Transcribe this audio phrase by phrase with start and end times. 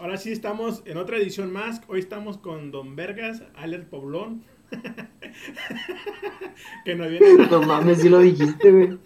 [0.00, 1.82] ahora sí estamos en otra edición más.
[1.86, 4.42] Hoy estamos con Don Vergas, Aler Poblón.
[6.84, 7.26] que no viene.
[7.50, 8.98] No mames, si lo dijiste, güey.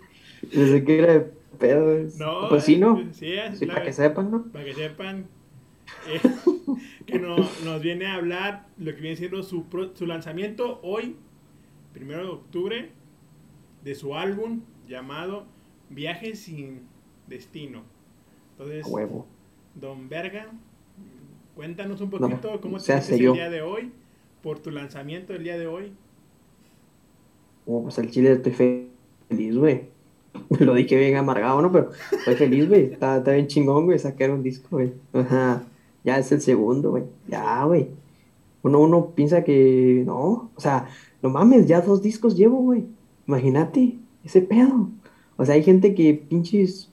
[0.43, 1.21] Desde que era de
[1.59, 2.07] pedo, güey.
[2.19, 2.49] No.
[2.49, 3.03] Pues sí, ¿no?
[3.13, 4.45] Sí, sí para que sepan, ¿no?
[4.45, 5.27] Para que sepan.
[6.09, 6.21] Eh,
[7.07, 9.65] que no, nos viene a hablar lo que viene siendo su,
[9.95, 11.17] su lanzamiento hoy,
[11.93, 12.91] primero de octubre,
[13.83, 15.47] de su álbum llamado
[15.91, 16.83] Viaje sin
[17.27, 17.83] Destino.
[18.53, 19.27] Entonces, huevo.
[19.75, 20.53] Don Verga,
[21.55, 23.93] cuéntanos un poquito cómo te sientes el día de hoy,
[24.43, 25.93] por tu lanzamiento el día de hoy.
[27.67, 28.53] Oh, pues el chile estoy
[29.29, 29.83] feliz, güey.
[30.61, 31.73] Lo dije bien amargado, ¿no?
[31.73, 32.93] Pero estoy feliz, güey.
[32.93, 34.93] Está, está, bien chingón, güey, sacar un disco, güey.
[35.13, 35.65] Ajá.
[36.03, 37.05] Ya es el segundo, güey.
[37.29, 37.89] Ya, güey.
[38.63, 40.51] Uno, uno piensa que no.
[40.55, 40.89] O sea,
[41.23, 42.85] no mames, ya dos discos llevo, güey.
[43.27, 44.91] Imagínate, ese pedo.
[45.37, 46.91] O sea, hay gente que pinches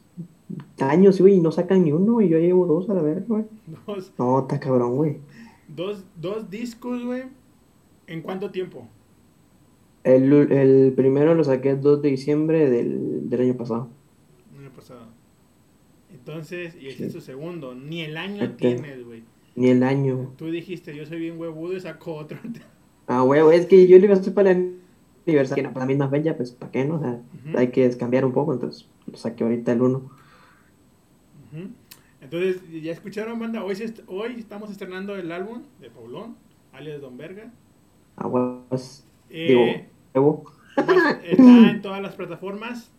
[0.80, 3.46] años, güey, y no sacan ni uno, y yo llevo dos a la verga, güey.
[3.88, 4.12] Dos.
[4.18, 5.18] No, está cabrón, güey.
[5.68, 7.24] Dos, dos discos, güey.
[8.08, 8.88] ¿En cuánto tiempo?
[10.04, 13.88] El, el, primero lo saqué el 2 de diciembre del, del año pasado.
[14.54, 15.06] El año pasado.
[16.12, 17.76] Entonces, y este es tu segundo.
[17.76, 19.24] Ni el año este, tienes, güey.
[19.56, 20.34] Ni el año.
[20.38, 22.38] Tú dijiste, yo soy bien huevudo y saco otro.
[23.08, 24.66] ah, güey, es que yo le iba a hacer para la
[25.26, 26.96] universidad, para la misma fecha, pues, ¿para qué no?
[26.96, 27.22] O sea,
[27.56, 30.21] hay que cambiar un poco, entonces lo saqué ahorita el 1.
[32.22, 33.64] Entonces, ya escucharon, banda.
[33.64, 33.76] Hoy,
[34.08, 36.36] hoy estamos estrenando el álbum de Paulón,
[36.72, 37.52] alias Don Verga.
[38.16, 39.06] Aguas.
[39.30, 40.44] Eh, digo,
[41.24, 42.92] está en todas las plataformas.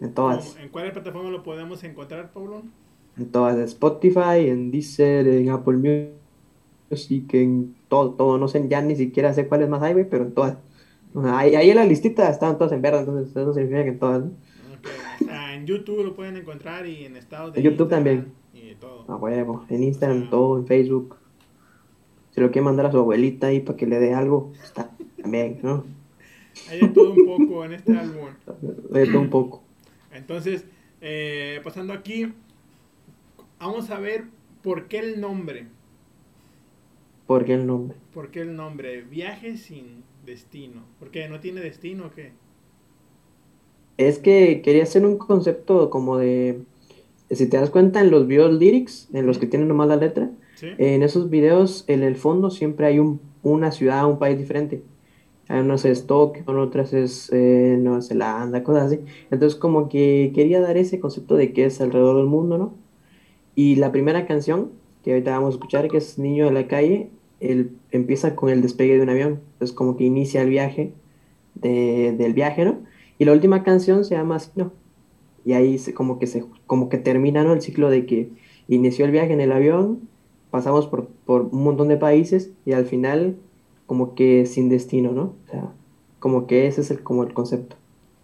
[0.00, 0.56] En todas.
[0.56, 2.70] ¿En cuál plataforma lo podemos encontrar, Paulón?
[3.16, 6.12] En todas, en Spotify, en Deezer, en Apple
[6.90, 8.38] Music, en todo, todo.
[8.38, 10.56] No sé, ya ni siquiera sé cuáles más hay, pero en todas.
[11.24, 14.24] Ahí, ahí en la listita están todas en verde, entonces eso significa que en todas.
[14.24, 14.30] ¿no?
[15.54, 18.32] en YouTube lo pueden encontrar y en estados de En YouTube también.
[18.52, 19.04] Y todo.
[19.08, 21.16] A huevo, en Instagram, todo, en Facebook.
[22.30, 25.58] Si lo quiere mandar a su abuelita ahí para que le dé algo, está también,
[25.62, 25.84] ¿no?
[26.68, 28.28] Hay de todo un poco en este álbum.
[28.94, 29.62] Hay de todo un poco.
[30.12, 30.64] Entonces,
[31.00, 32.32] eh, pasando aquí,
[33.58, 34.24] vamos a ver
[34.62, 35.66] por qué el nombre.
[37.26, 37.96] ¿Por qué el nombre?
[38.12, 39.02] ¿Por qué el nombre?
[39.02, 40.82] Viaje sin destino.
[40.98, 41.28] ¿Por qué?
[41.28, 42.32] ¿No tiene destino o qué?
[44.00, 46.62] Es que quería hacer un concepto como de,
[47.30, 50.30] si te das cuenta en los videos lyrics, en los que tienen nomás la letra,
[50.62, 54.82] en esos videos en el fondo siempre hay un, una ciudad, un país diferente.
[55.48, 59.00] Hay unos es Tokio, otras es eh, Nueva Zelanda, cosas así.
[59.30, 62.74] Entonces como que quería dar ese concepto de que es alrededor del mundo, ¿no?
[63.54, 64.70] Y la primera canción
[65.04, 68.62] que ahorita vamos a escuchar, que es Niño de la calle, él empieza con el
[68.62, 69.40] despegue de un avión.
[69.52, 70.94] Entonces como que inicia el viaje
[71.54, 72.69] de, del viaje, ¿no?
[73.20, 74.72] Y la última canción se llama no
[75.44, 78.30] Y ahí se, como, que se, como que termina el ciclo de que
[78.66, 80.08] inició el viaje en el avión,
[80.50, 83.36] pasamos por, por un montón de países y al final
[83.84, 85.36] como que sin destino, ¿no?
[85.44, 85.70] O sea,
[86.18, 87.76] como que ese es el, como el concepto.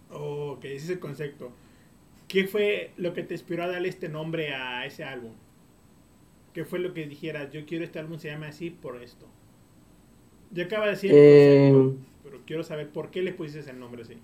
[0.09, 1.51] Oh, ok, ese es el concepto.
[2.27, 5.33] ¿Qué fue lo que te inspiró a darle este nombre a ese álbum?
[6.53, 9.27] ¿Qué fue lo que dijeras, yo quiero este álbum se llame así por esto?
[10.49, 11.71] Yo acabo de decir, eh,
[12.23, 14.17] pero quiero saber por qué le pusiste el nombre así.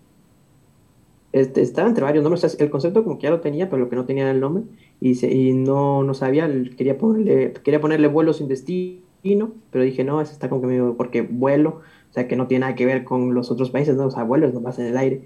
[1.33, 3.95] Este, estaba entre varios nombres, el concepto como que ya lo tenía, pero lo que
[3.95, 4.65] no tenía era el nombre,
[5.01, 10.21] y, y no, no sabía, quería ponerle, quería ponerle vuelo sin destino, pero dije, no,
[10.21, 13.03] ese está como que medio, porque vuelo, o sea, que no tiene nada que ver
[13.03, 14.05] con los otros países, ¿no?
[14.05, 15.21] o sea, vuelo es nomás en el aire.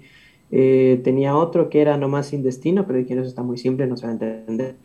[0.50, 3.86] Eh, tenía otro que era nomás sin destino, pero dije, no, eso está muy simple,
[3.86, 4.76] no se va a entender.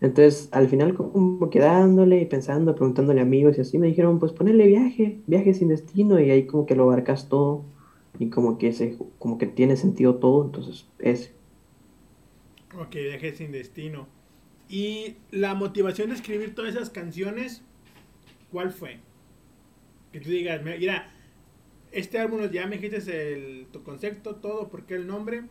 [0.00, 4.32] Entonces, al final, como quedándole y pensando, preguntándole a amigos y así, me dijeron, pues
[4.32, 7.62] ponerle viaje, viaje sin destino, y ahí como que lo abarcas todo
[8.18, 11.32] y como que ese, como que tiene sentido todo, entonces ese.
[12.78, 14.08] Ok, viaje sin destino.
[14.68, 17.62] Y la motivación de escribir todas esas canciones,
[18.50, 19.00] ¿cuál fue?
[20.12, 21.12] Que tú digas, mira,
[21.90, 25.42] este álbum ya me dijiste el, tu concepto, todo, por qué el nombre.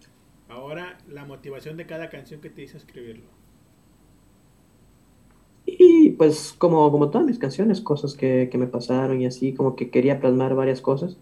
[0.49, 3.25] Ahora la motivación de cada canción que te hizo escribirlo.
[5.65, 9.75] Y pues como, como todas mis canciones, cosas que, que me pasaron y así, como
[9.75, 11.17] que quería plasmar varias cosas.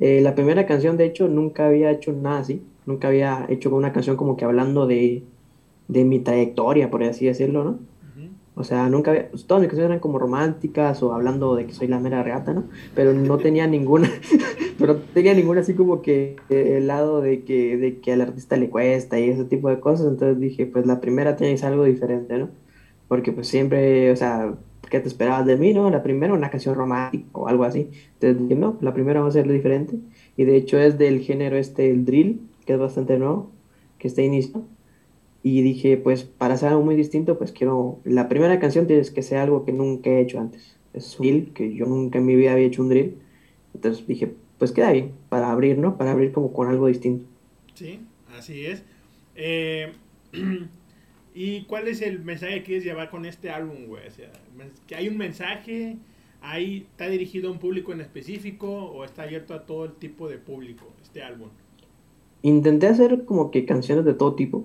[0.00, 2.62] Eh, la primera canción, de hecho, nunca había hecho nada así.
[2.86, 5.22] Nunca había hecho una canción como que hablando de,
[5.88, 7.78] de mi trayectoria, por así decirlo, ¿no?
[8.58, 11.72] O sea, nunca había, pues, todas mis canciones eran como románticas o hablando de que
[11.72, 12.64] soy la mera regata, ¿no?
[12.92, 14.10] Pero no tenía ninguna,
[14.80, 18.68] pero tenía ninguna así como que el lado de que, de que al artista le
[18.68, 20.08] cuesta y ese tipo de cosas.
[20.08, 22.48] Entonces dije, pues la primera tiene que ser algo diferente, ¿no?
[23.06, 24.52] Porque pues siempre, o sea,
[24.88, 25.90] ¿qué te esperabas de mí, no?
[25.90, 27.88] La primera una canción romántica o algo así.
[28.20, 29.98] Entonces no, la primera va a ser diferente.
[30.36, 33.50] Y de hecho es del género este, el drill, que es bastante nuevo,
[33.98, 34.64] que está inicio.
[35.42, 39.22] Y dije, pues para hacer algo muy distinto, pues quiero, la primera canción tienes que
[39.22, 40.76] ser algo que nunca he hecho antes.
[40.92, 43.16] Es un drill, que yo nunca en mi vida había hecho un drill.
[43.74, 45.96] Entonces dije, pues queda bien, para abrir, ¿no?
[45.96, 47.24] Para abrir como con algo distinto.
[47.74, 48.00] Sí,
[48.36, 48.82] así es.
[49.36, 49.92] Eh,
[51.40, 54.08] ¿Y cuál es el mensaje que quieres llevar con este álbum, güey?
[54.08, 54.28] O sea,
[54.88, 55.96] que hay un mensaje,
[56.40, 60.28] ahí está dirigido a un público en específico o está abierto a todo el tipo
[60.28, 61.50] de público este álbum.
[62.42, 64.64] Intenté hacer como que canciones de todo tipo.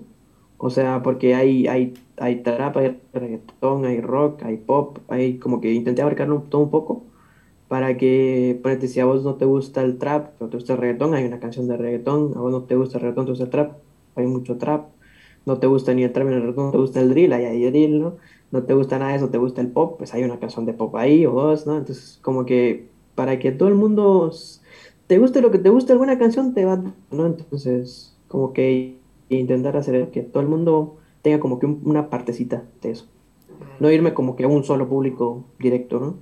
[0.58, 5.60] O sea, porque hay, hay, hay trap, hay reggaetón, hay rock, hay pop, hay como
[5.60, 7.04] que intenté abarcarlo todo un poco
[7.68, 10.80] para que, ponete, si a vos no te gusta el trap, pero te gusta el
[10.80, 13.44] reggaetón, hay una canción de reggaetón, a vos no te gusta el reggaetón, te gusta
[13.44, 13.76] el trap,
[14.16, 14.88] hay mucho trap,
[15.46, 18.16] no te gusta ni el el reggaetón, te gusta el drill, ahí hay drill, ¿no?
[18.50, 20.74] No te gusta nada de eso, te gusta el pop, pues hay una canción de
[20.74, 21.76] pop ahí o dos, ¿no?
[21.76, 24.32] Entonces, como que para que todo el mundo
[25.06, 27.26] te guste lo que te guste alguna canción, te va, ¿no?
[27.26, 28.96] Entonces, como que
[29.28, 33.06] intentar hacer que todo el mundo tenga como que una partecita de eso.
[33.80, 36.16] No irme como que a un solo público directo, ¿no?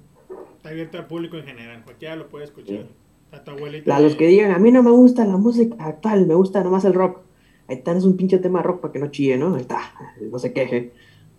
[0.57, 2.87] Está abierto al público en general, cualquiera lo puede escuchar.
[3.33, 3.97] A tu abuelita.
[3.97, 6.85] A los que digan, a mí no me gusta la música actual, me gusta nomás
[6.85, 7.21] el rock.
[7.69, 9.55] Ahí está, es un pinche tema rock para que no chille, ¿no?
[9.55, 9.81] Ahí está,
[10.21, 10.93] no se queje.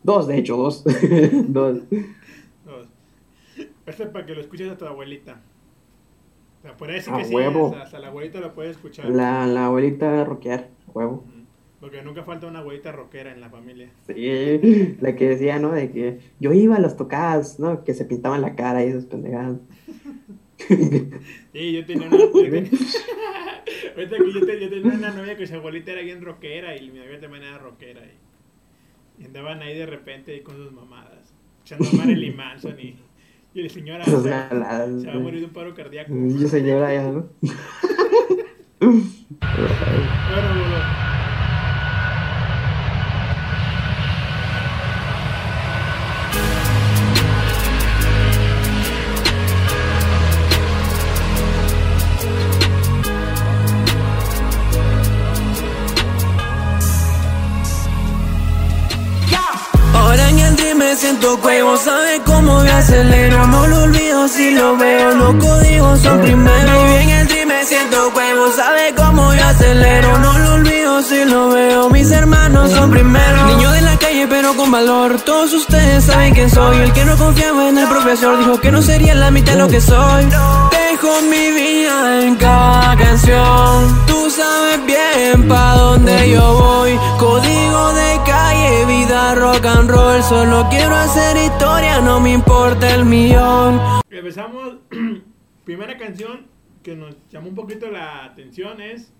[0.03, 0.83] Dos, de hecho, dos.
[1.47, 1.81] dos.
[2.65, 2.87] dos.
[3.85, 5.41] Este es para que lo escuches a tu abuelita.
[6.59, 9.05] O sea, por eso que sí, hasta, la abuelita lo puede escuchar.
[9.09, 11.25] La, la abuelita rockear, huevo.
[11.83, 13.89] Porque nunca falta una abuelita rockera en la familia.
[14.07, 15.73] Sí, la que decía, ¿no?
[15.73, 17.83] De que yo iba a las tocadas, ¿no?
[17.83, 19.57] Que se pintaban la cara y esas pendejadas.
[20.68, 22.18] Sí, yo tenía una.
[22.18, 22.71] Yo tenía,
[23.98, 27.57] yo, tenía una novia que su abuelita era bien rockera y mi abuela también era
[27.57, 28.01] rockera.
[29.19, 31.33] Y, andaban ahí de repente con sus mamadas.
[31.63, 32.95] Echando a Marilyn Manson y.
[33.56, 36.12] Y el señor se, se va a morir de un paro cardíaco.
[36.12, 37.30] Y señora ya, ¿no?
[38.80, 40.72] bueno,
[61.23, 63.47] siento cuevo, sabe cómo me acelero.
[63.47, 66.91] No lo olvido si lo veo, los códigos son primero.
[66.91, 70.17] Y en el dream me siento cuevo, sabe cómo yo acelero.
[70.19, 73.45] No lo olvido si lo veo, mis hermanos son primero.
[73.45, 76.77] Niño de la calle pero con valor, todos ustedes saben quién soy.
[76.77, 79.79] El que no confiaba en el profesor dijo que no sería la mitad lo que
[79.79, 80.25] soy.
[80.25, 86.82] Dejo mi vida en cada canción Tú sabes bien pa' dónde yo voy
[89.33, 93.80] vida rock and roll Solo quiero hacer historia, no me importa el millón.
[94.09, 94.77] Empezamos,
[95.65, 96.47] primera canción
[96.81, 99.13] que nos llamó un poquito la atención es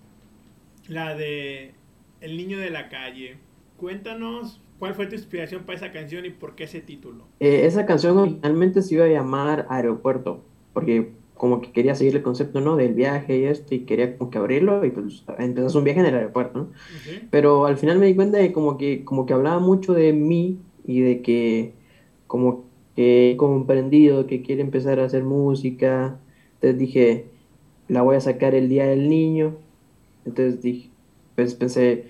[0.88, 1.74] la de
[2.22, 3.38] El niño de la calle.
[3.78, 7.26] Cuéntanos ¿Cuál fue tu inspiración para esa canción y por qué ese título?
[7.40, 10.44] Eh, esa canción originalmente se iba a llamar Aeropuerto,
[10.74, 11.14] porque
[11.44, 12.78] como que quería seguir el concepto, ¿no?
[12.78, 16.06] Del viaje y esto, y quería como que abrirlo, y pues empezó un viaje en
[16.06, 16.68] el aeropuerto, ¿no?
[17.32, 20.58] Pero al final me di cuenta de como que, como que hablaba mucho de mí
[20.88, 21.74] y de que
[22.28, 22.64] como
[22.96, 26.18] que he comprendido que quiere empezar a hacer música,
[26.54, 27.26] entonces dije,
[27.90, 29.58] la voy a sacar el día del niño,
[30.26, 30.92] entonces dije,
[31.36, 32.06] pues pensé,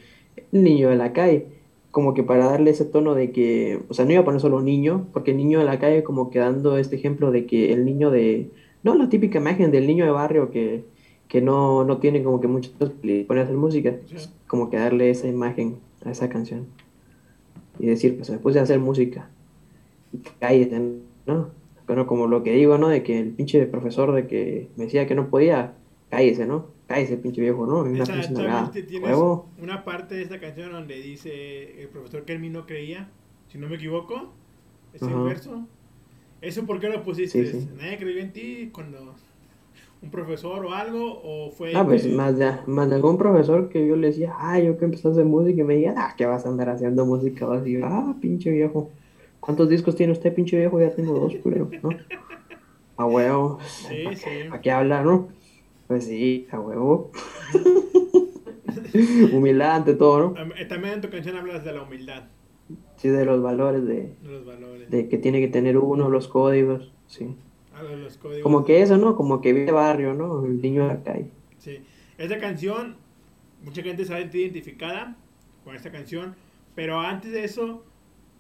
[0.52, 1.48] el niño de la calle,
[1.90, 4.62] como que para darle ese tono de que, o sea, no iba a poner solo
[4.62, 7.84] niño, porque el niño de la calle como que dando este ejemplo de que el
[7.84, 8.52] niño de
[8.84, 10.86] no la típica imagen del niño de barrio que,
[11.42, 13.96] no, no tiene como que muchos le pone a hacer música,
[14.46, 16.68] como que darle esa imagen a esa canción
[17.80, 19.30] y decir, pues me puse a hacer música,
[20.40, 20.80] cállate,
[21.26, 21.50] ¿no?
[21.86, 22.88] Pero como lo que digo, ¿no?
[22.88, 25.74] De que el pinche profesor de que me decía que no podía,
[26.10, 26.68] cállese, ¿no?
[26.88, 27.80] Cállese, pinche viejo, ¿no?
[27.82, 28.30] Una, tienes
[29.60, 33.10] una parte de esta canción donde dice el profesor que no creía,
[33.48, 34.32] si no me equivoco,
[34.94, 35.66] es el verso.
[36.44, 37.42] ¿Eso por qué lo pusiste?
[37.78, 39.16] ¿Nadie creyó en ti cuando
[40.02, 41.22] un profesor o algo?
[41.24, 41.74] ¿O fue.?
[41.74, 44.84] Ah, pues más, de, más de algún profesor que yo le decía, ah, yo que
[44.84, 47.46] empecé a hacer música y me decía, ah, ¿qué vas a andar haciendo música?
[47.46, 48.92] Vas a decir, ah, pinche viejo.
[49.40, 50.82] ¿Cuántos discos tiene usted, pinche viejo?
[50.82, 51.90] Ya tengo dos, culero, ¿no?
[52.98, 53.60] A huevo.
[53.66, 54.30] Sí, sí.
[54.52, 55.30] ¿A qué habla, no?
[55.88, 57.12] Pues sí, a huevo.
[59.34, 60.56] humildad ante todo, ¿no?
[60.56, 62.26] Eh, también en tu canción hablas de la humildad.
[62.98, 64.14] Sí, de los valores de,
[64.90, 67.36] de que tiene que tener uno, los códigos, sí.
[67.74, 68.44] Ah, los códigos.
[68.44, 69.16] Como que eso, ¿no?
[69.16, 70.46] Como que vive barrio, ¿no?
[70.46, 71.28] El niño de la calle.
[71.58, 71.80] Sí.
[72.18, 72.96] Esa canción,
[73.64, 75.18] mucha gente se ha identificada
[75.66, 76.36] con esta canción,
[76.76, 77.84] pero antes de eso,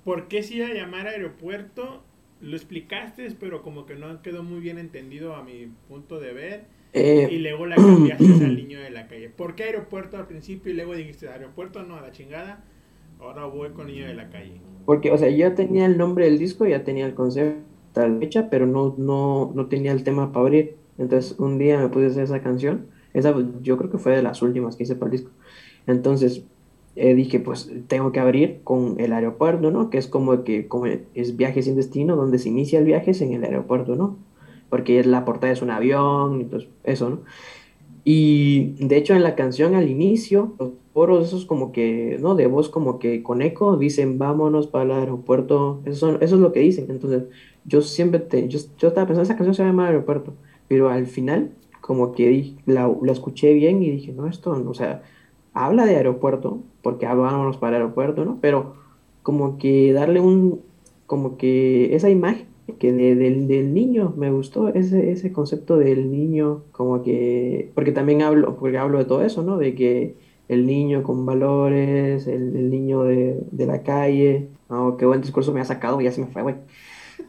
[0.06, 2.03] ¿por qué se iba a llamar aeropuerto?
[2.39, 6.65] Lo explicaste, pero como que no quedó muy bien entendido a mi punto de ver.
[6.94, 9.30] Eh, y luego la cambiaste al niño de la calle.
[9.30, 11.84] ¿Por qué aeropuerto al principio y luego dijiste aeropuerto?
[11.84, 12.63] No, a la chingada
[13.20, 14.62] Ahora voy con Niño de la Calle.
[14.86, 18.50] Porque, o sea, ya tenía el nombre del disco, ya tenía el concepto tal fecha,
[18.50, 20.75] pero no, no, no tenía el tema para abrir.
[20.98, 22.88] Entonces, un día me puse a hacer esa canción.
[23.13, 25.32] Esa yo creo que fue de las últimas que hice para el disco.
[25.88, 26.43] Entonces,
[26.96, 29.89] eh, dije, pues tengo que abrir con el aeropuerto, ¿no?
[29.89, 33.22] Que es como que como es viaje sin destino, donde se inicia el viaje es
[33.22, 34.17] en el aeropuerto, ¿no?
[34.70, 37.20] Porque la portada es un avión, entonces eso, ¿no?
[38.03, 40.55] Y de hecho en la canción al inicio,
[40.93, 42.35] coros esos como que, ¿no?
[42.35, 46.51] De voz como que con eco, dicen vámonos para el aeropuerto, eso, eso es lo
[46.53, 46.85] que dicen.
[46.89, 47.23] Entonces
[47.65, 50.33] yo siempre, te, yo, yo estaba pensando, esa canción se llama aeropuerto,
[50.67, 55.03] pero al final como que la, la escuché bien y dije, no, esto, o sea,
[55.53, 58.38] habla de aeropuerto, porque vámonos para el aeropuerto, ¿no?
[58.41, 58.75] Pero
[59.21, 60.62] como que darle un,
[61.07, 62.47] como que esa imagen
[62.79, 68.21] que del, del, niño, me gustó ese, ese concepto del niño, como que, porque también
[68.21, 69.57] hablo, porque hablo de todo eso, ¿no?
[69.57, 70.15] De que
[70.53, 75.62] el niño con valores, el, niño de, de, la calle, oh, qué buen discurso me
[75.62, 76.55] ha sacado, ya se me fue, güey.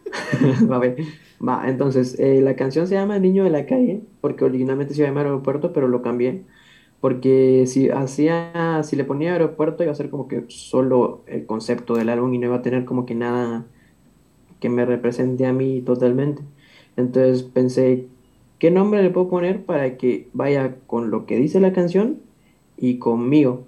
[0.70, 0.96] Va ver.
[1.46, 5.00] Va, entonces, eh, la canción se llama El niño de la calle, porque originalmente se
[5.00, 6.42] iba a llamar aeropuerto, pero lo cambié.
[7.00, 11.94] Porque si hacía, si le ponía aeropuerto, iba a ser como que solo el concepto
[11.94, 13.66] del álbum y no iba a tener como que nada
[14.60, 16.42] que me represente a mí totalmente.
[16.96, 18.06] Entonces pensé,
[18.58, 22.20] ¿qué nombre le puedo poner para que vaya con lo que dice la canción
[22.88, 23.64] y conmigo?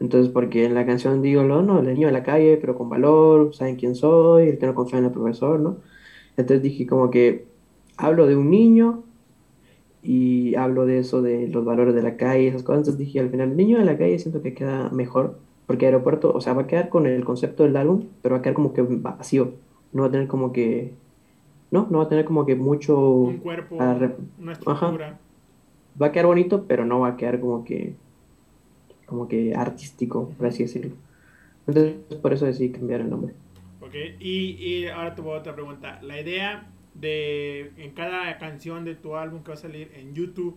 [0.00, 2.88] Entonces, porque en la canción digo, no, no, el niño de la calle, pero con
[2.88, 5.78] valor, saben quién soy, el que no confía en el profesor, ¿no?
[6.36, 7.46] Entonces dije como que
[7.96, 9.04] hablo de un niño
[10.02, 12.80] y hablo de eso, de los valores de la calle, esas cosas.
[12.80, 16.32] Entonces dije, al final, el niño de la calle siento que queda mejor, porque aeropuerto,
[16.32, 18.72] o sea, va a quedar con el concepto del álbum, pero va a quedar como
[18.72, 19.52] que vacío
[19.96, 20.92] no va a tener como que,
[21.70, 23.00] no, no va a tener como que mucho...
[23.00, 25.18] Un cuerpo, una estructura.
[26.00, 27.96] Va a quedar bonito, pero no va a quedar como que,
[29.06, 30.94] como que artístico, por así decirlo.
[31.66, 33.34] Entonces, por eso decidí cambiar el nombre.
[33.80, 36.00] Ok, y, y ahora te voy a otra pregunta.
[36.02, 40.56] La idea de en cada canción de tu álbum que va a salir en YouTube,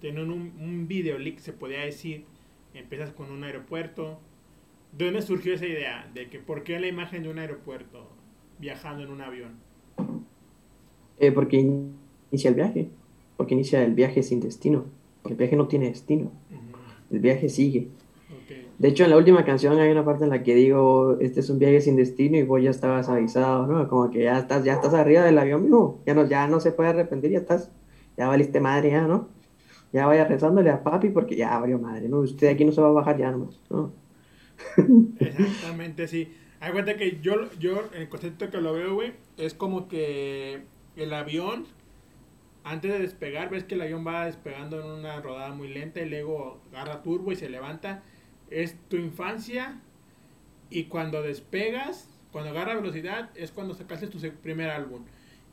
[0.00, 2.24] tener un, un videolink, se podría decir,
[2.74, 4.18] empiezas con un aeropuerto.
[4.96, 6.10] ¿De dónde surgió esa idea?
[6.14, 8.08] De que por qué la imagen de un aeropuerto
[8.58, 9.52] viajando en un avión?
[11.18, 11.56] Eh, porque
[12.30, 12.88] inicia el viaje,
[13.36, 14.84] porque inicia el viaje sin destino,
[15.22, 16.30] porque el viaje no tiene destino,
[17.14, 17.88] el viaje sigue.
[18.78, 21.48] De hecho, en la última canción hay una parte en la que digo, este es
[21.48, 23.88] un viaje sin destino y vos ya estabas avisado, ¿no?
[23.88, 26.72] Como que ya estás, ya estás arriba del avión, no, ya no, ya no se
[26.72, 27.70] puede arrepentir, ya estás,
[28.16, 29.28] ya valiste madre, ya, ¿no?
[29.92, 32.18] Ya vaya rezándole a papi porque ya abrió madre, ¿no?
[32.18, 33.92] Usted aquí no se va a bajar ya nomás, ¿no?
[35.20, 36.34] Exactamente, sí.
[36.58, 40.62] Hay cuenta que yo, yo, el concepto que lo veo, güey, es como que
[40.96, 41.66] el avión,
[42.64, 46.08] antes de despegar, ves que el avión va despegando en una rodada muy lenta y
[46.08, 48.02] luego agarra turbo y se levanta.
[48.50, 49.80] Es tu infancia
[50.70, 55.04] y cuando despegas, cuando agarra velocidad, es cuando sacaste tu primer álbum.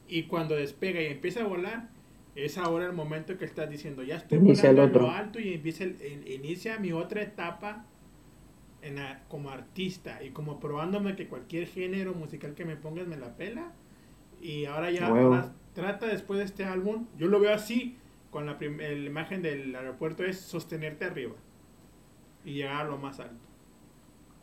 [0.07, 1.89] Y cuando despega y empieza a volar,
[2.35, 5.83] es ahora el momento que estás diciendo, ya estoy volando en lo alto y empieza
[5.83, 7.85] inicia mi otra etapa
[8.81, 13.35] en como artista y como probándome que cualquier género musical que me pongas me la
[13.35, 13.73] pela.
[14.41, 17.97] Y ahora ya trata después de este álbum, yo lo veo así,
[18.29, 21.35] con la, la, imagen del aeropuerto es sostenerte arriba
[22.45, 23.43] y llegar a lo más alto.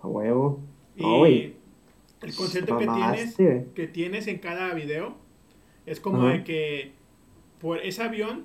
[0.00, 0.60] A huevo.
[0.96, 1.54] Y
[2.20, 3.36] el concepto que tienes,
[3.74, 5.16] que tienes en cada video
[5.86, 6.92] es como de que
[7.60, 8.44] por ese avión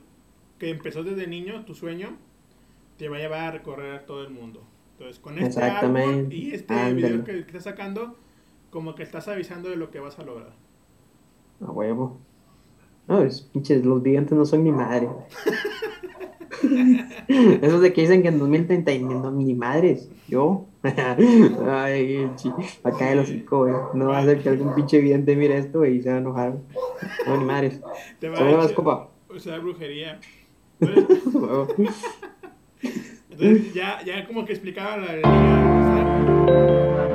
[0.59, 2.17] que empezó desde niño, tu sueño,
[2.97, 4.63] te va a llevar a recorrer todo el mundo.
[4.93, 8.15] Entonces, con este álbum y este video que, estás sacando,
[8.69, 10.53] como que estás avisando de lo que vas a lograr.
[11.59, 12.19] A huevo.
[13.07, 15.09] No, es, pinches, los gigantes no son ni madre.
[17.27, 20.09] Esos de que dicen que en 2030 no, ni madres.
[20.27, 20.65] Yo.
[20.83, 22.29] Ay,
[22.83, 23.73] acá el hocico, güey.
[23.93, 26.57] No va a ser que algún pinche vidente mire esto y se va a enojar.
[27.27, 27.81] No, ni madres.
[28.19, 29.09] Te va a copa.
[29.29, 30.19] O sea, brujería.
[33.31, 35.93] Entonces ya, ya como que explicaba la...
[36.45, 37.12] Baby,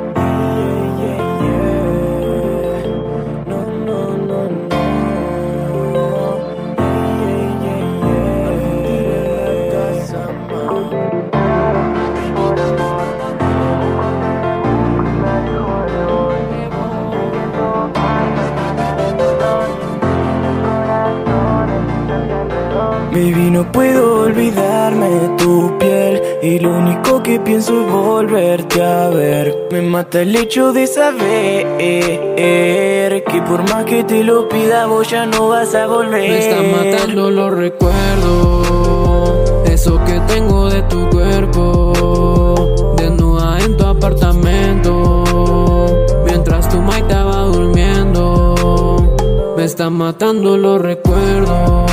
[23.58, 29.66] no puedo olvidarme de tu piel Y lo único que pienso es volverte a ver
[29.72, 35.26] Me mata el hecho de saber Que por más que te lo pida vos ya
[35.26, 38.70] no vas a volver Me está matando los recuerdos
[39.68, 42.54] Eso que tengo de tu cuerpo
[42.96, 45.24] Desnuda en tu apartamento.
[46.24, 49.14] Mientras tu Mike estaba durmiendo.
[49.56, 51.87] Me están matando los recuerdos.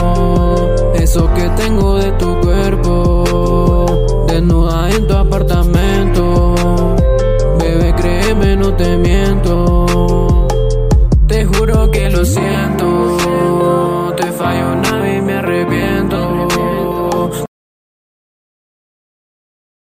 [1.05, 4.25] Eso que tengo de tu cuerpo.
[4.27, 6.55] Desnuda en tu apartamento.
[7.59, 10.47] Bebé, créeme, no te miento.
[11.27, 14.15] Te juro que lo siento.
[14.17, 16.47] Te fallo una vez y me arrepiento.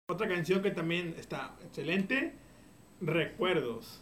[0.08, 2.38] Otra canción que también está excelente,
[3.02, 4.00] Recuerdos.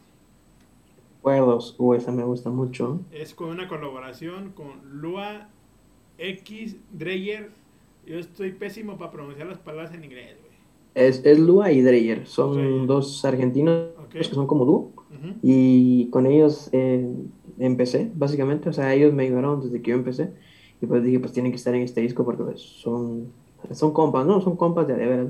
[1.17, 3.01] Recuerdos, uh, esa me gusta mucho.
[3.11, 5.49] Es con una colaboración con Lua
[6.21, 7.51] X Dreyer.
[8.07, 10.51] Yo estoy pésimo para pronunciar las palabras en inglés, güey.
[10.95, 14.91] Es, es Lua y Dreyer, son dos argentinos que son como dúo.
[15.43, 17.09] Y con ellos eh,
[17.59, 18.69] empecé, básicamente.
[18.69, 20.33] O sea, ellos me ayudaron desde que yo empecé.
[20.83, 23.27] Y pues dije, pues tienen que estar en este disco porque pues, son,
[23.73, 24.41] son compas, ¿no?
[24.41, 25.29] Son compas de veras.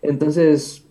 [0.00, 0.86] Entonces,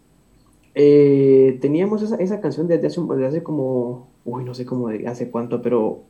[0.76, 5.08] eh, teníamos esa, esa canción desde hace, desde hace como, uy, no sé cómo, de-
[5.08, 6.04] hace cuánto, pero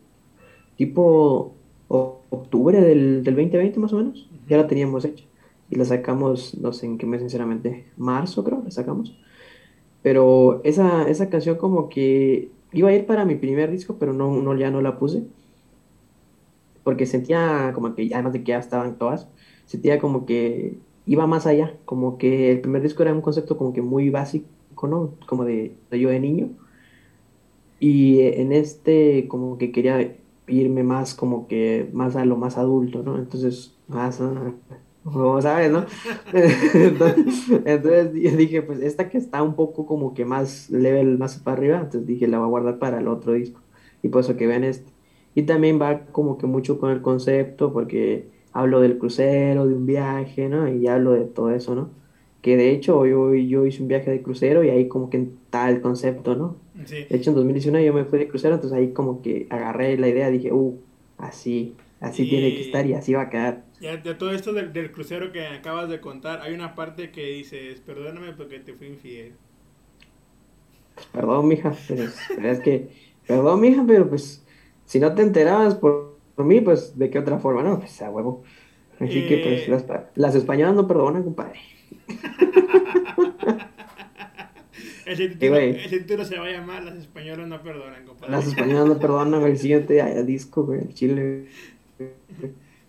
[0.77, 1.53] tipo
[1.87, 4.29] octubre del, del 2020 más o menos.
[4.47, 5.23] Ya la teníamos hecha.
[5.69, 9.17] Y la sacamos, no sé en qué mes, sinceramente, marzo creo, la sacamos.
[10.03, 14.41] Pero esa, esa canción como que iba a ir para mi primer disco, pero no,
[14.41, 15.23] no, ya no la puse.
[16.83, 19.27] Porque sentía como que, además de que ya estaban todas,
[19.65, 20.77] sentía como que
[21.07, 21.75] iba más allá.
[21.85, 24.47] Como que el primer disco era un concepto como que muy básico,
[24.87, 25.15] ¿no?
[25.25, 26.49] Como de, de yo de niño.
[27.79, 30.15] Y en este como que quería
[30.47, 33.17] irme más como que más a lo más adulto, ¿no?
[33.17, 34.19] Entonces, más,
[35.03, 35.85] como sabes, ¿no?
[36.31, 37.25] Entonces,
[37.65, 41.57] entonces di- dije, pues esta que está un poco como que más level, más para
[41.57, 43.61] arriba, entonces dije, la voy a guardar para el otro disco.
[44.01, 44.93] Y por eso que vean este.
[45.35, 49.85] Y también va como que mucho con el concepto, porque hablo del crucero, de un
[49.85, 50.67] viaje, ¿no?
[50.67, 51.91] Y hablo de todo eso, ¿no?
[52.41, 55.69] Que de hecho yo, yo hice un viaje de crucero y ahí como que está
[55.69, 56.64] el concepto, ¿no?
[56.85, 57.05] Sí.
[57.09, 60.09] De hecho en 2019 yo me fui de crucero, entonces ahí como que agarré la
[60.09, 60.77] idea, dije, uh,
[61.17, 63.63] así, así tiene que estar y así va a quedar.
[63.79, 67.25] Ya, de todo esto del, del crucero que acabas de contar, hay una parte que
[67.27, 69.33] dices, perdóname porque te fui infiel.
[71.11, 72.89] Perdón, mija, pero, pero es que,
[73.27, 74.45] perdón, mija, pero pues,
[74.85, 77.63] si no te enterabas por, por mí, pues, ¿de qué otra forma?
[77.63, 78.43] No, pues, a huevo.
[78.99, 79.71] Así que, pues, Eh.
[79.71, 79.85] las,
[80.15, 81.59] las españolas no perdonan, compadre.
[85.05, 85.85] Ese título, güey.
[85.85, 88.31] ese título se va a llamar Las españolas no perdonan, compadre.
[88.31, 91.45] Las españolas no perdonan, el siguiente a, disco, güey, chile.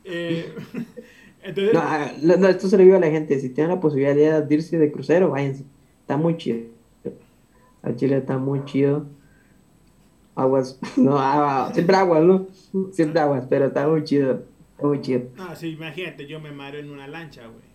[0.05, 0.55] Eh,
[1.43, 3.81] entonces, No, ah, no, no, esto se lo digo a la gente, si tienen la
[3.81, 5.65] posibilidad de irse de crucero, váyanse.
[6.01, 6.61] Está muy chido.
[7.83, 9.07] Al Chile está muy chido.
[10.35, 12.47] Aguas, no, agua, siempre aguas, ¿no?
[12.93, 14.45] Siempre aguas, pero está muy chido.
[14.73, 15.23] Está muy chido.
[15.37, 17.67] no, sí, imagínate, yo me mareo en una lancha, güey.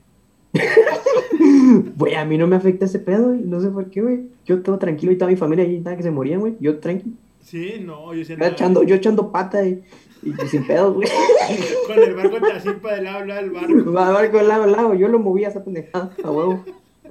[1.97, 3.41] Güey, a mí no me afecta ese pedo, güey.
[3.41, 4.21] No sé por qué, güey.
[4.45, 6.55] Yo todo tranquilo y toda mi familia ahí nada que se morían, güey.
[6.59, 7.15] Yo tranquilo.
[7.41, 9.81] Sí, no, yo siempre echando, yo echando pata y,
[10.23, 11.09] y sin pedos, güey.
[11.87, 13.99] con el barco así para del lado al lado del barco.
[13.99, 14.93] A barco de lado a lado.
[14.93, 16.63] Yo lo movía esa pendejada, a huevo.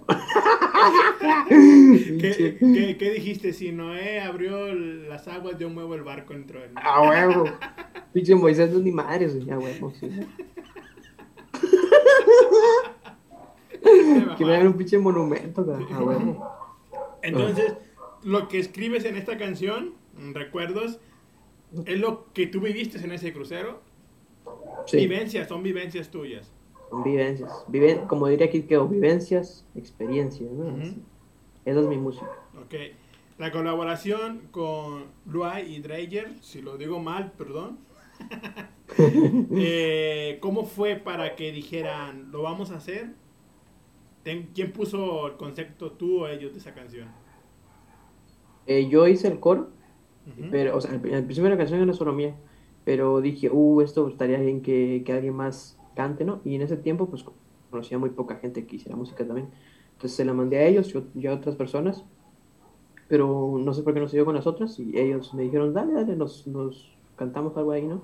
[1.49, 3.53] ¿Qué, qué, qué dijiste?
[3.53, 6.85] Si Noé abrió las aguas, yo muevo el barco dentro del mar.
[6.87, 7.45] A huevo.
[8.13, 9.51] Pinche Moisés no es ni madres, güey.
[9.51, 10.09] A huevo, sí.
[14.39, 15.85] Que me hagan un pinche monumento, güey.
[15.93, 16.51] A huevo.
[17.23, 17.75] Entonces,
[18.23, 19.95] lo que escribes en esta canción,
[20.33, 20.99] recuerdos,
[21.87, 23.81] es lo que tú viviste en ese crucero.
[24.87, 26.51] Sí, Vivencias, son vivencias tuyas.
[26.89, 27.51] son vivencias.
[27.69, 30.65] Viven, como diría aquí, que vivencias, experiencias, ¿no?
[30.67, 30.81] Ujú.
[30.81, 31.03] Así.
[31.65, 32.31] Esa es mi música.
[32.61, 32.75] Ok.
[33.39, 37.79] La colaboración con Luay y Dreyer, si lo digo mal, perdón.
[39.53, 43.13] Eh, ¿Cómo fue para que dijeran, lo vamos a hacer?
[44.23, 47.09] ¿Quién puso el concepto, tú o ellos, de esa canción?
[48.67, 49.71] Eh, yo hice el coro,
[50.51, 52.37] pero, o sea, al, principio la canción era solo mía,
[52.85, 56.41] pero dije, uh, esto estaría bien que, que alguien más cante, ¿no?
[56.45, 57.25] Y en ese tiempo, pues,
[57.71, 59.49] conocía muy poca gente que hiciera música también.
[59.93, 62.05] Entonces se la mandé a ellos, yo, yo a otras personas,
[63.09, 65.75] pero no sé por qué no se dio con las otras, y ellos me dijeron,
[65.75, 68.03] dale, dale, nos, nos cantamos algo ahí, ¿no?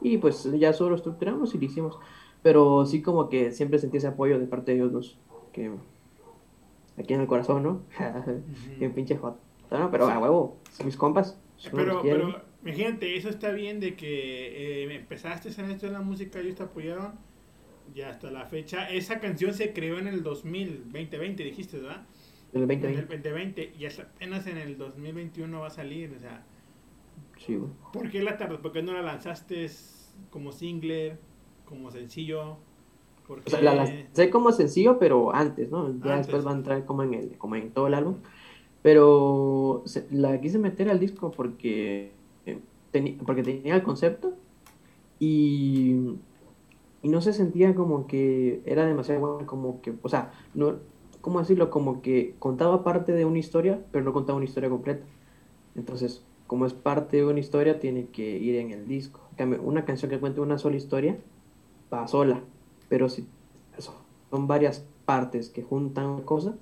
[0.00, 1.98] Y pues ya solo lo estructuramos y lo hicimos.
[2.42, 5.18] Pero sí como que siempre sentí ese apoyo de parte de ellos dos,
[5.58, 7.82] que aquí en el corazón, ¿no?
[8.78, 9.38] Bien pinche hot.
[9.70, 11.38] No, pero a huevo, son mis compas.
[11.72, 16.38] Pero, pero, imagínate, eso está bien de que eh, empezaste en esto de la música,
[16.38, 17.14] ellos te apoyaron,
[17.94, 18.88] ya hasta la fecha.
[18.88, 22.06] Esa canción se creó en el 2000, 2020, dijiste, ¿verdad?
[22.52, 23.30] En el En el 2020.
[23.30, 26.42] 2020, y hasta apenas en el 2021 va a salir, o sea,
[27.36, 27.70] Sí, güey.
[27.92, 28.58] ¿por qué la tarde?
[28.58, 29.66] ¿Por qué no la lanzaste
[30.30, 31.18] como single,
[31.66, 32.58] como sencillo?
[33.28, 35.88] ¿Por O sea, la lancé como sencillo, pero antes, ¿no?
[36.00, 36.26] Ya Antes.
[36.28, 38.16] después va a entrar como en el, como en todo el álbum.
[38.82, 42.12] Pero la quise meter al disco porque,
[42.46, 42.58] eh,
[43.26, 44.32] porque tenía el concepto
[45.18, 45.96] y,
[47.02, 50.76] y no se sentía como que era demasiado bueno, como que, o sea, no,
[51.20, 51.70] ¿cómo decirlo?
[51.70, 55.04] Como que contaba parte de una historia, pero no contaba una historia completa.
[55.74, 59.20] Entonces, como es parte de una historia, tiene que ir en el disco.
[59.62, 61.18] Una canción que cuente una sola historia
[61.92, 62.42] va sola,
[62.88, 63.26] pero si
[64.30, 66.54] son varias partes que juntan cosas,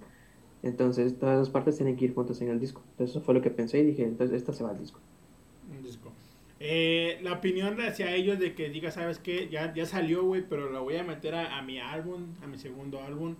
[0.62, 2.82] entonces todas las partes tienen que ir juntas en el disco.
[2.92, 5.00] Entonces eso fue lo que pensé y dije, entonces esta se va al disco.
[5.82, 6.12] disco.
[6.58, 10.70] Eh, la opinión hacia ellos de que diga, sabes qué, ya, ya salió, güey, pero
[10.70, 13.34] lo voy a meter a, a mi álbum, a mi segundo álbum.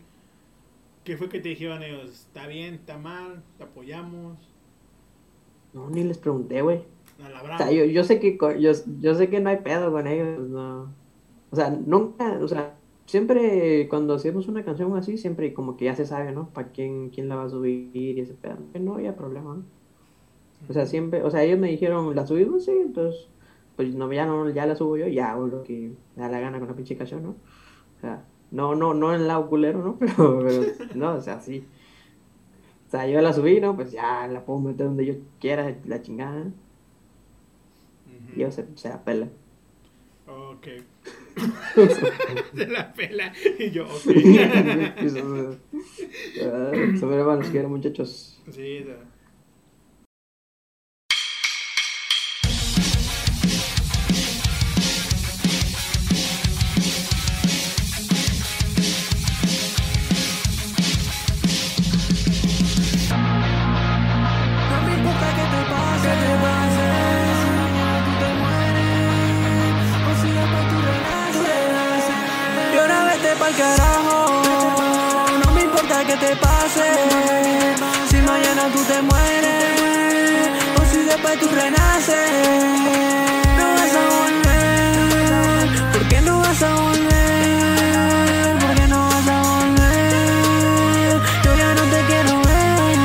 [1.05, 2.11] ¿Qué fue que te dijeron ellos?
[2.11, 2.75] ¿Está bien?
[2.75, 3.43] ¿Está mal?
[3.59, 4.37] ¿Te apoyamos?
[5.73, 6.83] No, ni les pregunté, güey.
[7.19, 10.49] O sea, yo, yo, sé que yo, yo sé que no hay pedo con ellos,
[10.49, 10.93] no.
[11.57, 15.97] O sea, nunca, o sea, siempre cuando hacemos una canción así, siempre como que ya
[15.97, 16.51] se sabe, ¿no?
[16.51, 18.59] Para quién, quién la va a subir y ese pedo.
[18.79, 19.65] No había problema, ¿no?
[20.69, 22.67] O sea, siempre, o sea, ellos me dijeron, ¿la subimos?
[22.67, 23.29] Sí, entonces,
[23.75, 26.41] pues no, ya no, ya la subo yo, ya hago lo que me da la
[26.41, 27.31] gana con la pinche canción, ¿no?
[27.31, 29.99] O sea, no, no, no en lado culero, ¿no?
[29.99, 30.39] Pero,
[30.77, 31.67] pero no, o sea, sí.
[32.87, 33.75] O sea, yo la subí, ¿no?
[33.77, 36.53] Pues ya la puedo meter donde yo quiera, la chingada.
[38.37, 39.29] Y yo se, se la pela.
[40.27, 40.67] Ok.
[42.55, 43.33] se la pela.
[43.59, 43.95] Y yo, ok.
[46.99, 48.41] Sobre van los quiero, muchachos.
[48.51, 48.87] Sí,
[78.09, 80.49] Si mañana tú te mueres
[80.81, 82.31] o si después tú renaces,
[83.59, 85.69] no vas a volver.
[85.93, 88.59] ¿Por qué no vas a volver?
[88.61, 91.21] ¿Por no vas a volver?
[91.45, 92.99] Yo ya no te quiero ver.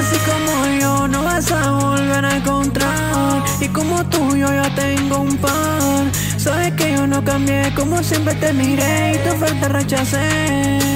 [0.00, 3.44] Así como yo no vas a volver a encontrar.
[3.60, 6.10] Y como tú yo ya tengo un pan.
[6.36, 10.86] Sabes que yo no cambié, como siempre te miré y tu oferta rechacé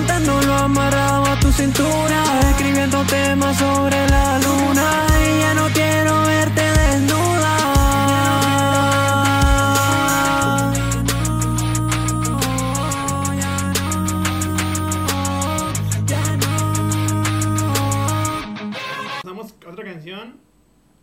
[0.00, 6.62] lo amarrado a tu cintura, escribiendo temas sobre la luna y ya no quiero verte
[6.62, 7.54] desnuda.
[19.22, 20.40] Pasamos otra canción,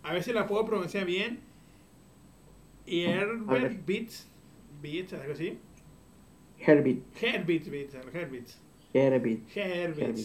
[0.04, 1.40] a ver si la puedo pronunciar bien.
[2.86, 4.28] Herbert Beats,
[4.82, 5.58] Beats, algo así.
[6.58, 7.00] Herbert.
[7.22, 8.50] Herbert Beats, Herbert.
[8.94, 9.48] Herbit.
[9.56, 10.18] Herbit.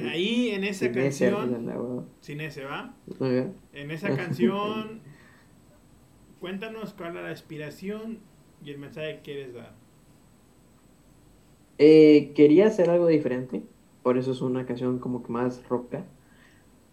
[0.00, 2.06] Ahí en esa canción.
[2.20, 2.94] sin ese, ¿va?
[3.72, 5.00] En esa canción.
[6.40, 8.18] cuéntanos cuál es la inspiración
[8.64, 9.74] y el mensaje que quieres dar.
[11.78, 13.62] Eh, quería hacer algo diferente.
[14.02, 16.04] Por eso es una canción como que más roca.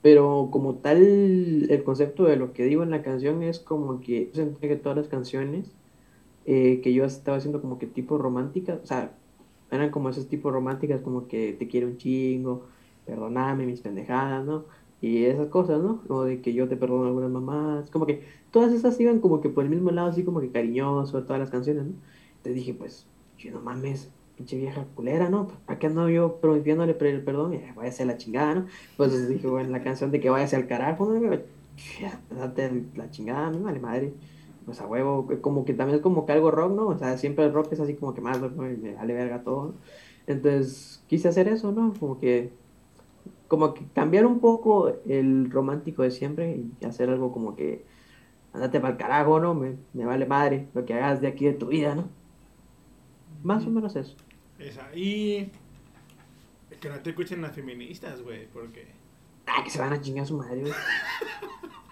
[0.02, 4.32] Pero como tal, el concepto de lo que digo en la canción es como que
[4.34, 5.76] sentí que todas las canciones
[6.46, 9.16] eh, que yo estaba haciendo como que tipo romántica, o sea,
[9.76, 12.68] eran como esas tipos románticas, como que te quiero un chingo,
[13.06, 14.66] perdoname mis pendejadas, ¿no?
[15.02, 16.02] Y esas cosas, ¿no?
[16.08, 19.50] O de que yo te perdono algunas mamás, como que todas esas iban como que
[19.50, 21.94] por el mismo lado, así como que cariñoso, todas las canciones, ¿no?
[22.38, 23.06] Entonces dije, pues,
[23.38, 25.48] yo no mames, pinche vieja culera, ¿no?
[25.66, 27.54] ¿Para qué ando yo prometiéndole el perdón?
[27.54, 28.66] Y vaya a la chingada, ¿no?
[28.98, 31.38] Pues dije, bueno, la canción de que vaya hacia el carajo, ¿no?
[32.30, 33.60] Date la chingada, ¿no?
[33.62, 34.14] Vale madre
[34.66, 36.88] pues a huevo, como que también es como que algo rock, ¿no?
[36.88, 38.50] O sea, siempre el rock es así como que más, ¿no?
[38.50, 39.76] me vale verga todo,
[40.28, 41.94] Entonces, quise hacer eso, ¿no?
[42.00, 42.52] Como que,
[43.48, 47.86] como que cambiar un poco el romántico de siempre y hacer algo como que,
[48.54, 49.54] andate para el carajo, ¿no?
[49.54, 52.10] Me, me vale madre lo que hagas de aquí de tu vida, ¿no?
[53.44, 54.16] Más o menos eso.
[54.60, 55.52] Esa, y
[56.84, 58.88] que no te escuchen las feministas, güey, porque...
[59.48, 60.74] Ah, que se van a chingar a su madre, güey.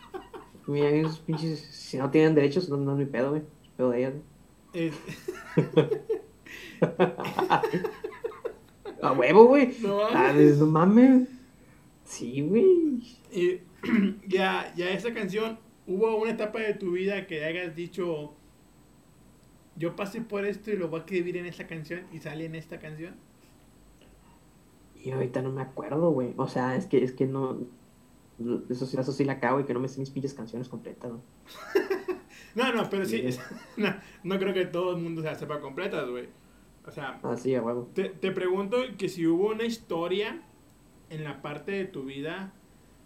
[0.67, 3.41] Mira, esos pinches, si no tienen derechos, no, no es mi pedo, güey.
[3.75, 4.13] pedo de ellas,
[9.01, 9.75] A huevo, güey.
[9.81, 10.57] No mames.
[10.59, 11.27] no mames.
[12.03, 13.17] Sí, güey.
[14.27, 18.35] ya, ya esa canción, ¿hubo una etapa de tu vida que hayas dicho,
[19.75, 22.53] yo pasé por esto y lo voy a escribir en esta canción y sale en
[22.55, 23.15] esta canción?
[25.03, 26.33] Y ahorita no me acuerdo, güey.
[26.37, 27.57] O sea, es que, es que no,
[28.69, 31.21] eso, eso sí la cago y que no me sé mis pinches canciones completas, ¿no?
[32.55, 33.23] no, no, pero sí,
[33.77, 36.27] no, no, creo que todo el mundo se las sepa completas, güey.
[36.85, 37.89] O sea, ah, sí, a huevo.
[37.93, 40.41] Te, te pregunto que si hubo una historia
[41.09, 42.53] en la parte de tu vida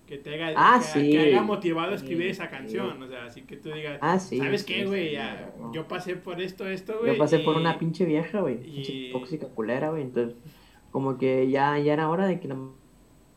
[0.07, 1.09] que te haya, Ah, que, sí.
[1.11, 2.51] que haya motivado a Sí, escribir esa sí.
[2.51, 3.01] canción.
[3.01, 4.37] O sea, así que tú digas, Ah, sí.
[4.37, 5.09] ¿sabes sí, qué, sí, güey?
[5.09, 5.17] sí,
[5.59, 5.73] no.
[5.73, 7.13] Yo pasé por esto, esto, güey.
[7.13, 8.59] Yo pasé por y- una pinche vieja, güey.
[8.63, 10.03] y- Pinche tóxica culera, güey.
[10.03, 10.37] Entonces,
[10.91, 12.55] como que ya, ya era hora de que la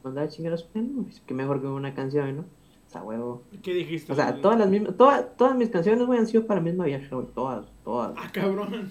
[0.04, 2.42] mandara a chingar a su pues, Que mejor que una canción, ¿no?
[2.42, 3.42] O sea, huevo.
[3.62, 4.10] ¿Qué dijiste?
[4.12, 6.84] O sea, todas las mismas, todas, todas mis canciones, güey, han sido para la misma
[6.86, 7.26] vieja, güey.
[7.34, 8.14] Todas, todas.
[8.16, 8.90] Ah, cabrón.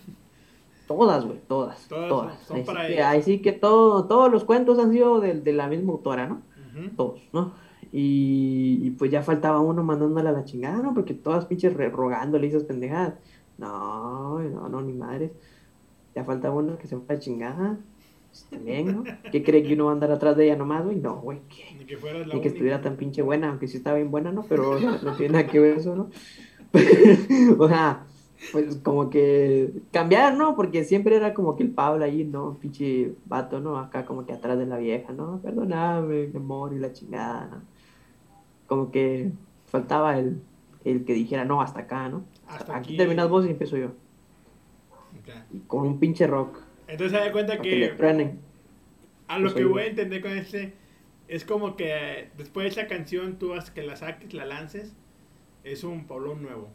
[0.87, 1.87] Todas, güey, todas.
[1.87, 2.39] Todas Todas.
[2.43, 3.09] son ahí, para sí ella.
[3.09, 6.41] ahí sí que todo, todos los cuentos han sido de, de la misma autora, ¿no?
[6.79, 6.89] Ujú.
[6.95, 7.53] Todos, ¿no?
[7.91, 10.93] Y, y pues ya faltaba uno mandándola a la chingada, ¿no?
[10.93, 13.15] Porque todas pinches re- rogándole esas pendejadas.
[13.57, 15.31] No, no, no, ni madres.
[16.15, 17.77] Ya faltaba uno que se fue a la chingada.
[18.49, 19.03] También, ¿no?
[19.31, 20.97] ¿Qué cree que uno va a andar atrás de ella nomás, güey?
[20.97, 21.39] No, güey.
[21.77, 22.49] Ni que fueras la Ni que única.
[22.49, 24.47] estuviera tan pinche buena, aunque sí estaba bien buena, ¿no?
[24.47, 26.09] Pero o sea, no tiene nada que ver eso, ¿no?
[27.59, 28.05] o sea,
[28.51, 30.55] pues como que cambiar, ¿no?
[30.55, 32.57] Porque siempre era como que el Pablo ahí, ¿no?
[32.59, 33.77] Pinche vato, ¿no?
[33.77, 35.39] Acá como que atrás de la vieja, ¿no?
[35.41, 37.61] Perdóname, mi amor, y la chingada, ¿no?
[38.67, 39.31] Como que
[39.65, 40.41] faltaba el,
[40.85, 42.23] el que dijera, no, hasta acá, ¿no?
[42.47, 42.97] Hasta aquí, aquí.
[42.97, 43.87] terminas vos y empiezo yo.
[45.19, 45.65] Ok.
[45.67, 46.66] Con un pinche rock.
[46.87, 47.93] Entonces se da cuenta que
[49.27, 50.73] a lo Pues que voy a entender con este
[51.27, 54.95] es como que después de esa canción tú vas que la saques, la lances,
[55.63, 56.69] es un Pablo nuevo.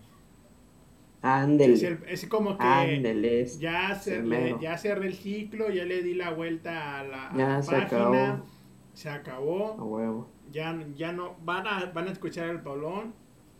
[1.22, 1.74] Ándele.
[1.74, 3.46] Es, el- es como que Ándele.
[3.52, 7.32] ya, ese cerré, ya cerré el ciclo, ya le di la vuelta a la, a
[7.36, 8.46] Ya la se página, acabó.
[8.92, 10.28] se acabó, A huevo.
[10.50, 13.14] ya, ya no, van a, van a escuchar al Pablón,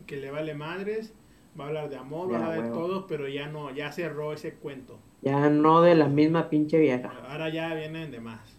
[0.05, 1.13] que le vale madres,
[1.59, 3.91] va a hablar de amor, va a Ya, hablar de todo, pero ya no, ya
[3.91, 4.99] cerró ese cuento.
[5.21, 7.11] Ya no de la misma pinche vieja.
[7.27, 8.57] Ahora ya vienen de más.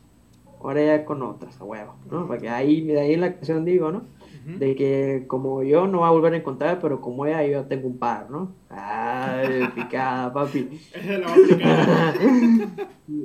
[0.60, 2.26] Ahora ya con otras, a huevo, ¿no?
[2.26, 4.06] Porque ahí, de ahí en la canción digo, ¿no?
[4.46, 7.86] De que como yo no va a volver a encontrar, pero como ella yo tengo
[7.88, 8.52] un par, ¿no?
[8.68, 10.68] Ay, picada, papi.
[10.94, 12.14] Esa la va a aplicar.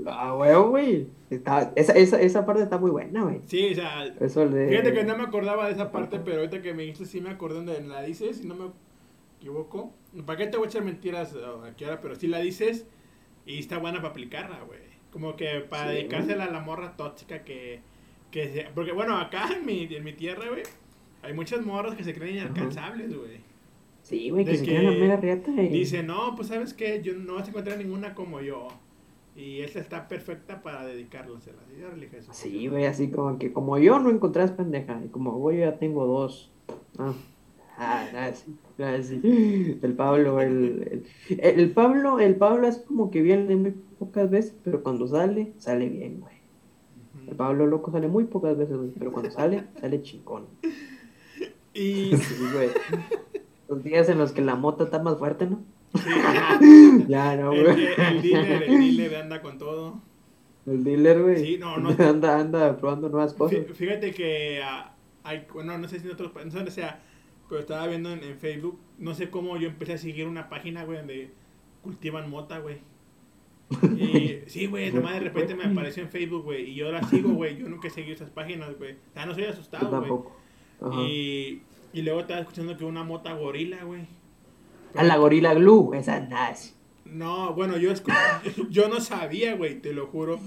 [0.07, 1.07] A huevo, güey.
[1.29, 3.41] Está- esa, esa, esa parte está muy buena, güey.
[3.45, 4.67] Sí, o sea, Eso de...
[4.69, 7.29] Fíjate que no me acordaba de esa parte, pero ahorita que me dijiste sí me
[7.31, 8.65] acordé donde la dices, si no me
[9.39, 9.93] equivoco.
[10.25, 12.01] ¿Para qué te voy a echar mentiras aquí ahora?
[12.01, 12.85] Pero sí la dices
[13.45, 14.79] y está buena para aplicarla, güey.
[15.11, 15.97] Como que para Sí.
[15.97, 17.79] dedicársela a la morra tóxica que...
[18.31, 20.63] que se- porque bueno, acá en mi, en mi tierra, güey,
[21.23, 23.39] hay muchas morras que se creen inalcanzables, güey.
[24.03, 25.51] Sí, güey, que se que la mega riata.
[25.51, 28.67] y- Dice, no, pues sabes que yo no vas a encontrar ninguna como yo.
[29.35, 30.83] Y esta está perfecta para
[32.09, 32.35] Jesús.
[32.35, 35.77] Sí, güey, así como que como yo no encontrás pendeja, y como güey yo ya
[35.77, 36.51] tengo dos.
[36.97, 37.13] Ah,
[37.79, 38.45] ah gracias,
[38.77, 39.23] gracias.
[39.23, 44.55] El Pablo, el, el, el Pablo, el Pablo es como que viene muy pocas veces,
[44.63, 46.35] pero cuando sale, sale bien, güey.
[47.27, 47.35] El.
[47.35, 50.45] Pablo loco sale muy pocas veces, güey, pero cuando sale, sale chingón.
[51.73, 52.69] Y Sí, güey.
[53.67, 55.61] Los días en los que la mota está más fuerte, ¿no?
[55.95, 57.85] sí, Ya, no, güey.
[57.97, 60.01] el dealer, el dealer anda con todo.
[60.65, 61.37] El dealer, güey.
[61.37, 61.89] Sí, no, no.
[62.03, 63.59] Anda, anda probando nuevas cosas.
[63.59, 67.01] Fí- Fíjate que ah, hay, bueno, no sé si en otros no sé dónde sea,
[67.49, 70.83] pero estaba viendo en, en Facebook, no sé cómo yo empecé a seguir una página,
[70.85, 71.31] güey, donde
[71.81, 72.77] cultivan mota, güey.
[73.97, 77.29] Y sí, güey, nomás de repente me apareció en Facebook, güey, y yo la sigo,
[77.33, 78.93] güey, yo nunca he seguido esas páginas, güey.
[78.93, 81.03] O sea, no soy asustado, güey.
[81.05, 84.07] Y, y luego estaba escuchando que una mota gorila, güey.
[84.95, 86.73] A la gorila glue, esa nazi.
[87.05, 87.93] No, bueno, yo,
[88.69, 90.39] yo no sabía, güey, te lo juro.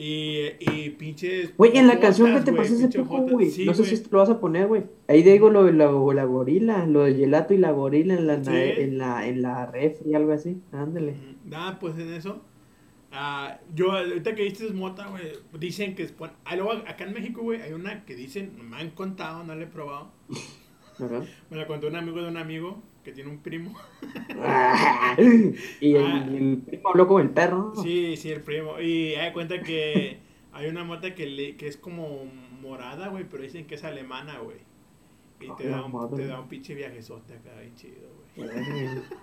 [0.00, 1.56] Y, y pinches.
[1.56, 3.50] Güey, en la canción que te pasé hace poco, güey.
[3.50, 3.96] Sí, no sé güey.
[3.96, 4.84] si lo vas a poner, güey.
[5.08, 8.44] Ahí digo lo de la, la gorila, lo de gelato y la gorila en la,
[8.44, 8.50] Sí.
[8.54, 10.62] en la, en la refri, algo así.
[10.70, 11.14] Ándale.
[11.44, 12.40] Nada, pues en eso.
[13.10, 15.22] ah, yo, ahorita que dices mota, güey,
[15.58, 16.16] dicen que es.
[16.16, 16.54] bueno, ah,
[16.86, 20.12] acá en México, güey, hay una que dicen, me han contado, no la he probado.
[21.50, 23.74] Me la contó un amigo de un amigo que tiene un primo.
[25.80, 26.26] y el, Ah.
[26.28, 27.72] el primo habló con el perro.
[27.82, 28.80] Sí, sí, el primo.
[28.80, 30.18] Y hay cuenta que
[30.52, 32.24] hay una mota que, le, que es como
[32.60, 34.58] morada, güey, pero dicen que es alemana, güey.
[35.40, 38.48] Y te da, un, te da un pinche viajezote acá, bien chido, güey.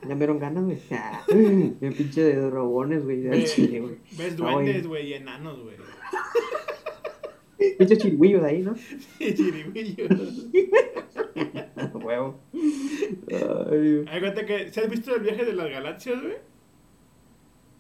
[0.04, 0.80] Ya me dieron ganas, güey.
[1.82, 3.22] El pinche de drogones, güey.
[3.24, 5.76] Ves duendes, güey, y enanos, güey.
[7.78, 8.76] Pinche chirgüillos ahí, ¿no?
[9.20, 10.48] Chirigüillos.
[11.94, 12.40] Huevo.
[12.54, 16.36] Ay, Hay cuenta que, ¿se has visto el viaje de las galaxias, güey?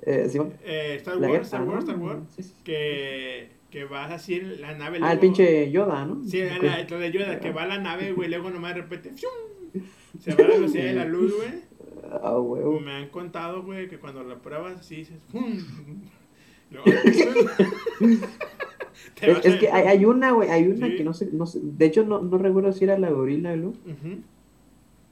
[0.01, 1.83] eh, sí, Eh, Star Wars, Star Wars.
[1.83, 2.21] Star Wars.
[2.35, 2.53] Sí, sí.
[2.63, 4.99] Que, que vas así en la nave.
[5.01, 6.23] Ah, el pinche Yoda, ¿no?
[6.25, 9.11] Sí, la, la de Yoda, que va a la nave, güey, luego nomás de repente.
[9.13, 9.83] ¡fium!
[10.19, 11.49] Se va a la velocidad de la luz, güey.
[12.23, 12.79] Ah, huevo.
[12.79, 15.17] Me han contado, güey, que cuando la pruebas así dices.
[15.31, 15.57] ¡fum!
[16.71, 16.85] Luego-
[19.43, 20.95] Es, que hay, hay una, güey, hay una Sí.
[20.97, 23.69] que no sé, no sé, de hecho no, no recuerdo si era la gorila, ¿no?
[23.69, 24.19] Ujú.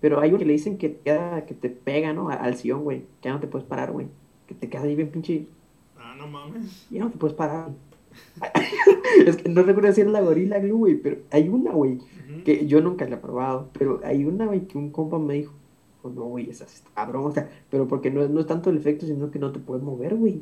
[0.01, 2.29] Pero hay una que le dicen que te, queda- que te pega, ¿no?
[2.29, 4.07] Al sillón, güey, que ya no te puedes parar, güey.
[4.47, 5.47] Que te quedas ahí bien pinche,
[5.97, 6.85] Ah, no mames.
[6.91, 7.69] ya no te puedes parar.
[9.25, 11.99] es que no recuerdo si era la gorila glue, güey, pero hay una, güey,
[12.45, 15.53] que yo nunca la he probado, pero hay una, güey, que un compa me dijo,
[16.03, 18.77] oh, no, güey, esa está cabrón, o sea, pero porque no, no es tanto el
[18.77, 20.41] efecto, sino que no te puedes mover, güey.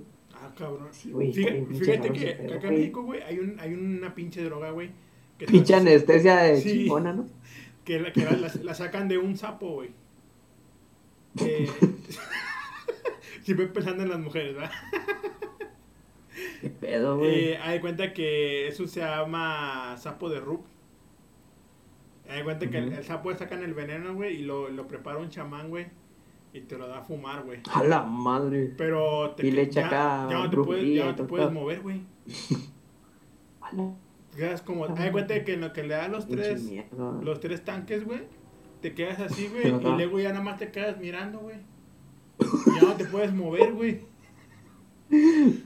[0.58, 0.90] Cabrón.
[0.92, 4.72] Sí, güey, fíjate, fíjate que, acá en México, güey, hay, un, hay una pinche droga,
[4.72, 4.92] güey.
[5.38, 7.28] Pinche anestesia de sí, chingona, ¿no?
[7.84, 9.90] Que, la, que la, la, sacan de un sapo, güey.
[11.40, 11.70] Eh,
[13.44, 14.72] siempre pensando en las mujeres, ¿verdad?
[16.60, 17.52] ¿Qué pedo, güey?
[17.52, 20.66] Eh, hay cuenta que eso se llama sapo de Rup.
[22.30, 25.70] Hay cuenta que el, sapo sacan el veneno, güey, y lo, lo prepara un chamán,
[25.70, 25.88] güey.
[26.54, 27.60] Y te lo da a fumar, güey.
[27.72, 28.74] A la madre.
[28.78, 30.28] Pero te, y le echa acá.
[30.30, 32.02] Ya no te puedes, ya no te puedes mover, güey.
[34.36, 34.86] Quedas como.
[34.98, 36.70] Hay cuenta que en lo que le da los tres.
[37.22, 38.22] Los tres tanques, güey.
[38.82, 39.68] Te quedas así, güey.
[39.68, 41.58] Y luego ya nada más te quedas mirando, güey.
[42.40, 44.02] Ya no te puedes mover, güey.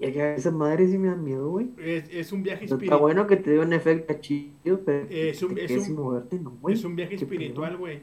[0.00, 1.68] Esa madre sí me da miedo, güey.
[1.78, 2.84] Es, es un viaje espiritual.
[2.84, 6.58] Está bueno que te dé un efecto chido, pero es un, es un, moverte, no.
[6.68, 8.02] Es un viaje espiritual, güey.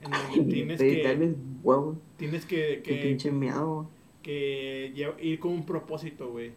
[0.00, 1.14] Tienes que,
[2.16, 3.88] tienes que, que, pinche miedo.
[4.22, 6.52] que ir con un propósito, güey.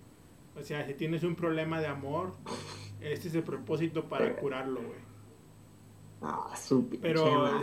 [0.56, 2.34] O sea, si tienes un problema de amor,
[3.02, 5.14] este es el propósito para curarlo, güey.
[6.22, 7.62] Ah, su Pero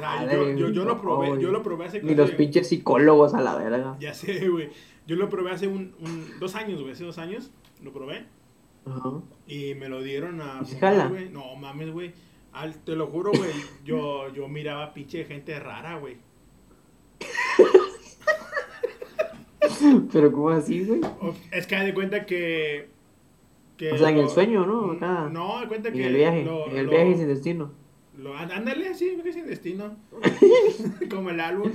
[0.54, 3.96] yo, yo, lo probé, yo lo probé hace Ni los pinches psicólogos a la verga.
[4.00, 4.68] Ya sé, güey.
[5.06, 6.92] Yo lo probé hace un, un dos años, güey.
[6.92, 7.50] Hace dos años
[7.82, 8.26] lo probé.
[8.84, 9.22] Ajá.
[9.46, 10.62] Y me lo dieron a.
[11.08, 11.30] güey.
[11.30, 12.12] No mames, güey.
[12.84, 13.50] Te lo juro, güey.
[13.84, 16.16] Yo, yo miraba pinche gente rara, güey.
[20.12, 21.00] Pero ¿cómo así, güey?
[21.50, 22.88] Es que de cuenta que,
[23.76, 23.92] que...
[23.92, 24.92] o sea, en el sueño, ¿no?
[24.92, 26.00] Acá, no, de cuenta que...
[26.00, 27.72] En el viaje, en el viaje sin destino.
[28.50, 29.96] Ándale así, viaje sin destino.
[31.10, 31.70] Como el álbum.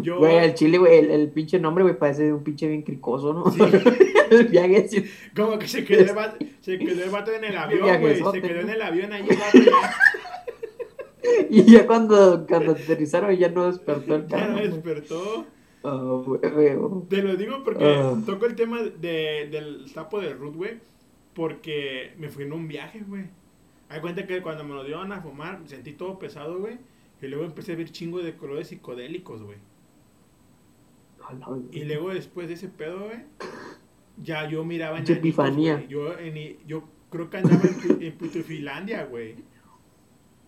[0.00, 0.18] Yo...
[0.18, 3.50] Güey, el chile, güey, el, el, pinche nombre, güey, parece un pinche bien cricoso, ¿no?
[3.50, 3.60] Sí.
[4.30, 5.04] el viaje sin...
[5.36, 8.16] Como que se quedó, el vato, se quedó el vato en el avión, güey.
[8.16, 9.26] Se quedó en el avión ahí.
[11.50, 14.46] y ya cuando, cuando aterrizaron ya no despertó el carro.
[14.46, 15.46] Ya no despertó.
[15.82, 16.38] Oh,
[17.08, 18.14] Te lo digo porque ah.
[18.26, 20.78] toco el tema de, del sapo de Ruth, güey.
[21.34, 23.24] Porque me fui en un viaje, güey.
[23.88, 26.78] Hay cuenta que cuando me lo dieron a fumar, sentí todo pesado, güey.
[27.22, 29.58] Y luego empecé a ver chingo de colores psicodélicos, güey.
[31.70, 33.18] Y luego después de ese pedo, güey,
[34.22, 35.86] ya yo miraba en epifanía.
[35.86, 39.36] Yo, en, yo creo que andaba en, en Putufilandia, güey.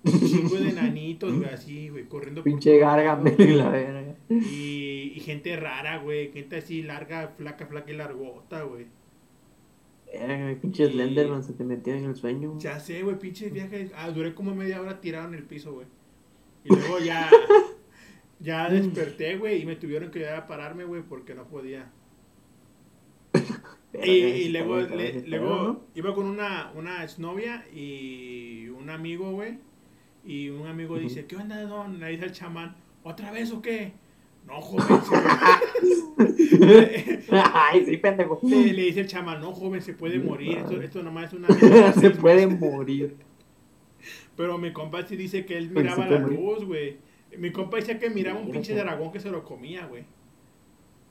[0.05, 4.17] Un chingo de nanitos, güey, así, güey, corriendo Pinche gargamel la verga.
[4.29, 8.87] Y, y gente rara, güey, gente así larga, flaca, flaca y largota, güey.
[10.13, 12.59] Eh, pinche Slenderman se te metió en el sueño.
[12.59, 13.91] Ya sé, güey, pinche viaje.
[13.95, 15.87] Ah, duré como media hora tirado en el piso, güey.
[16.65, 17.31] Y luego ya.
[18.41, 21.93] ya desperté, güey, y me tuvieron que ayudar a pararme, güey, porque no podía.
[24.05, 24.81] y, y luego,
[25.27, 29.59] luego iba con una, una exnovia y un amigo, güey
[30.25, 31.99] y un amigo dice, ¿qué onda, don?
[31.99, 33.93] Le dice al chamán, ¿otra vez o qué?
[34.47, 34.87] No, joven.
[37.31, 38.41] Ay, sí, pendejo.
[38.43, 40.59] Le, le, dice el chamán, no, joven, se puede morir.
[40.59, 41.49] Esto, esto nomás es una...
[41.93, 43.17] se puede morir.
[44.37, 46.99] Pero mi compa sí dice que él miraba la luz, güey.
[47.39, 50.05] Mi compa dice que miraba un pinche dragón que se lo comía, güey.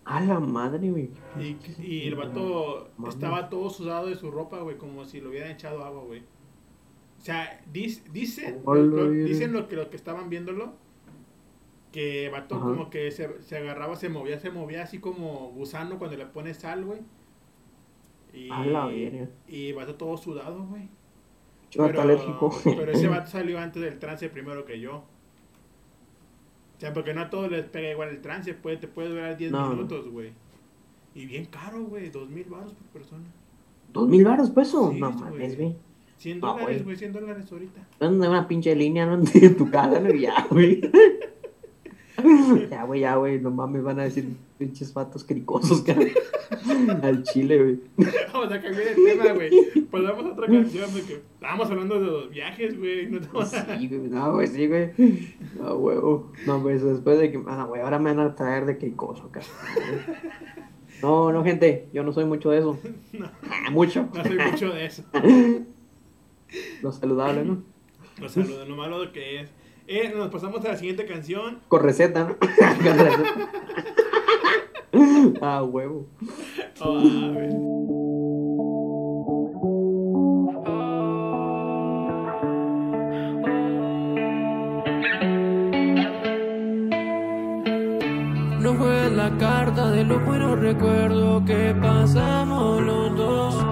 [0.04, 1.10] A la madre, güey.
[1.40, 5.52] Y, y el vato estaba todo sudado de su ropa, güey, como si lo hubieran
[5.52, 6.24] echado agua, güey.
[7.22, 8.64] O sea, dice, dicen,
[9.26, 10.74] dicen lo que, los que estaban viéndolo,
[11.92, 16.18] que vato como que se, se, agarraba, se movía, se movía así como gusano cuando
[16.18, 17.02] le pones sal, güey.
[18.34, 18.50] Y,
[19.48, 20.90] y vato todo sudado, güey.
[21.72, 22.50] Pero, alérgico.
[22.64, 24.96] pero ese vato salió antes del trance primero que yo.
[24.96, 29.38] O sea, porque no a todos les pega igual el trance, puede, te puede durar
[29.38, 30.32] 10 minutos, güey.
[31.14, 33.26] Y bien caro, güey, dos mil baros por persona.
[33.94, 34.74] ¿Dos mil baros, pues?
[34.74, 35.76] no mames, güey.
[36.22, 37.82] 100 dólares, güey, 100 dólares ahorita.
[38.00, 39.24] ¿Dónde una pinche línea, no?
[39.34, 40.80] En tu casa, no, ya, güey.
[42.70, 44.28] ya, güey, ya, güey, no mames, van a decir
[44.60, 46.06] pinches fatos cricosos, cara.
[47.02, 47.80] Al chile, güey.
[48.32, 49.50] Vamos a cambiar el tema, güey.
[49.90, 53.08] Pues vamos a otra canción, porque estábamos hablando de los viajes, güey.
[53.10, 54.92] No Sí, güey, no, güey, sí, güey.
[55.60, 55.98] No, güey,
[56.46, 59.48] no, pues después de que, ah, güey, ahora me van a traer de cricoso, cara.
[61.02, 62.78] No, no, gente, yo no soy mucho de eso.
[63.14, 63.26] No.
[63.50, 64.08] Ah, mucho.
[64.14, 65.04] No soy mucho de eso.
[66.82, 67.64] Lo saludable, ¿no?
[68.20, 69.50] Lo saludable, lo malo que es.
[69.88, 71.60] Eh, nos pasamos a la siguiente canción.
[71.68, 72.38] Con receta, ¿no?
[75.42, 76.08] ah, huevo.
[76.80, 77.02] Oh,
[88.60, 93.71] No fue la carta de lo bueno recuerdo que pasamos los dos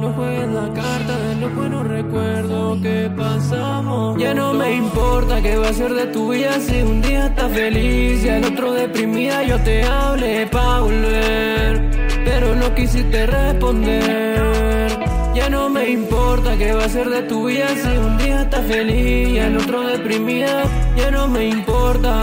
[0.00, 4.16] No juegues la carta de los buenos recuerdos que pasamos.
[4.16, 7.50] Ya no me importa qué va a ser de tu vida si un día estás
[7.52, 9.42] feliz y al otro deprimida.
[9.42, 11.90] Yo te hablé pa' volver,
[12.24, 14.98] pero no quisiste responder.
[15.34, 18.64] Ya no me importa qué va a ser de tu vida si un día estás
[18.66, 20.62] feliz y al otro deprimida.
[20.96, 22.14] Ya no me importa,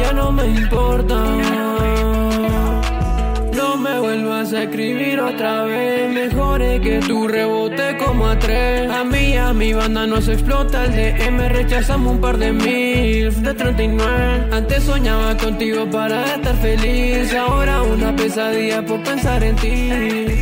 [0.00, 1.73] ya no me importa
[3.84, 6.10] me vuelvas a escribir otra vez.
[6.10, 8.90] Mejor es que tú rebote como a tres.
[8.90, 11.48] A mí a mi banda nos explota el DM.
[11.50, 14.48] Rechazamos un par de mil de 39.
[14.52, 17.34] Antes soñaba contigo para estar feliz.
[17.34, 19.90] Ahora una pesadilla por pensar en ti.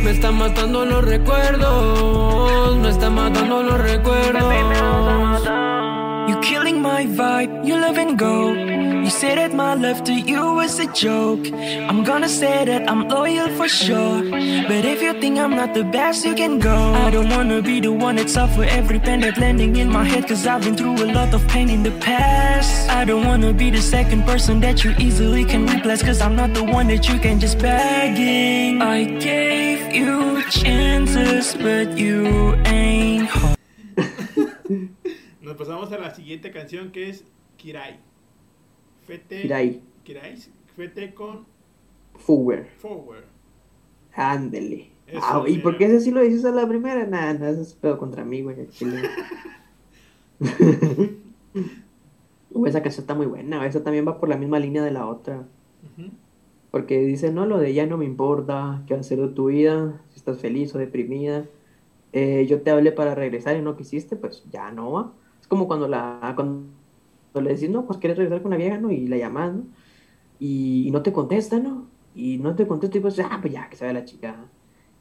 [0.03, 2.77] Me están matando los recuerdos.
[2.77, 4.53] Me están matando los recuerdos.
[6.29, 8.53] You killing my vibe, you love and go.
[8.53, 8.72] You
[9.13, 11.45] say that my love to you was a joke.
[11.89, 14.23] I'm gonna say that I'm loyal for sure.
[14.69, 16.75] But if you think I'm not the best, you can go.
[17.05, 20.27] I don't wanna be the one that suffer every pain that's landing in my head.
[20.27, 22.89] Cause I've been through a lot of pain in the past.
[22.89, 26.01] I don't wanna be the second person that you easily can replace.
[26.01, 28.81] Cause I'm not the one that you can just begging.
[28.81, 33.55] I gave you chances, but you ain't home.
[35.41, 37.23] Nos pasamos a la siguiente canción que es
[37.57, 38.12] Kirai.
[39.05, 39.41] Fete.
[39.41, 39.81] Kirai.
[40.03, 40.35] Kirai.
[40.75, 41.45] Fete con.
[42.15, 42.65] Forward.
[44.15, 44.91] Ándele.
[45.21, 47.05] Ah, ¿Y por qué ese sí lo dices a la primera?
[47.05, 48.55] Nada, nada, eso es pedo contra mí, güey.
[52.65, 53.65] esa canción está muy buena.
[53.65, 55.45] Esa también va por la misma línea de la otra.
[56.71, 59.47] Porque dice, no, lo de ya no me importa, qué va a ser de tu
[59.47, 61.45] vida, si estás feliz o deprimida.
[62.13, 65.13] Eh, yo te hablé para regresar y no quisiste, pues ya no va.
[65.39, 66.65] Es como cuando la cuando
[67.41, 68.91] le decís, no, pues quieres regresar con la vieja, ¿no?
[68.91, 69.63] Y la llamas, ¿no?
[70.39, 71.87] Y, no te contesta, ¿no?
[72.15, 74.35] Y no te contesta y pues, ah, pues ya, que se ve la chica.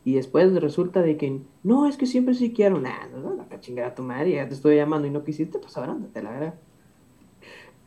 [0.04, 3.88] Y después resulta de que, no, es que siempre sí quiero, nada, no, la chingada
[3.88, 6.54] a tu madre, ya te estoy llamando y no quisiste, pues ahora andate, la verdad.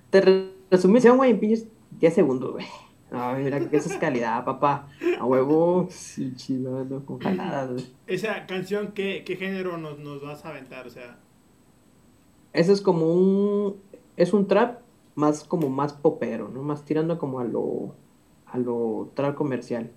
[0.10, 1.68] Te resumí, se güey en pinches
[2.00, 2.66] 10 segundos, güey.
[3.12, 4.90] No, mira que esa es calidad, papá.
[5.20, 7.86] A huevo, sí, chido, con güey.
[8.08, 10.88] Esa canción, ¿qué, qué género nos, nos vas a aventar?
[10.88, 11.18] O sea,
[12.56, 13.76] ese es como un.
[14.18, 14.82] Es un trap
[15.16, 16.64] más como más popero, ¿no?
[16.64, 17.96] Más tirando como a lo.
[18.46, 19.92] a lo trap comercial.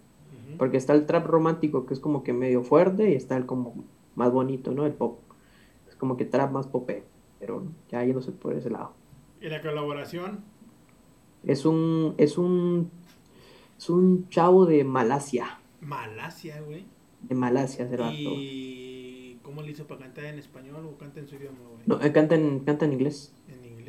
[0.56, 3.84] Porque está el trap romántico que es como que medio fuerte y está el como
[4.14, 4.86] más bonito, ¿no?
[4.86, 5.20] El pop.
[5.88, 7.04] Es como que trap más popero,
[7.38, 8.92] pero ya sé por ese lado.
[9.40, 10.40] ¿Y la colaboración?
[11.44, 12.14] Es un.
[12.16, 12.90] es un.
[13.76, 15.60] es un chavo de Malasia.
[15.80, 16.86] Malasia, güey.
[17.22, 21.36] De Malasia, hace Y ¿Cómo le hizo para cantar en español o canta en su
[21.36, 21.82] idioma, güey?
[21.86, 23.32] No, eh, canta, en, canta en inglés.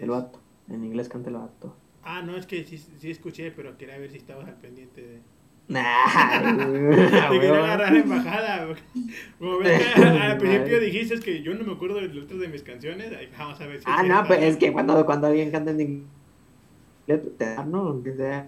[0.02, 0.40] El vato.
[0.70, 1.76] En inglés canta el vato.
[2.04, 5.22] Ah, no, es que sí, sí escuché, pero quería ver si estabas al pendiente de.
[5.68, 6.58] Nah,
[7.30, 8.76] Te quiero agarrar la embajada.
[9.40, 13.12] Como ves al principio dijiste que yo no me acuerdo de otras de mis canciones.
[13.38, 13.86] Vamos a ver si.
[13.88, 18.02] Ah, no, pues es que cuando, cuando alguien canta en inglés, te da, ¿no?
[18.04, 18.48] Sea.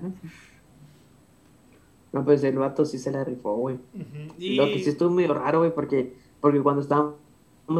[2.11, 3.77] No, pues el vato sí se la rifó, güey.
[4.37, 4.55] y...
[4.55, 7.15] Lo que sí estuvo medio raro, güey, porque porque cuando estábamos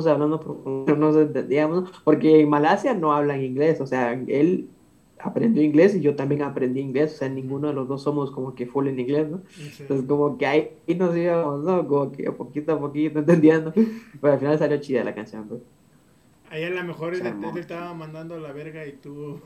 [0.07, 4.69] hablando no nos porque en Malasia no hablan inglés, o sea, él
[5.23, 8.55] aprendió inglés y yo también aprendí inglés, o sea, ninguno de los dos somos como
[8.55, 9.41] que full en inglés, ¿no?
[9.79, 11.87] Entonces como que ahí nos íbamos, ¿no?
[11.87, 13.73] Como que poquito a poquito entendiendo,
[14.19, 15.61] pero al final salió chida la canción, pues.
[16.49, 17.21] Ahí a lo mejor él,
[17.57, 19.39] estaba mandando la verga y tú...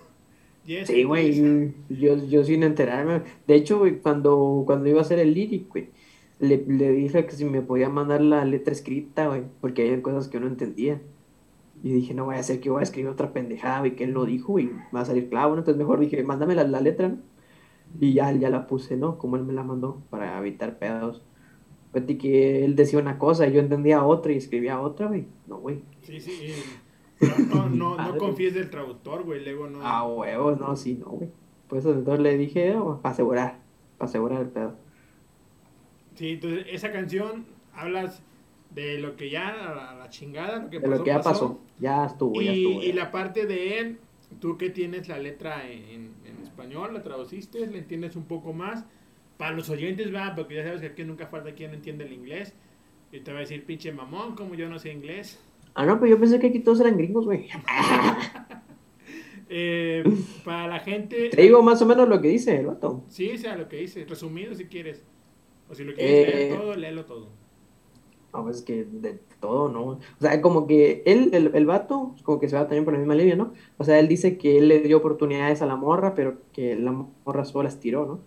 [0.85, 3.21] sí, güey, yo, yo sin enterarme.
[3.45, 5.89] De hecho, güey, cuando, cuando iba a hacer el lyric, güey,
[6.39, 10.27] le, le dije que si me podía mandar la letra escrita, güey, porque hay cosas
[10.27, 11.01] que yo no entendía.
[11.83, 14.11] Y dije, no voy a hacer que voy a escribir otra pendejada, güey, que él
[14.11, 15.59] lo dijo, y va a salir clavo, ¿no?
[15.59, 17.17] Entonces mejor dije, mándame la, la letra, ¿no?
[17.99, 19.17] Y ya, ya la puse, ¿no?
[19.17, 21.21] Como él me la mandó, para evitar pedos.
[21.93, 25.27] Fíjate que él decía una cosa y yo entendía otra y escribía otra, güey.
[25.47, 25.81] No, güey.
[26.01, 26.53] Sí, sí.
[27.53, 29.79] No, no, no, confíes del traductor, güey, luego no.
[29.81, 31.29] Ah, huevos, no, sí, no, güey.
[31.67, 33.59] Pues entonces le dije, oh, para asegurar,
[33.97, 34.75] para asegurar el pedo.
[36.15, 38.21] Sí, entonces esa canción hablas
[38.73, 41.59] de lo que ya, a la chingada, lo que de lo que ya pasó.
[41.79, 42.83] Ya estuvo, y, ya estuvo.
[42.83, 43.97] Y la parte de él,
[44.39, 48.85] tú que tienes la letra en, en, español, la traduciste, le entiendes un poco más.
[49.37, 52.53] Para los oyentes, va, porque ya sabes que aquí nunca falta quien entiende el inglés.
[53.11, 55.39] Y te va a decir, pinche mamón, como yo no sé inglés.
[55.73, 57.49] Ah, no, pero yo pensé que aquí todos eran gringos, güey.
[59.49, 60.03] eh,
[60.45, 61.29] para la gente.
[61.29, 63.03] Te digo más o menos lo que dice el vato.
[63.09, 65.03] Sí, o sea, lo que dice, resumido si quieres.
[65.69, 67.27] O si lo quieres leer eh, todo, léelo todo.
[68.33, 69.83] No, pues es que de todo, ¿no?
[69.85, 72.99] O sea, como que él, el, el vato, como que se va también por la
[72.99, 73.53] misma línea, ¿no?
[73.77, 76.91] O sea, él dice que él le dio oportunidades a la morra, pero que la
[76.91, 78.19] morra solo las tiró, ¿no?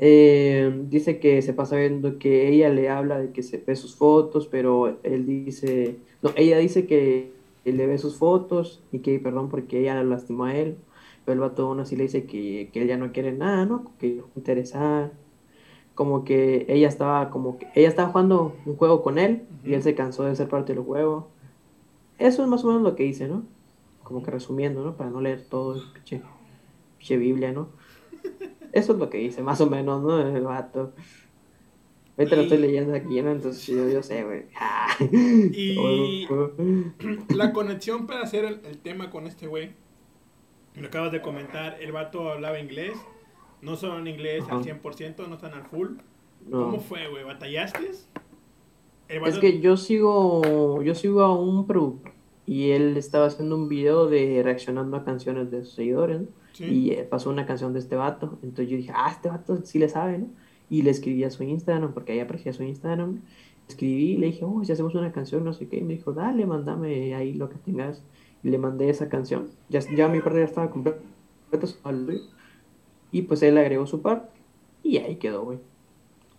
[0.00, 3.96] Eh, dice que se pasa viendo que ella le habla de que se ve sus
[3.96, 7.32] fotos, pero él dice, no, ella dice que
[7.64, 10.76] él le ve sus fotos y que perdón porque ella lo lastimó a él,
[11.24, 13.92] pero el vato aún así le dice que, que él ya no quiere nada, ¿no?
[13.98, 15.12] Que no interesa,
[15.98, 19.82] como que ella estaba, como que ella estaba jugando un juego con él y él
[19.82, 21.26] se cansó de ser parte del juego.
[22.18, 23.42] Eso es más o menos lo que dice, ¿no?
[24.04, 24.96] Como que resumiendo, ¿no?
[24.96, 26.22] Para no leer todo el pinche,
[26.98, 27.70] pinche Biblia, ¿no?
[28.70, 30.20] Eso es lo que dice, más o menos, ¿no?
[30.20, 30.92] El vato.
[32.16, 33.32] Ahorita lo estoy leyendo aquí, ¿no?
[33.32, 34.44] Entonces yo, yo sé, güey.
[35.52, 36.28] y
[37.34, 39.72] la conexión para hacer el, tema con este güey,
[40.76, 42.92] lo acabas de comentar, el vato hablaba inglés,
[43.62, 45.88] no solo en inglés al 100%, no están al full.
[46.50, 47.24] ¿Cómo fue, güey?
[47.24, 47.90] ¿Batallaste?
[49.08, 52.12] Es que yo sigo, yo sigo a un productor
[52.46, 56.28] y él estaba haciendo un video de reaccionando a canciones de sus seguidores, ¿no?
[56.58, 58.38] Y eh, pasó una canción de este vato.
[58.42, 60.28] Entonces yo dije, ah, este vato sí le sabe, ¿no?
[60.70, 63.20] Y le escribí a su Instagram, porque ahí aparecía su Instagram.
[63.68, 65.76] Escribí y le dije, oh, si hacemos una canción, no sé qué.
[65.76, 68.02] Y me dijo, dale, mándame ahí lo que tengas.
[68.42, 69.48] Y le mandé esa canción.
[69.68, 71.00] Ya, ya mi parte ya estaba completa.
[73.10, 74.38] Y pues él agregó su parte.
[74.82, 75.58] Y ahí quedó, güey.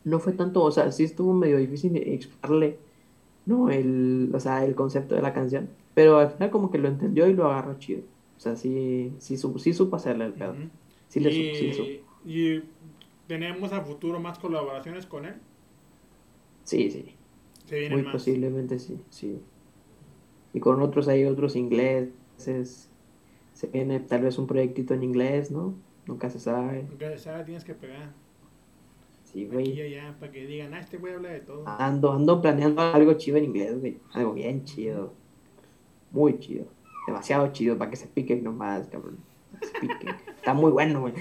[0.04, 2.78] No fue tanto, o sea, sí estuvo medio difícil explicarle,
[3.46, 3.70] ¿no?
[3.70, 5.70] El, o sea, el concepto de la canción.
[5.94, 8.02] Pero al final como que lo entendió y lo agarró chido.
[8.38, 10.56] O sea, sí, sí, supo, sí supo hacerle el pedo.
[11.10, 11.90] Sí le y, sí supo.
[12.26, 12.62] ¿Y
[13.28, 15.36] tenemos a futuro más colaboraciones con él?
[16.64, 17.16] Sí, sí.
[17.92, 19.40] Muy posiblemente sí, sí.
[20.54, 22.90] Y con otros hay otros ingleses.
[23.54, 25.74] Se viene tal vez un proyectito en inglés, ¿no?
[26.10, 26.84] Nunca se sabe.
[26.90, 28.12] Nunca se sabe, tienes que pegar.
[29.24, 29.70] Sí, güey.
[29.70, 31.64] Aquí y allá, para que digan, ah, este güey habla de todo.
[31.68, 33.98] Ando, ando planeando algo chido en inglés, güey.
[34.14, 35.14] Algo bien chido.
[36.12, 36.66] Muy chido
[37.10, 39.18] demasiado chido para que se piquen nomás, cabrón.
[39.62, 40.16] Se piquen.
[40.36, 41.14] Está muy bueno, güey.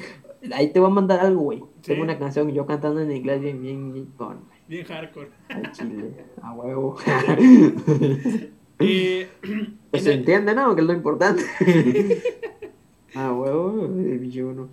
[0.53, 1.65] Ahí te voy a mandar algo, güey.
[1.83, 5.31] Tengo una canción yo cantando en inglés bien, bien, bien, con, bien hardcore.
[5.49, 6.97] Al chile, a huevo.
[8.79, 9.29] eh,
[9.91, 10.75] pues se entiende, ¿no?
[10.75, 11.43] Que es lo importante.
[13.15, 14.69] a huevo, uno.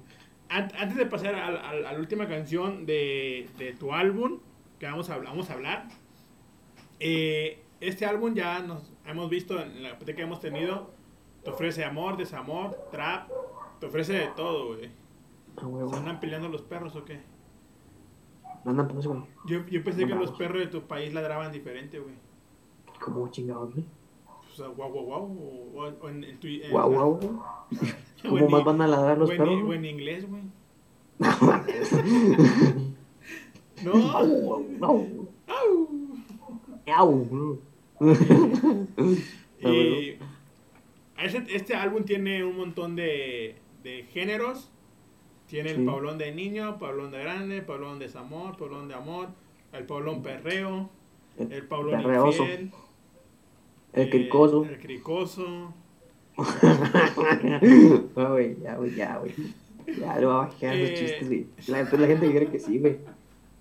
[0.49, 4.39] Antes de pasar a, la última canción de, de, tu álbum,
[4.79, 5.88] que vamos a, vamos a hablar,
[6.99, 10.95] eh, este álbum ya nos hemos visto en la que hemos tenido
[11.45, 13.29] te ofrece amor, desamor, trap.
[13.79, 14.89] Te ofrece de todo, güey.
[15.89, 17.21] ¿Se andan peleando los perros o qué?
[18.65, 19.21] Andan pues, güey.
[19.45, 22.15] Yo, yo pensé que los perros de tu país ladraban diferente, güey.
[22.99, 23.86] ¿Cómo chingados, güey?
[24.55, 25.23] O sea, guau, guau, guau.
[25.75, 26.47] O, o en, en tu.
[26.71, 27.19] Guau, guau.
[28.23, 29.61] ¿Cómo más van a ladrar los perros?
[29.67, 30.43] O en inglés, güey.
[31.19, 31.35] no.
[33.83, 35.05] No.
[36.87, 37.57] No.
[39.59, 40.17] Y
[41.17, 43.55] este, álbum tiene un montón de,
[44.11, 44.71] géneros.
[45.47, 49.29] Tiene el Pablón de niño, Pablón de grande, Pablón de desamor, Pablón de amor,
[49.73, 50.89] el Pablón perreo,
[51.37, 52.71] el Pablón infiel,
[53.95, 54.65] el cricoso.
[54.65, 55.73] El cricoso.
[58.15, 59.33] no, güey, ya, güey, ya, güey.
[59.99, 61.47] Ya lo va a bajar los eh, chistes, güey.
[61.67, 62.97] La, la gente cree que sí, güey.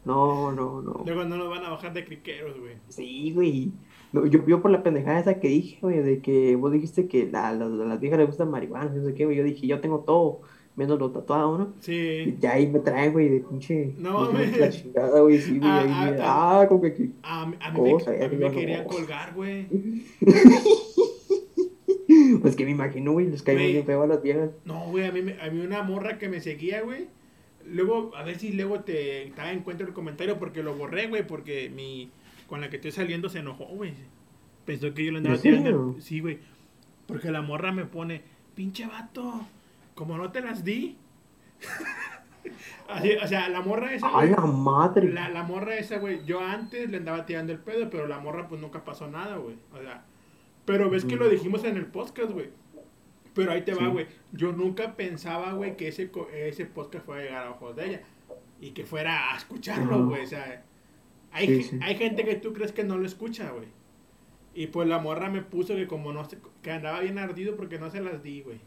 [0.05, 1.03] No, no, no.
[1.07, 2.77] Luego no nos van a bajar de criqueros, güey.
[2.89, 3.73] Sí, güey
[4.23, 7.53] yo, yo por la pendejada esa que dije, güey, de que vos dijiste que a,
[7.53, 9.37] las viejas les gustan marihuana, no sé qué, güey.
[9.37, 10.43] Yo dije, yo tengo todo,
[10.77, 11.75] menos lo tatuado, ¿no?
[11.81, 11.93] Sí.
[11.93, 13.93] Y ya ahí me traen, güey, de pinche.
[13.99, 14.51] No, güey.
[14.53, 15.71] La chingada, güey, sí, güey.
[15.71, 17.11] Ah, ah, como que.
[17.23, 19.67] A, a mí me, a mí me querían colgar, güey.
[22.43, 24.51] pues que me imagino, güey, les caen bien feo a las viejas.
[24.65, 27.07] No, güey, a mí, a mí una morra que me seguía, güey.
[27.67, 31.71] Luego, a ver si luego te, te encuentro el comentario porque lo borré, güey, porque
[31.71, 32.11] mi
[32.47, 33.93] con la que estoy saliendo se enojó, güey.
[34.65, 35.97] Pensó que yo le andaba tirando.
[36.01, 36.39] Sí, güey.
[37.07, 38.23] Porque la morra me pone,
[38.55, 39.47] pinche vato,
[39.95, 40.97] como no te las di.
[42.89, 44.11] Así, o sea, la morra esa.
[44.13, 45.11] ¡Ay, la madre!
[45.11, 46.25] La, la morra esa, güey.
[46.25, 49.57] Yo antes le andaba tirando el pedo, pero la morra, pues nunca pasó nada, güey.
[49.73, 50.05] O sea,
[50.65, 52.51] pero ves que lo dijimos en el podcast, güey.
[53.35, 54.07] Pero ahí te va, güey.
[54.33, 58.01] Yo nunca pensaba, güey, que ese, ese podcast fuera a llegar a ojos de ella.
[58.61, 60.23] Y que fuera a escucharlo, güey.
[60.23, 60.65] O sea,
[61.33, 63.69] hay, hay gente que tú crees que no lo escucha, güey.
[64.55, 67.79] Y pues la morra me puso que como no se, que andaba bien ardido porque
[67.79, 68.61] no se las di, güey.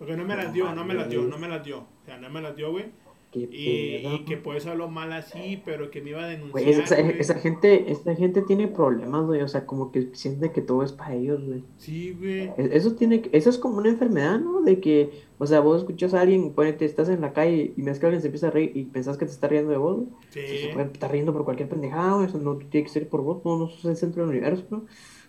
[0.00, 1.80] Porque no me las dio, no me las dio, no me las dio.
[1.80, 2.86] O sea, no me las dio, güey.
[3.34, 6.66] Y, que por eso hablo mal así, pero que me iba a denunciar.
[6.66, 9.42] esa, esa, gente, esta gente tiene problemas, güey.
[9.42, 11.62] O sea, como que siente que todo es para ellos, güey.
[11.76, 12.50] Sí, güey.
[12.56, 14.62] Eso tiene, eso es como una enfermedad, ¿no?
[14.62, 17.98] De que, o sea, vos escuchas a alguien, ponete, estás en la calle y ves
[17.98, 20.08] que alguien se empieza a reír y pensás que te está riendo de vos, güey.
[20.30, 20.40] Sí.
[20.40, 23.58] Se puede estar riendo por cualquier pendejada, Eso no tiene que ser por vos, no,
[23.58, 24.86] no sos el centro del universo, ¿no?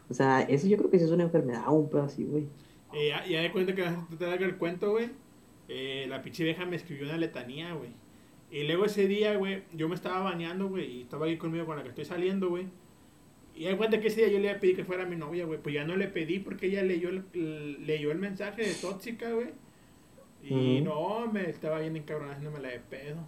[0.09, 2.47] O sea, eso yo creo que sí es una enfermedad, un pedo así, güey.
[2.93, 3.83] Eh, ya, de cuenta que
[4.17, 5.09] te da el cuento, güey.
[5.67, 7.91] Eh, la pinche vieja me escribió una letanía, güey
[8.49, 11.77] Y luego ese día, güey, yo me estaba bañando, güey, y estaba ahí conmigo con
[11.77, 12.65] la que estoy saliendo, güey.
[13.55, 15.61] Y hay cuenta que ese día yo le pedir que fuera mi novia, güey.
[15.61, 19.49] Pues ya no le pedí porque ella leyó el, leyó el mensaje de tóxica, güey.
[20.43, 23.27] Y no, me estaba bien encabronándome la de pedo.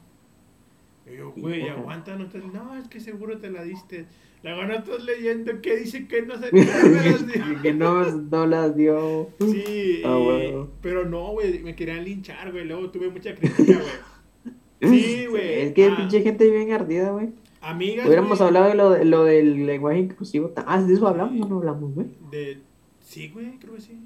[1.06, 2.40] Y yo, güey, aguanta, no te...
[2.40, 4.08] No, es que seguro te la diste.
[4.44, 6.52] Luego no estás leyendo que dice que no se
[7.62, 9.30] que no, no las dio.
[9.40, 12.66] Sí, ah, pero no, güey, me querían linchar, güey.
[12.66, 14.54] Luego tuve mucha crítica, güey.
[14.82, 15.62] Sí, güey.
[15.62, 15.96] Es que ah.
[15.96, 17.30] pinche gente bien ardida, güey.
[17.62, 18.06] Amigas.
[18.06, 20.52] Hubiéramos hablado de lo, de lo del lenguaje inclusivo.
[20.58, 22.08] Ah, ¿de eso hablamos o no hablamos, güey?
[22.30, 22.58] De...
[23.00, 23.98] Sí, güey, creo que sí.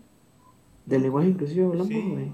[0.85, 2.31] ¿Del lenguaje inclusivo hablamos, güey?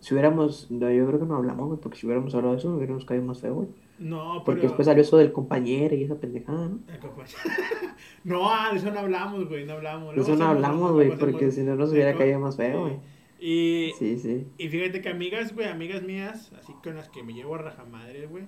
[0.00, 0.70] Si hubiéramos.
[0.70, 3.24] No, yo creo que no hablamos, güey, porque si hubiéramos hablado de eso, hubiéramos caído
[3.24, 3.68] más feo, güey.
[3.98, 4.44] No, pero...
[4.44, 6.78] Porque después salió eso del compañero y esa pendejada, ¿no?
[8.24, 10.14] no, ah, de eso no hablamos, güey, no hablamos.
[10.14, 12.96] De eso no hablamos, güey, porque si no nos hubiera caído más feo, güey.
[13.40, 14.46] Y, sí, sí.
[14.58, 18.26] y fíjate que amigas, güey, amigas mías, así con las que me llevo a rajamadre,
[18.26, 18.44] güey,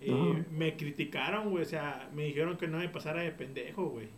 [0.00, 4.08] eh, me criticaron, güey, o sea, me dijeron que no me pasara de pendejo, güey.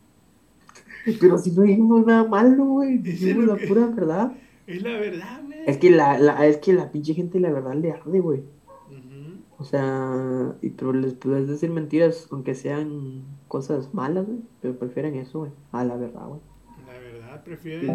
[1.21, 4.33] Pero si no dijimos nada malo, güey, dijimos la pura verdad.
[4.67, 5.59] Es la verdad, güey.
[5.67, 8.43] Es que la, la, es que la pinche gente la verdad le arde, güey.
[9.61, 14.41] O sea, y tú les puedes decir mentiras, aunque sean cosas malas, güey.
[14.63, 15.53] Pero prefieren eso, güey.
[15.71, 16.41] A la verdad, güey.
[16.87, 17.95] La verdad, prefieren.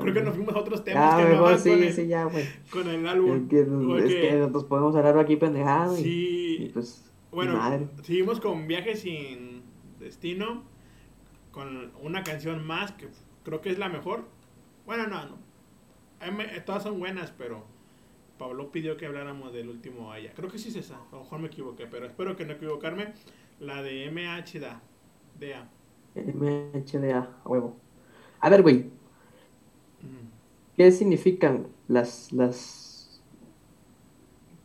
[0.00, 1.16] Creo que nos fuimos a otros temas.
[1.16, 2.44] que mejor sí, con sí, ya, güey.
[2.70, 3.48] Con el álbum.
[3.48, 3.66] Que, es
[4.14, 5.96] que nos podemos hablar aquí pendejado.
[5.96, 6.70] Sí.
[6.72, 7.60] pues, bueno,
[8.02, 9.62] seguimos con Viajes sin
[9.98, 10.62] Destino.
[11.50, 13.08] Con una canción más que
[13.42, 14.24] creo que es la mejor.
[14.86, 15.36] Bueno, no, no.
[16.64, 17.64] Todas son buenas, pero
[18.38, 20.32] Pablo pidió que habláramos del último Aya.
[20.34, 20.96] Creo que sí es esa.
[20.96, 23.12] A lo mejor me equivoqué, pero espero que no equivocarme.
[23.60, 24.80] La de MHDA.
[25.38, 25.68] DA.
[26.14, 27.76] MHDA, a huevo.
[28.40, 28.90] A ver, güey.
[30.78, 33.20] ¿Qué significan las, las...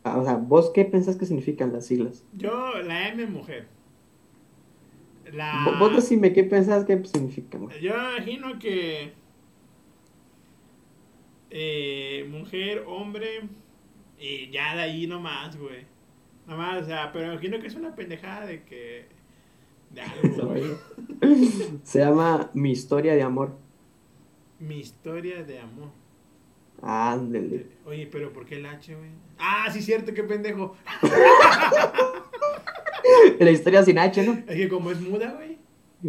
[0.04, 2.24] Ah, o sea, ¿vos qué pensás que significan las siglas?
[2.34, 3.66] Yo, la M mujer.
[5.32, 5.76] La...
[5.80, 7.68] Vos decime qué pensás que significan.
[7.80, 9.12] Yo imagino que...
[11.50, 13.40] Eh, mujer, hombre,
[14.16, 15.84] y ya de ahí nomás, güey.
[16.46, 19.08] Nomás, o sea, pero imagino que es una pendejada de que...
[19.90, 20.54] De algo,
[21.82, 23.58] Se llama Mi historia de amor.
[24.60, 26.03] Mi historia de amor.
[26.86, 27.66] Ándele.
[27.86, 29.08] Oye, pero ¿por qué el H, güey?
[29.38, 30.76] Ah, sí, cierto, qué pendejo.
[33.40, 34.34] la historia sin H, ¿no?
[34.46, 35.56] Es que como es muda, güey.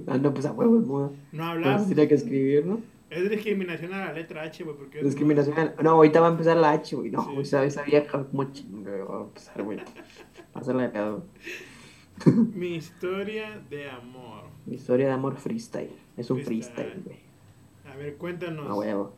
[0.06, 1.12] Ah, no, pues a huevo es muda.
[1.32, 1.88] No hablas.
[1.88, 2.82] tiene que escribir, ¿no?
[3.10, 4.76] Es discriminación a la letra H, güey.
[4.76, 5.82] Porque discriminación a...
[5.82, 7.10] No, ahorita va a empezar la H, güey.
[7.10, 7.40] No, sí.
[7.40, 9.78] esa, esa vieja como chingo, va a empezar, güey.
[9.78, 9.86] Va
[10.56, 11.26] a hacerla de pedo.
[12.54, 14.44] Mi historia de amor.
[14.66, 15.96] Mi historia de amor freestyle.
[16.18, 17.20] Es un freestyle, güey.
[17.90, 18.70] A ver, cuéntanos.
[18.70, 19.14] A huevo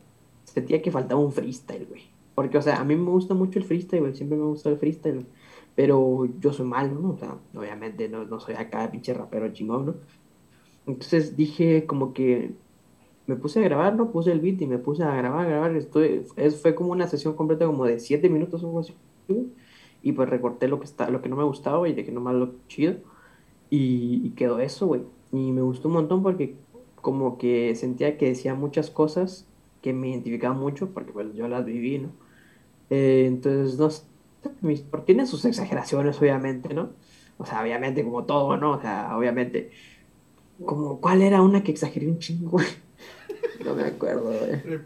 [0.52, 2.02] sentía que faltaba un freestyle, güey.
[2.34, 4.14] Porque, o sea, a mí me gusta mucho el freestyle, güey.
[4.14, 5.26] Siempre me gusta el freestyle,
[5.74, 7.10] Pero yo soy malo, ¿no?
[7.10, 9.94] O sea, obviamente no, no soy acá pinche rapero chingón, ¿no?
[10.86, 12.54] Entonces dije como que
[13.26, 14.10] me puse a grabar, ¿no?
[14.10, 15.76] Puse el beat y me puse a grabar, a grabar.
[15.76, 18.94] Estoy, es, fue como una sesión completa como de 7 minutos o algo así.
[20.02, 22.54] Y pues recorté lo que, está, lo que no me gustaba y dejé nomás lo
[22.68, 22.94] chido.
[23.70, 25.02] Y, y quedó eso, güey.
[25.32, 26.56] Y me gustó un montón porque
[27.00, 29.47] como que sentía que decía muchas cosas
[29.82, 32.10] que me identificaba mucho porque pues, yo las viví, ¿no?
[32.90, 33.88] Eh, entonces, no
[35.04, 36.90] tiene sus exageraciones, obviamente, ¿no?
[37.38, 38.72] O sea, obviamente, como todo, ¿no?
[38.72, 39.70] O sea, obviamente,
[40.64, 42.58] como, ¿cuál era una que exageré un chingo,
[43.64, 44.78] No me acuerdo, güey.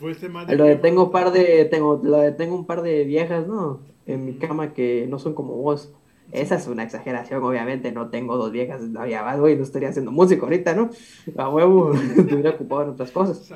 [0.57, 3.81] Lo de tengo un par de, tengo, lo de tengo un par de viejas, ¿no?
[4.07, 5.93] En mi cama que no son como vos.
[6.33, 7.93] Esa es una exageración, obviamente.
[7.93, 9.57] No tengo dos viejas, no había más, güey.
[9.57, 10.91] No estaría haciendo música ahorita, ¿no?
[11.37, 13.53] A huevo, estuviera ocupado en otras cosas.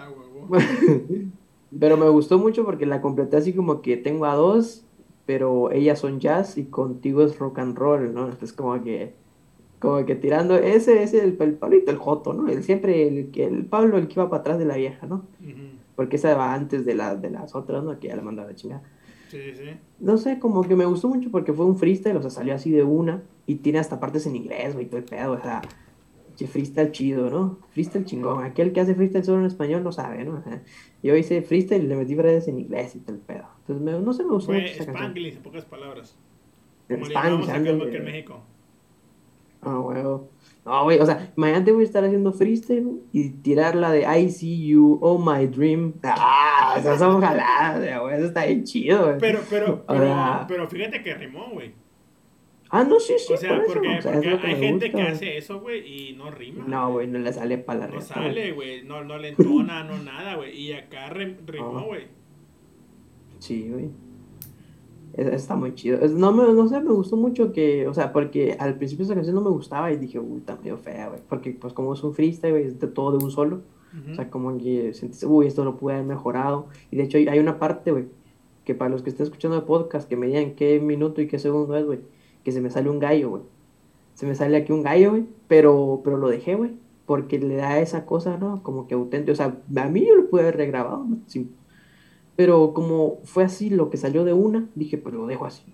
[1.79, 4.85] pero me gustó mucho porque la completé así como que tengo a dos,
[5.27, 8.25] pero ellas son jazz y contigo es rock and roll, ¿no?
[8.25, 9.15] Entonces como que
[9.79, 12.49] como que tirando, ese es el, el Pablito, el Joto, ¿no?
[12.49, 15.27] El, siempre el, que el Pablo, el que iba para atrás de la vieja, ¿no?
[15.95, 17.99] Porque esa va antes de, la, de las otras, ¿no?
[17.99, 18.83] Que ya la mandaba a chingar.
[19.29, 19.79] Sí, sí.
[20.01, 22.71] No sé, como que me gustó mucho porque fue un freestyle, o sea, salió así
[22.71, 25.63] de una y tiene hasta partes en inglés, güey, todo el pedo, o sea,
[26.37, 27.59] que freestyle chido, ¿no?
[27.71, 28.45] Freestyle chingón.
[28.45, 30.43] Aquel que hace freestyle solo en español no sabe, ¿no?
[31.03, 33.45] Yo hice freestyle y le metí frases en inglés y todo el pedo.
[33.61, 36.17] Entonces, me, no sé, me gustó Fue mucho esa Spanglish, en pocas palabras.
[36.89, 37.01] canción.
[37.01, 38.43] Como Spanglish, acá en México.
[39.63, 40.31] Ah, huevo.
[40.65, 44.31] No, güey, o sea, imagínate, voy a estar haciendo freestyle y tirar la de I
[44.31, 45.95] see you, oh my dream.
[46.03, 49.19] Ah, esas son jaladas, güey, eso está bien chido, güey.
[49.19, 51.73] Pero, pero, O pero, sea, pero fíjate que rimó, güey.
[52.79, 53.33] Ah, no, sí, sí.
[53.33, 56.11] O sea, por eso, porque, o sea, porque hay gente gusta, que hace eso, güey,
[56.11, 56.65] y no rima.
[56.67, 58.85] No, güey, no le sale para la No sale, güey.
[58.85, 60.57] No, no le entona, no nada, güey.
[60.61, 61.85] Y acá rim- rimó, Ah.
[61.87, 62.03] güey.
[63.39, 63.91] Sí, güey.
[65.15, 65.99] Es- Está muy chido.
[66.09, 69.35] No, me, no sé, me gustó mucho que, o sea, porque al principio esa canción
[69.35, 71.21] no me gustaba y dije, uy, está medio fea, güey.
[71.29, 73.63] Porque, pues, como es un freestyle, güey, es de todo de un solo.
[74.13, 76.67] O sea, como que sentís, uy, esto lo pude haber mejorado.
[76.91, 78.05] Y de hecho, hay, hay una parte, güey,
[78.67, 81.39] que para los que estén escuchando el podcast, que me digan qué minuto y qué
[81.39, 82.01] segundo es, güey,
[82.47, 83.43] que se me sale un gallo, güey.
[84.15, 87.81] Se me sale aquí un gallo, güey, pero, pero lo dejé, güey, porque le da
[87.81, 88.63] esa cosa, ¿no?
[88.63, 89.33] Como que auténtico.
[89.33, 91.19] O sea, a mí yo lo pude haber regrabado, ¿no?
[91.27, 91.51] Sí.
[92.37, 95.65] Pero como fue así lo que salió de una, dije, pues lo dejo así.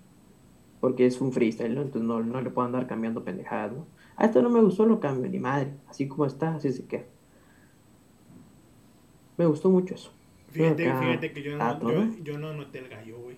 [0.79, 1.83] Porque es un freestyle, ¿no?
[1.83, 3.85] Entonces no, no le puedo andar cambiando pendejadas, ¿no?
[4.15, 5.73] A esto no me gustó, lo cambio, ni madre.
[5.87, 7.03] Así como está, así se queda.
[9.37, 10.11] Me gustó mucho eso.
[10.47, 12.17] Fíjate, Acá, fíjate que yo no, tato, yo, ¿no?
[12.23, 13.37] yo no noté el gallo, güey.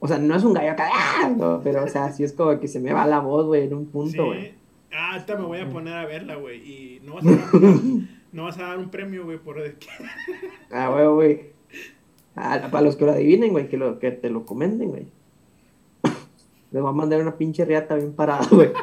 [0.00, 1.60] O sea, no es un gallo acá, ¡ah!
[1.64, 3.86] Pero o sea, sí es como que se me va la voz, güey, en un
[3.86, 4.42] punto, güey.
[4.42, 4.54] Sí.
[4.92, 6.58] Ah, ahorita me voy a poner a verla, güey.
[6.58, 7.48] Y no vas a dar,
[8.32, 9.88] no vas a dar un premio, güey, por el que.
[10.70, 11.40] Ah, güey, güey.
[12.36, 15.06] Ah, para los que lo adivinen, güey, que, lo, que te lo comenten, güey.
[16.70, 18.70] Les voy a mandar una pinche riata bien parada, güey.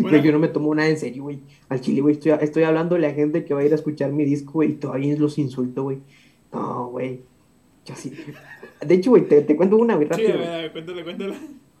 [0.00, 1.40] Güey, yo no me tomo nada en serio, güey.
[1.68, 4.24] Al chile, güey, estoy, estoy hablándole a gente que va a ir a escuchar mi
[4.24, 5.98] disco, güey, y todavía los insulto, güey.
[6.52, 7.20] No, güey.
[7.84, 8.12] Yo sí.
[8.86, 10.38] De hecho, güey, te, te cuento una, güey, Sí, rápido.
[10.38, 11.34] ver, a ver, cuéntale, cuéntale.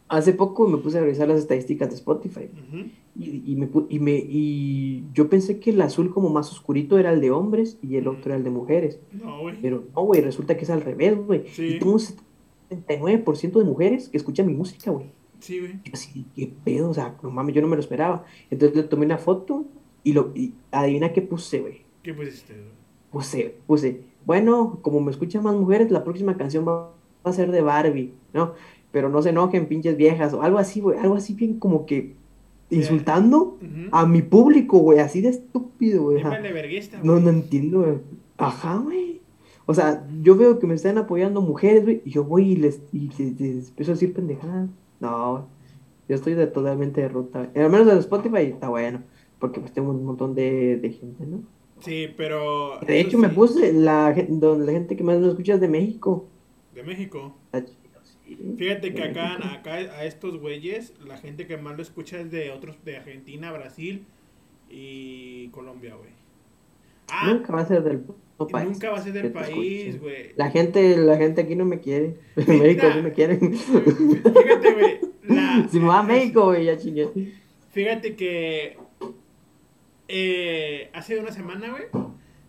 [0.08, 2.48] Hace poco me puse a revisar las estadísticas de Spotify.
[3.18, 7.12] Y, y me, y, me, y yo pensé que el azul como más oscurito era
[7.12, 9.00] el de hombres y el otro era el de mujeres.
[9.12, 9.60] No, güey.
[9.60, 11.44] Pero no, güey, resulta que es al revés, güey.
[11.48, 11.74] Sí.
[11.74, 12.00] Y tengo un
[12.70, 15.06] 79% de mujeres que escuchan mi música, güey.
[15.40, 15.72] Sí, güey.
[15.84, 16.90] Yo así, ¿qué pedo?
[16.90, 18.24] O sea, no mames, yo no me lo esperaba.
[18.50, 19.66] Entonces le tomé una foto
[20.04, 21.82] y, lo, y adivina qué puse, güey.
[22.02, 22.78] ¿Qué pusiste, güey?
[23.10, 26.92] Puse, puse, bueno, como me escuchan más mujeres, la próxima canción va,
[27.24, 28.54] a ser de Barbie, ¿no?
[28.90, 32.14] Pero no se enojen, pinches viejas, o algo así, güey, algo así bien como que
[32.70, 33.58] insultando
[33.92, 36.22] a mi público, güey, así de estúpido, güey.
[37.02, 37.98] No, no entiendo, güey.
[38.36, 39.20] Ajá, güey.
[39.66, 42.80] O sea, yo veo que me están apoyando mujeres, güey, y yo voy y les,
[42.92, 44.70] y les, les empiezo a decir pendejadas.
[45.00, 45.46] No.
[46.08, 47.50] Yo estoy de, totalmente de ruta.
[47.52, 47.64] güey.
[47.64, 49.02] Al menos en Spotify está bueno,
[49.38, 51.42] porque pues tengo un montón de, de gente, ¿no?
[51.80, 52.78] Sí, pero.
[52.86, 56.28] De hecho, me puse la, la gente que más me escucha es de México.
[56.74, 57.36] De México.
[57.52, 58.54] Sí.
[58.58, 62.50] Fíjate que acá, acá a estos güeyes, la gente que más lo escucha es de
[62.50, 64.04] otros, de Argentina, Brasil
[64.68, 66.10] y Colombia, güey.
[67.10, 68.00] Ah, Nunca va a ser del
[68.50, 68.68] país.
[68.68, 70.32] nunca va a ser del país, güey.
[70.36, 72.16] La gente, la gente aquí no me quiere.
[72.36, 72.58] En.
[72.58, 73.54] México sí me quieren.
[73.54, 74.98] Fíjate, güey.
[75.70, 77.08] Si me va a México, güey, ya chingué.
[77.70, 78.76] Fíjate que
[80.08, 81.84] eh, hace una semana, güey,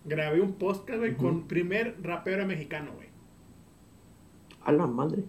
[0.05, 3.10] grabé un podcast, güey, con primer rapero mexicano, güey.
[4.64, 5.24] A la madre.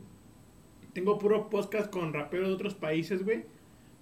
[0.92, 3.44] Tengo puro podcast con raperos de otros países, güey.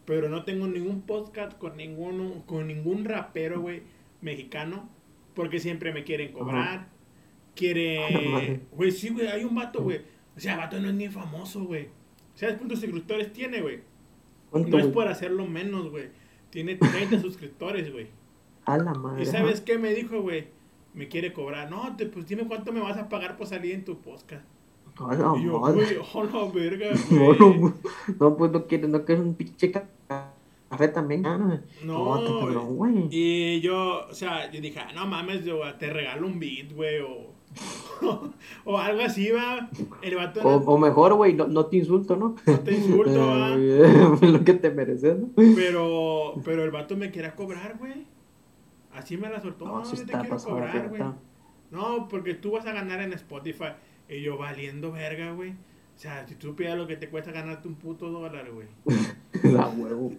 [0.04, 3.82] Pero no tengo ningún podcast con ninguno, con ningún rapero, güey,
[4.22, 4.88] mexicano.
[5.34, 6.54] Porque siempre me quieren cobrar.
[6.64, 6.86] La madre.
[7.54, 8.60] Quiere.
[8.72, 10.00] Güey, sí, güey, hay un vato, güey.
[10.36, 11.88] O sea, el vato no es ni famoso, güey.
[12.34, 13.80] ¿Sabes cuántos suscriptores tiene, güey?
[14.50, 16.08] ¿Cuánto, No es por hacerlo menos, güey.
[16.50, 18.06] Tiene 30 suscriptores, güey.
[18.68, 19.22] A la madre.
[19.22, 20.48] ¿Y sabes qué me dijo, güey?
[20.94, 21.70] Me quiere cobrar.
[21.70, 24.44] No, te, pues dime cuánto me vas a pagar por salir en tu podcast.
[24.98, 25.84] A la y yo, madre.
[25.84, 27.38] güey, oh, la verga, No, güey.
[27.38, 27.74] no,
[28.18, 29.88] no, pues no quieres, no quieres un pinche ca-
[30.68, 31.24] café también.
[31.24, 31.38] Ah,
[31.84, 33.06] no, No, güey.
[33.10, 36.98] Y yo, o sea, yo dije, ah, no mames, yo te regalo un beat, güey,
[37.00, 37.32] o,
[38.64, 39.70] o algo así, va.
[40.02, 42.34] El vato O, o mejor, güey, no, no te insulto, ¿no?
[42.44, 43.54] no te insulto, va.
[43.56, 45.28] Eh, lo que te mereces, ¿no?
[45.36, 48.04] Pero, pero el vato me quería cobrar, güey.
[48.98, 49.66] Así me la soltó.
[49.66, 51.02] No, No, sí yo te está quiero cobrar, güey.
[51.70, 53.72] No, porque tú vas a ganar en Spotify.
[54.08, 55.50] Y yo valiendo verga, güey.
[55.50, 58.68] O sea, si tú pidas lo que te cuesta ganarte un puto dólar, güey.
[59.42, 60.12] La huevo.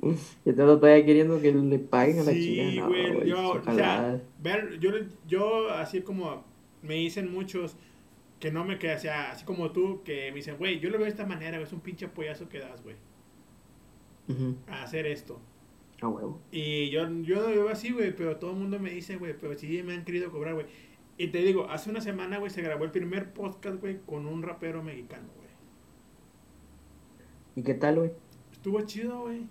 [0.46, 2.82] Yo te lo estoy queriendo que le paguen a la Sí, chica.
[2.82, 3.28] No, güey.
[3.28, 4.92] yo, o sea, ver, yo,
[5.28, 6.44] yo así como
[6.82, 7.76] me dicen muchos,
[8.40, 10.98] que no me queda, o sea, así como tú, que me dicen, güey, yo lo
[10.98, 12.96] veo de esta manera, güey, es un pinche apoyazo que das, güey.
[14.68, 15.40] A hacer esto.
[16.02, 16.42] A huevo.
[16.52, 19.58] Y yo, yo lo veo así, güey, pero todo el mundo me dice, güey, pero
[19.58, 20.68] sí me han querido cobrar, güey.
[21.18, 24.42] Y te digo, hace una semana, güey, se grabó el primer podcast, güey, con un
[24.42, 25.50] rapero mexicano, güey.
[27.58, 28.12] ¿Y qué tal, güey?
[28.54, 29.48] Estuvo chido, güey.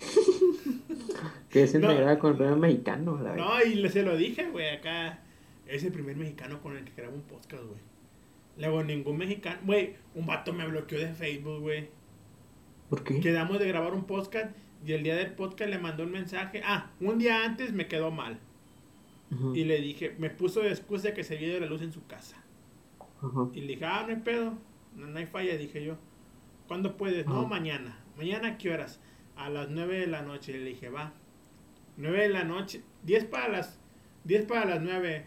[1.50, 1.88] que se no,
[2.18, 5.20] con el primer mexicano, la No, y se lo dije, güey, acá.
[5.66, 7.80] Es el primer mexicano con el que grabo un podcast, güey.
[8.58, 11.88] Luego ningún mexicano, güey, un vato me bloqueó de Facebook, güey.
[12.88, 13.20] ¿Por qué?
[13.20, 14.54] Quedamos de grabar un podcast
[14.84, 16.60] y el día del podcast le mandó un mensaje.
[16.64, 18.38] Ah, un día antes me quedó mal.
[19.52, 22.36] Y le dije, me puso de excusa que se vio la luz en su casa.
[23.52, 24.54] Y le dije, ah, no hay pedo,
[24.94, 25.96] no, hay falla, dije yo.
[26.68, 27.26] ¿Cuándo puedes?
[27.26, 27.98] No, mañana.
[28.16, 29.00] ¿Mañana a qué horas?
[29.34, 30.52] A las 9 de la noche.
[30.52, 31.12] Le dije, va.
[31.96, 32.82] 9 de la noche.
[33.02, 33.80] 10 para las
[34.24, 35.26] 10 para las 9.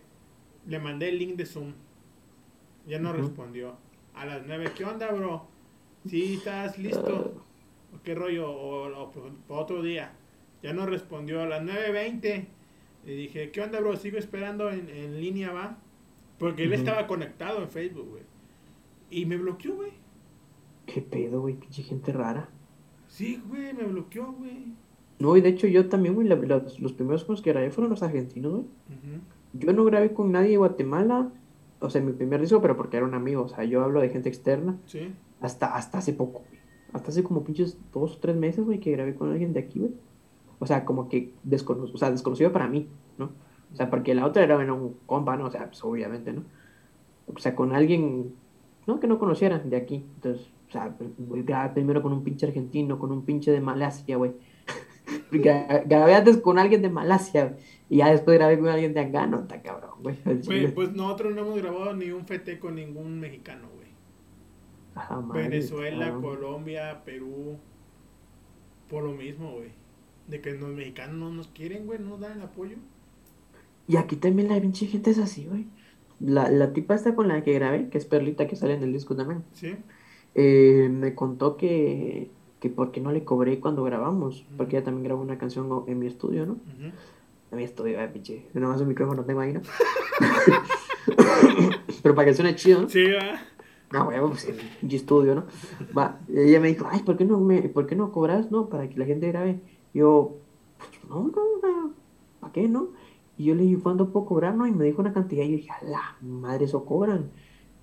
[0.68, 1.74] Le mandé el link de Zoom.
[2.88, 3.78] Ya no respondió.
[4.14, 5.48] A las 9, ¿qué onda, bro?
[6.06, 7.37] ¿Sí estás listo?
[8.04, 8.50] ¿Qué rollo?
[8.50, 9.12] O,
[9.50, 10.14] otro día.
[10.64, 11.42] Ya no respondió.
[11.42, 12.46] A las 9.20
[13.06, 13.96] le dije, ¿qué onda, bro?
[13.96, 15.78] Sigo esperando en, en línea, va.
[16.40, 18.24] Porque él estaba conectado en Facebook, güey.
[19.10, 19.92] Y me bloqueó, güey.
[20.86, 21.56] ¿Qué pedo, güey?
[21.56, 22.50] Pinche gente rara.
[23.08, 24.74] Sí, güey, me bloqueó, güey.
[25.20, 28.04] No, y de hecho yo también, güey, los primeros con los que grabé fueron los
[28.04, 28.66] argentinos, güey.
[29.54, 31.32] Yo no grabé con nadie de Guatemala,
[31.80, 34.10] o sea, mi primer disco, pero porque era un amigo, o sea, yo hablo de
[34.10, 34.78] gente externa.
[34.86, 35.12] Sí.
[35.42, 36.44] Hasta, hasta hace poco.
[36.94, 39.80] Hasta hace como pinches dos o tres meses, güey, que grabé con alguien de aquí,
[39.80, 39.92] güey.
[40.60, 43.32] O sea, como que desconocido, o sea, desconocido para mí, ¿no?
[43.74, 45.46] O sea, porque la otra era bueno, un compa, ¿no?
[45.46, 46.44] O sea, pues, obviamente, ¿no?
[47.28, 48.34] O sea, con alguien,
[48.88, 49.00] ¿no?
[49.00, 50.06] Que no conociera de aquí.
[50.16, 54.34] Entonces, o sea, grabé primero con un pinche argentino, con un pinche de Malasia, güey.
[55.32, 57.58] grabé antes con alguien de Malasia,
[57.90, 60.18] Y ya después grabé con alguien de Angano, está cabrón, güey.
[60.46, 63.77] Güey, pues nosotros no hemos grabado ni un fete con ningún mexicano, güey.
[65.34, 67.58] Venezuela, Colombia, Perú.
[68.90, 69.72] Por lo mismo, güey.
[70.28, 72.78] De que los mexicanos no nos quieren, güey, no nos dan el apoyo.
[73.88, 75.66] Y aquí también la pinche gente es así, güey.
[76.20, 78.92] La, la tipa esta con la que grabé, que es Perlita, que sale en el
[78.92, 79.44] disco también.
[79.54, 79.76] Sí.
[80.36, 82.30] Eh, me contó que,
[82.60, 86.00] que por qué no le cobré cuando grabamos, porque ella también grabó una canción en
[86.00, 86.58] mi estudio, ¿no?
[87.52, 88.46] En mi estudio, eh, pinche.
[88.54, 89.62] Nada más un micrófono tengo ahí, ¿no?
[92.04, 93.40] Pero para que suene chido, Sí, va.
[93.92, 95.46] No, güey, pues en mi estudio, ¿no?
[95.98, 98.68] Va, ella me dijo, ay, ¿por qué no, me, ¿por qué no cobras, no?
[98.68, 99.62] Para que la gente grabe.
[99.94, 100.36] Yo,
[100.78, 101.94] pues no, no,
[102.42, 102.90] ¿para qué, no?
[103.38, 104.68] Y yo le dije, ¿cuándo puedo cobrar, no?
[104.68, 107.32] Y me dijo una cantidad y yo dije, a la madre, eso cobran.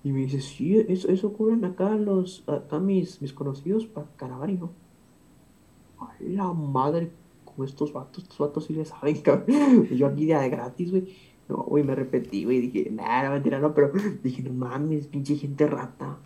[0.03, 4.51] Y me dice, sí, eso, eso cobran acá los, acá mis, mis conocidos para grabar.
[4.51, 4.69] Y yo,
[5.99, 7.11] a la madre,
[7.43, 9.87] con estos vatos, estos vatos sí les saben, cabrón.
[9.89, 11.07] Yo aquí de gratis, güey.
[11.47, 12.59] No, güey, me repetí, güey.
[12.61, 13.91] Dije, nada, mentira, no, pero
[14.23, 16.17] dije, no mames, pinche gente rata.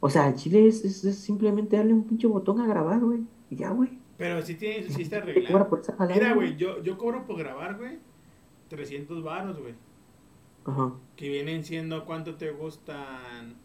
[0.00, 3.20] O sea, Chile es, es, simplemente darle un pinche botón a grabar, güey.
[3.50, 3.90] Y ya, güey.
[4.16, 5.68] Pero sí, tiene, sí está arreglado.
[6.08, 7.98] Mira, güey, yo, yo cobro por grabar, güey,
[8.68, 9.74] 300 varos, güey.
[10.64, 10.92] Ajá.
[11.16, 13.56] Que vienen siendo, ¿cuánto te gustan?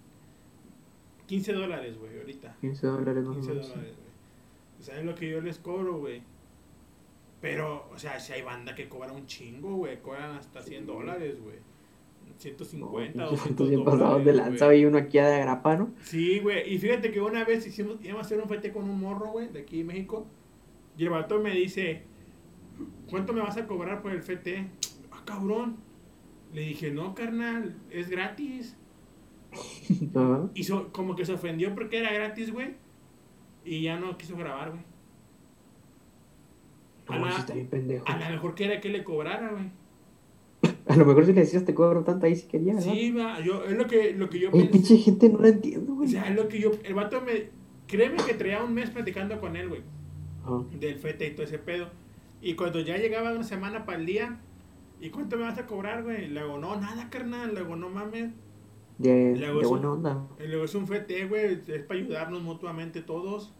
[1.27, 2.55] 15 dólares, güey, ahorita.
[2.61, 4.05] 15 dólares, 15 dólares, güey.
[4.79, 6.21] ¿Sabes lo que yo les cobro, güey?
[7.45, 11.39] Pero, o sea, si hay banda que cobra un chingo, güey, cobran hasta 100 dólares,
[11.39, 11.57] güey.
[12.39, 15.93] 150 o 200 pasados de lanza y uno aquí de agrapa, ¿no?
[16.01, 16.73] Sí, güey.
[16.73, 19.49] Y fíjate que una vez hicimos, íbamos a hacer un fete con un morro, güey,
[19.49, 20.25] de aquí en México.
[20.97, 22.01] Y el vato me dice,
[23.11, 24.65] ¿cuánto me vas a cobrar por el fete?
[25.11, 25.75] Ah, cabrón.
[26.51, 28.75] Le dije, no, carnal, es gratis.
[30.55, 32.73] Y como que se ofendió porque era gratis, güey.
[33.63, 34.94] Y ya no quiso grabar, güey.
[37.07, 38.05] A, la, está bien pendejo.
[38.07, 39.71] a lo mejor quería que le cobrara, güey.
[40.87, 43.65] A lo mejor si le decías te cobro tanto ahí si quería, Sí, va, yo,
[43.65, 46.07] es lo que, lo que yo El pinche gente no lo entiendo, güey.
[46.07, 47.49] O sea, es lo que yo, el vato me,
[47.87, 49.81] créeme que traía un mes platicando con él, güey.
[50.79, 51.87] Del fete y todo ese pedo.
[52.41, 54.39] Y cuando ya llegaba una semana para el día,
[55.01, 56.27] ¿y cuánto me vas a cobrar, güey?
[56.27, 57.53] Le digo, no, nada, carnal.
[57.55, 58.31] Le digo, no mames.
[58.97, 60.27] De, de buena onda.
[60.37, 61.59] Le digo, es un fete, güey.
[61.67, 63.53] Es para ayudarnos mutuamente todos.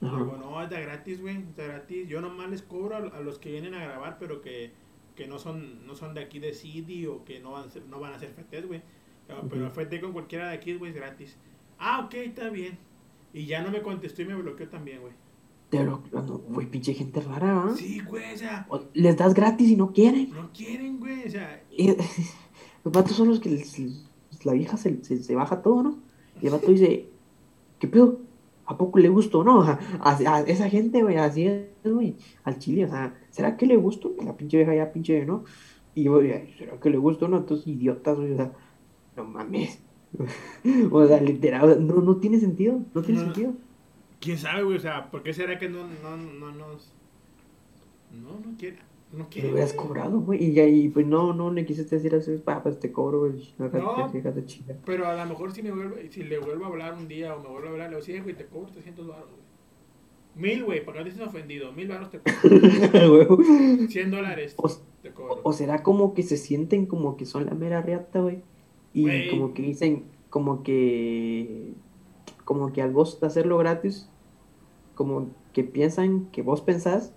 [0.00, 1.36] Le digo, no, es de gratis, güey.
[1.36, 2.08] Es de gratis.
[2.08, 4.72] Yo nomás les cobro a, los que vienen a grabar, pero que,
[5.14, 7.86] que no son no son de aquí de CD o que no van a ser,
[7.86, 8.82] no van a hacer fetes, güey.
[9.26, 11.36] Pero el fete con cualquiera de aquí, güey, es gratis.
[11.78, 12.78] Ah, ok, está bien.
[13.32, 15.12] Y ya no me contestó y me bloqueó también, güey.
[15.68, 16.02] Pero,
[16.48, 17.74] güey, pinche gente rara, ¿ah?
[17.76, 18.68] Sí, güey, o sea.
[18.94, 20.30] Les das gratis y no quieren.
[20.32, 21.62] No quieren, güey, o sea.
[22.84, 23.64] los vatos son los que
[24.44, 25.98] la vieja se, se, baja todo, ¿no?
[26.40, 27.08] Y el vato dice,
[27.80, 28.20] ¿qué pedo?
[28.66, 29.62] ¿A poco le gustó, no?
[29.62, 33.76] A, a, esa gente, güey, así es, güey, al chile, o sea, ¿será que le
[33.76, 34.12] gustó?
[34.24, 35.44] La pinche vieja ya, pinche, ¿no?
[35.94, 36.20] Y yo,
[36.58, 37.38] ¿será que le gustó, no?
[37.38, 38.52] Entonces, idiotas, güey, o sea,
[39.16, 39.80] no mames.
[40.90, 43.54] o sea, literal, no, no tiene sentido, no tiene sentido.
[44.20, 44.76] ¿Quién sabe, güey?
[44.76, 46.92] O sea, ¿por qué será que no, no, no nos...
[48.12, 48.78] No, no quiere.
[49.16, 49.26] No.
[49.34, 50.44] Lo hubieras cobrado, güey.
[50.44, 53.54] Y ahí, pues no, no le quisiste decir así, ah, pues te cobro, güey.
[53.56, 54.12] No, no
[54.84, 57.42] pero a lo mejor si, me vuelve, si le vuelvo a hablar un día o
[57.42, 59.46] me vuelvo a hablar, le digo, sí, güey, te cobro 300 baros, güey.
[60.34, 61.72] Mil, güey, para que no estés ofendido.
[61.72, 63.38] Mil baros te cobro.
[63.88, 64.68] 100 dólares o,
[65.02, 65.40] te cobro.
[65.42, 68.42] O, será como que se sienten como que son la mera reata, güey.
[68.92, 71.72] Y como que dicen, como que.
[72.44, 74.10] Como que al vos hacerlo gratis,
[74.94, 77.15] como que piensan que vos pensás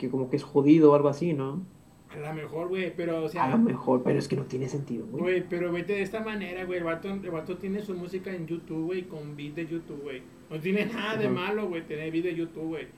[0.00, 1.62] que como que es jodido o algo así, ¿no?
[2.08, 3.44] A lo mejor, güey, pero o sea...
[3.44, 5.22] A lo mejor, pero es que no tiene sentido, güey.
[5.22, 6.78] Güey, pero vete de esta manera, güey.
[6.78, 10.22] El vato, el vato tiene su música en YouTube, güey, con beat de YouTube, güey.
[10.48, 12.88] No tiene nada de malo, güey, tener beat de YouTube, güey.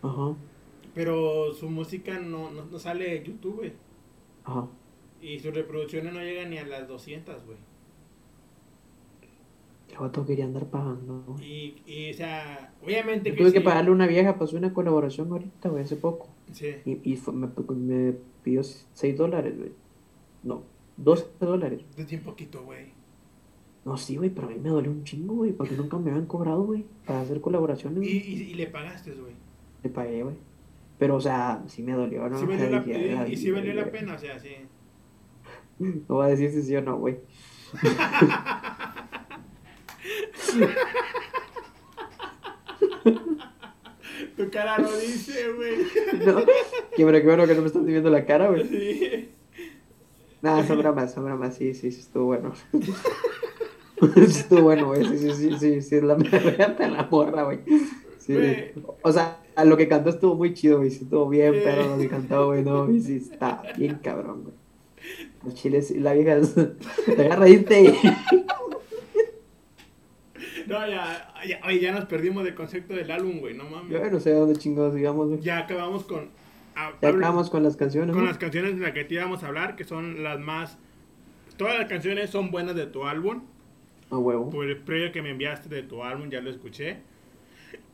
[0.00, 0.34] Ajá.
[0.94, 3.72] Pero su música no, no, no sale de YouTube, güey.
[4.44, 4.68] Ajá.
[5.20, 7.58] Y sus reproducciones no llegan ni a las 200, güey.
[9.94, 11.36] El vato quería andar pagando.
[11.40, 13.36] Y, y, o sea, obviamente que.
[13.36, 16.28] Tuve que pagarle una vieja, pasó una colaboración ahorita, güey, hace poco.
[16.50, 16.74] Sí.
[16.84, 19.70] Y, y me, me, pidió 6 dólares, güey.
[20.42, 20.64] No,
[20.96, 21.82] 12 dólares.
[21.96, 22.92] De tiempo poquito, güey.
[23.84, 26.26] No, sí, güey, pero a mí me dolió un chingo, güey, porque nunca me habían
[26.26, 28.02] cobrado, güey, para hacer colaboraciones.
[28.02, 29.34] ¿Y, y, y le pagaste, güey?
[29.84, 30.36] Le pagué, güey.
[30.98, 32.36] Pero, o sea, sí me dolió, ¿no?
[32.36, 34.56] Sí valió la, y sí valió la pena, o sea, sí.
[35.78, 37.18] No voy a decir si sí o no, güey.
[44.36, 45.78] tu cara lo dice, güey.
[46.24, 46.42] No,
[46.96, 48.66] qué bueno, qué bueno que no me estás viendo la cara, güey.
[48.66, 49.30] Sí.
[50.42, 52.52] Nada, sobra más, sobra más, sí, sí, sí, estuvo bueno.
[54.16, 57.60] estuvo bueno, güey, sí, sí, sí, sí, sí, la te la morra, güey.
[58.18, 58.36] Sí,
[59.02, 61.98] o sea, a lo que cantó estuvo muy chido, güey, sí, estuvo bien, pero lo
[61.98, 64.54] que cantó, güey, no, güey, sí, está bien cabrón, güey.
[65.44, 66.40] Los chiles, la vieja,
[67.06, 67.94] te agarra y te...
[70.66, 73.90] No, ya, ya, ya nos perdimos del concepto del álbum, güey, no mames.
[73.90, 75.40] Yo no sé dónde chingados digamos, güey.
[75.40, 76.30] Ya acabamos con...
[76.74, 78.14] ya acabamos con las canciones.
[78.14, 80.78] Con las canciones de las que te íbamos a hablar, que son las más...
[81.56, 83.42] Todas las canciones son buenas de tu álbum.
[84.10, 84.50] A huevo.
[84.50, 86.98] Por el previo que me enviaste de tu álbum, ya lo escuché.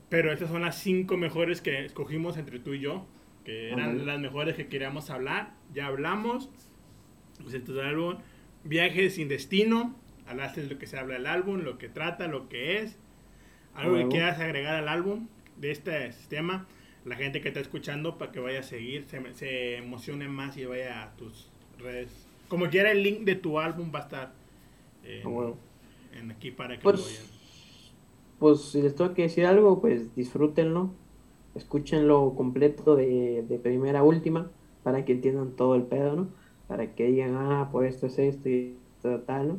[0.09, 3.07] Pero estas son las cinco mejores que escogimos entre tú y yo.
[3.45, 5.55] Que eran las mejores que queríamos hablar.
[5.73, 6.51] Ya hablamos.
[7.43, 8.17] Pues este álbum.
[8.65, 9.95] Viaje sin destino
[10.31, 12.97] hablaste de lo que se habla del álbum, lo que trata, lo que es.
[13.75, 16.67] Algo que quieras agregar al álbum de este sistema,
[17.05, 20.65] la gente que está escuchando para que vaya a seguir, se, se emocione más y
[20.65, 22.27] vaya a tus redes.
[22.49, 24.33] Como quiera, el link de tu álbum va a estar
[25.05, 27.23] en, aquí para que pues, lo vayan.
[28.39, 30.93] Pues si les tengo que decir algo, pues disfrútenlo,
[31.55, 34.51] escúchenlo completo de, de primera a última
[34.83, 36.29] para que entiendan todo el pedo, ¿no?
[36.67, 38.77] Para que digan, ah, pues esto es esto y
[39.27, 39.59] tal, ¿no?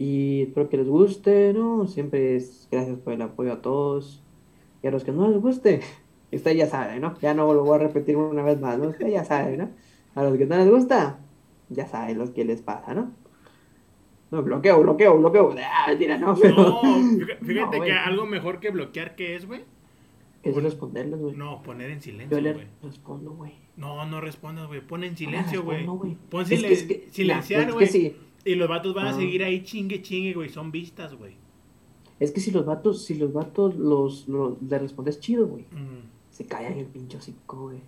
[0.00, 1.86] Y espero que les guste, ¿no?
[1.86, 4.22] Siempre es gracias por el apoyo a todos.
[4.82, 5.82] Y a los que no les guste,
[6.32, 7.18] usted ya sabe, ¿no?
[7.20, 8.88] Ya no lo voy a repetir una vez más, ¿no?
[8.88, 9.68] Usted ya sabe, ¿no?
[10.14, 11.18] A los que no les gusta,
[11.68, 13.12] ya sabe lo que les pasa, ¿no?
[14.30, 15.54] No, bloqueo, bloqueo, bloqueo.
[15.62, 16.80] Ah, tira, no, pero...
[16.82, 19.64] No, fíjate que algo mejor que bloquear, ¿qué es, güey?
[20.42, 21.36] Es responderles, güey.
[21.36, 23.52] No, poner en silencio, Yo le respondo, güey.
[23.76, 24.80] No, no respondas, güey.
[24.80, 25.86] Pon en silencio, güey.
[26.30, 27.84] Pon silenciar, güey.
[27.84, 28.16] Es que sí.
[28.44, 30.48] Y los vatos van a seguir ahí chingue, chingue, güey.
[30.48, 31.34] Son vistas, güey.
[32.18, 35.64] Es que si los vatos, si los vatos los, los le respondes chido, güey.
[36.30, 37.80] Se callan el pincho cinco, güey.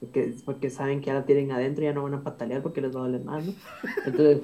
[0.00, 2.94] Porque, porque saben que ahora tienen adentro y ya no van a patalear porque les
[2.94, 3.54] va a doler más, ¿no?
[4.06, 4.40] Entonces,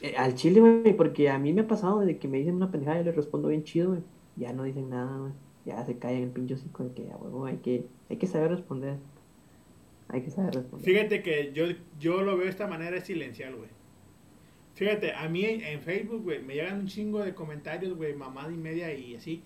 [0.00, 2.70] eh, al chile, güey, porque a mí me ha pasado de que me dicen una
[2.70, 4.00] pendejada y les respondo bien chido, güey.
[4.36, 5.32] Ya no dicen nada, güey.
[5.66, 8.96] Ya se callan el pincho cinco de que, huevo, hay que, hay que saber responder.
[10.08, 10.86] Hay que saber responder.
[10.86, 11.66] Fíjate que yo,
[12.00, 13.68] yo lo veo de esta manera, es silencial, güey.
[14.78, 18.56] Fíjate, a mí en Facebook, güey, me llegan un chingo de comentarios, güey, mamada y
[18.56, 19.42] media y así.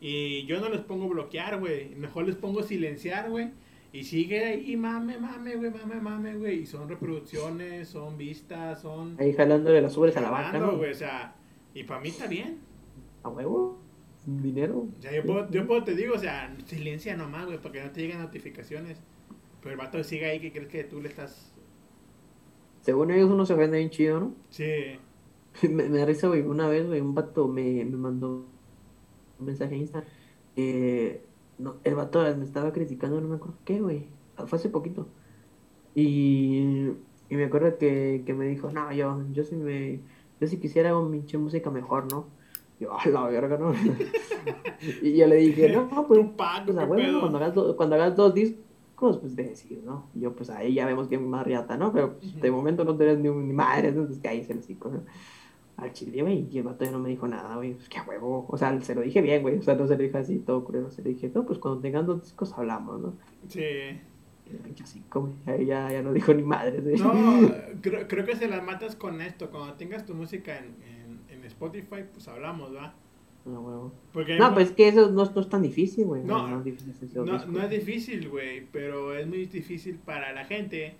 [0.00, 1.96] Y yo no les pongo bloquear, güey.
[1.96, 3.50] Mejor les pongo silenciar, güey.
[3.92, 6.60] Y sigue ahí, mame, mame, güey, mame, mame, güey.
[6.60, 9.16] Y son reproducciones, son vistas, son.
[9.18, 10.76] Ahí jalándole las ubres a la vaca, ¿no?
[10.76, 11.34] güey, o sea.
[11.74, 12.60] Y para mí está bien.
[13.24, 13.80] A huevo.
[14.24, 14.86] Dinero.
[14.96, 17.82] O sea, yo puedo, yo puedo te digo, o sea, silencia nomás, güey, para que
[17.82, 19.00] no te lleguen notificaciones.
[19.62, 21.55] Pero el vato sigue ahí que crees que tú le estás
[22.86, 24.34] según ellos uno se vende bien chido, ¿no?
[24.48, 25.00] Sí.
[25.68, 26.42] me, da risa, güey.
[26.42, 28.46] Una vez, güey, un vato me, me mandó
[29.40, 30.08] un mensaje en Instagram.
[30.54, 31.20] Eh,
[31.58, 34.06] no, el vato me estaba criticando, no me acuerdo qué, güey.
[34.46, 35.08] Fue hace poquito.
[35.96, 36.92] Y,
[37.28, 39.98] y me acuerdo que, que me dijo, no, yo, yo sí me,
[40.40, 42.28] yo sí quisiera un pinche música mejor, ¿no?
[42.78, 43.74] Yo, a la verga, ¿no?
[45.02, 48.32] y yo le dije, no, pues, un pack, pues, bueno, cuando hagas, cuando hagas dos
[48.32, 48.65] discos
[48.96, 50.08] pues de decir, ¿no?
[50.14, 51.92] Yo pues ahí ya vemos que es más riata, ¿no?
[51.92, 55.02] Pero pues, de momento no tenés ni, ni madre, entonces cállese el hocico, ¿no?
[55.76, 58.46] al chile, güey, y el vato ya no me dijo nada, güey, pues qué huevo,
[58.48, 60.64] o sea, se lo dije bien, güey, o sea, no se lo dije así, todo
[60.64, 63.14] creo, se lo dije, no, pues cuando tengan dos discos hablamos, ¿no?
[63.48, 64.00] Sí.
[64.82, 66.96] Así, como, ya, ya no dijo ni madre, güey.
[66.96, 67.12] No,
[67.82, 71.44] creo, creo que se las matas con esto, cuando tengas tu música en, en, en
[71.44, 72.94] Spotify, pues hablamos, ¿va?
[73.46, 73.92] No, huevo.
[74.38, 76.24] no, pues es que eso no, no es tan difícil, güey.
[76.24, 80.96] No, no, no, es difícil, güey, pero es muy difícil para la gente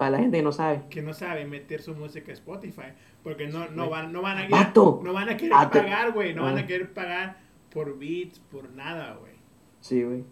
[0.00, 0.80] para la gente que no sabe.
[0.88, 2.94] Que no sabe meter su música a Spotify.
[3.22, 6.34] Porque no, no, van, no van a querer, no van a querer pagar, güey.
[6.34, 6.66] No van a ah.
[6.66, 7.36] querer pagar
[7.70, 9.34] por beats, por nada, güey.
[9.82, 10.24] Sí, güey.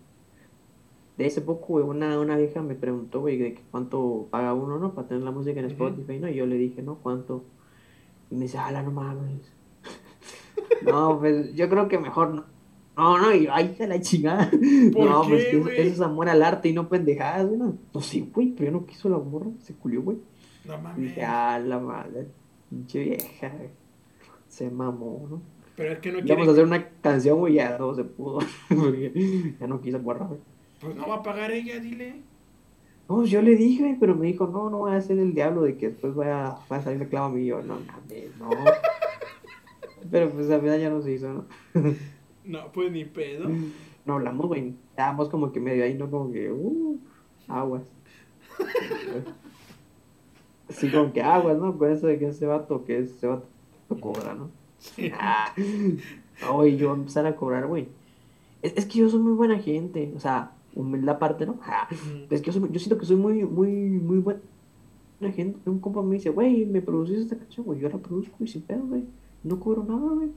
[1.18, 4.94] De ese poco, güey, una, una vieja me preguntó, güey, de cuánto paga uno, ¿no?
[4.94, 6.30] Para tener la música en Spotify, ¿no?
[6.30, 6.94] Y yo le dije, ¿no?
[7.02, 7.44] ¿Cuánto?
[8.30, 9.52] Y me dice, ala, no mames.
[10.84, 12.44] No, pues yo creo que mejor no
[12.98, 14.50] no, no, y ay, la chingada.
[14.52, 17.56] no, pues que eso, es amor al arte y no pendejadas, güey.
[17.56, 20.18] No, no sí, güey, pero yo no quiso la morra, se culió, güey.
[20.64, 21.10] No mames.
[21.10, 22.26] dije, ah, la madre,
[22.68, 23.52] pinche vieja,
[24.48, 25.42] Se mamó, ¿no?
[25.76, 26.34] Pero es que no quiere.
[26.34, 28.40] Vamos a hacer una canción, güey, ya no se pudo.
[29.60, 30.18] ya no quiso güey.
[30.80, 32.22] Pues no va a pagar ella, dile.
[33.08, 35.76] No, yo le dije, pero me dijo, no, no voy a hacer el diablo de
[35.76, 37.46] que después vaya, a salir de clavo a mí.
[37.46, 38.50] yo, no, mames, no.
[40.10, 41.44] Pero pues la verdad ya no se hizo, ¿no?
[42.44, 43.48] No, pues ni pedo.
[44.06, 44.74] No hablamos, güey.
[44.88, 46.10] Estábamos como que medio ahí, ¿no?
[46.10, 46.98] Como que, uh,
[47.46, 47.82] aguas.
[50.70, 51.76] Sí, como que aguas, ¿no?
[51.78, 53.46] Con eso de que ese vato, que ese vato
[54.00, 54.50] cobra, ¿no?
[54.78, 55.10] Sí.
[55.14, 55.54] Ah,
[56.42, 57.88] no, y yo empezar a cobrar, güey.
[58.60, 61.58] Es, es, que yo soy muy buena gente, o sea, humildad parte, ¿no?
[61.62, 61.88] Ah,
[62.30, 64.40] es que yo, soy, yo, siento que soy muy, muy, muy buena
[65.34, 65.70] gente.
[65.70, 68.62] Un compa me dice, güey, me produciste esta canción, güey, yo la produzco y sin
[68.62, 69.04] pedo, güey.
[69.44, 70.30] No cobro nada, güey.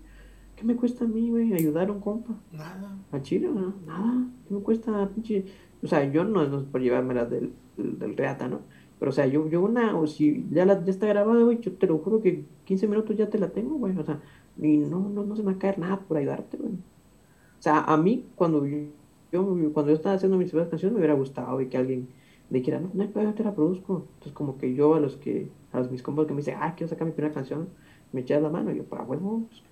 [0.55, 2.35] ¿Qué me cuesta a mí, güey, ayudar a un compa?
[2.51, 2.97] Nada.
[3.11, 3.49] ¿A Chile?
[3.53, 3.73] No?
[3.85, 4.27] Nada.
[4.47, 5.45] ¿Qué me cuesta, pinche?
[5.81, 8.59] O sea, yo no, es por llevármela del, del, reata, ¿no?
[8.99, 11.71] Pero, o sea, yo, yo una, o si ya, la, ya está grabada, güey, yo
[11.73, 13.97] te lo juro que 15 minutos ya te la tengo, güey.
[13.97, 14.19] O sea,
[14.57, 16.73] y no, no, no se me va a caer nada por ayudarte, güey.
[16.73, 21.15] O sea, a mí, cuando yo, cuando yo estaba haciendo mis primeras canciones, me hubiera
[21.15, 22.09] gustado, güey, que alguien
[22.51, 24.05] me dijera, no, no, yo te la produzco.
[24.13, 26.75] Entonces, como que yo a los que, a los mis compas que me dicen, ah,
[26.75, 27.69] quiero sacar mi primera canción,
[28.11, 29.63] me echas la mano, y yo, para huevo, pues,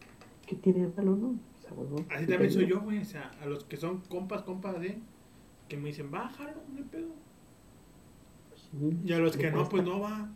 [0.46, 1.36] ¿qué tiene de malo, no?
[2.10, 3.00] así también soy yo, güey.
[3.00, 5.00] O sea, a los que son compas, compas, ¿eh?
[5.68, 7.10] Que me dicen, bájalo, no pedo.
[9.06, 10.32] y a los que no, pues no va.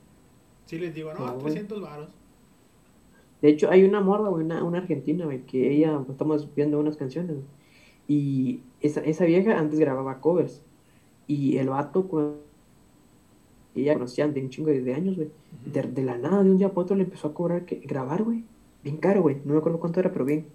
[0.65, 2.09] Sí les digo, no, 300 varos.
[3.41, 6.79] De hecho, hay una morra, güey, una, una argentina, güey, que ella, pues, estamos viendo
[6.79, 7.37] unas canciones,
[8.07, 10.63] y esa, esa vieja antes grababa covers.
[11.25, 12.43] Y el vato, cuando
[13.81, 15.29] ella conocían de un chingo de, años, güey,
[15.65, 18.23] de, de, la nada, de un día para otro, le empezó a cobrar que, grabar,
[18.23, 18.43] güey.
[18.83, 19.37] Bien caro, güey.
[19.45, 20.47] No me acuerdo cuánto era, pero bien.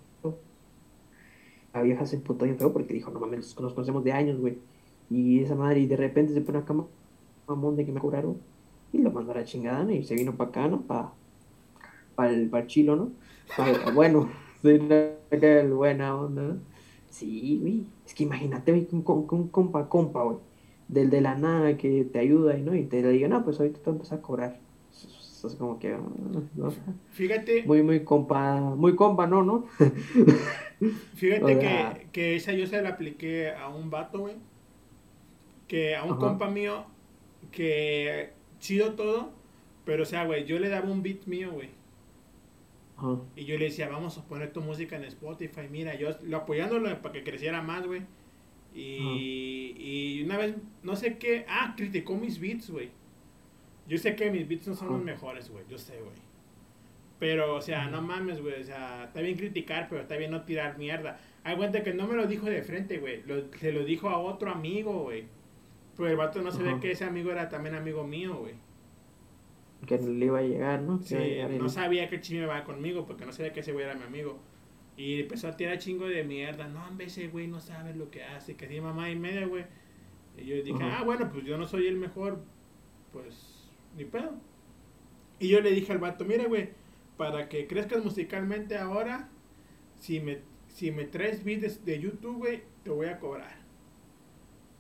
[1.73, 4.59] La vieja se emputó bien feo porque dijo, no mames, nos conocemos de años, güey.
[5.11, 6.75] Y esa madre, y de repente se pone acá,
[7.47, 8.39] mamón de que me curaron.
[8.93, 10.83] Y lo mandó a la chingada, y se vino para acá, ¿no?
[10.83, 11.13] Para
[12.15, 13.11] pa el, pa chilo, ¿no?
[13.57, 14.29] Pa, bueno,
[14.63, 16.57] el buena onda, ¿no?
[17.11, 17.87] Sí, güey.
[18.07, 20.39] Es que imagínate, güey, un, un, compa, compa, güey.
[20.89, 22.75] Del de la nada que te ayuda, ¿no?
[22.75, 24.59] Y te diga, no, pues ahorita te vas a cobrar
[25.47, 25.97] es como que,
[27.11, 27.63] Fíjate.
[27.65, 29.43] Muy, muy compa, muy compa, ¿no?
[29.43, 29.67] ¿no?
[31.15, 34.35] Fíjate que, que, esa yo se la apliqué a un vato, güey.
[35.67, 36.87] Que a un compa mío,
[37.53, 39.31] que chido todo,
[39.85, 41.71] pero o sea, güey, yo le daba un beat mío, güey.
[43.37, 45.69] Y yo le decía, vamos a poner tu música en Spotify.
[45.71, 48.03] Mira, yo lo apoyándolo para que creciera más, güey.
[48.79, 52.91] Y, y una vez, no sé qué, ah, criticó mis beats, güey.
[53.89, 55.65] Yo sé que mis beats no son los mejores, güey.
[55.69, 56.17] Yo sé, güey.
[57.19, 58.61] Pero, o sea, no mames, güey.
[58.61, 61.19] O sea, está bien criticar, pero está bien no tirar mierda.
[61.43, 63.25] Hay cuenta que no me lo dijo de frente, güey.
[63.59, 65.25] se lo dijo a otro amigo, güey.
[65.97, 68.55] Pero el vato no se ve que ese amigo era también amigo mío, güey.
[69.87, 71.03] Que le iba a llegar, ¿no?
[71.03, 71.17] Sí,
[71.59, 74.39] no sabía que chingo iba conmigo, porque no sabía que ese güey era mi amigo.
[74.99, 76.67] Y empezó a tirar chingo de mierda.
[76.67, 78.57] No, hombre, ese güey no sabe lo que hace.
[78.57, 79.65] Que tiene mamá y media, güey.
[80.37, 82.43] Y yo dije, ah, bueno, pues yo no soy el mejor.
[83.13, 84.35] Pues ni pedo.
[85.39, 86.71] Y yo le dije al vato, mira, güey,
[87.17, 89.29] para que crezcas musicalmente ahora,
[89.95, 93.57] si me, si me traes beats de YouTube, güey, te voy a cobrar.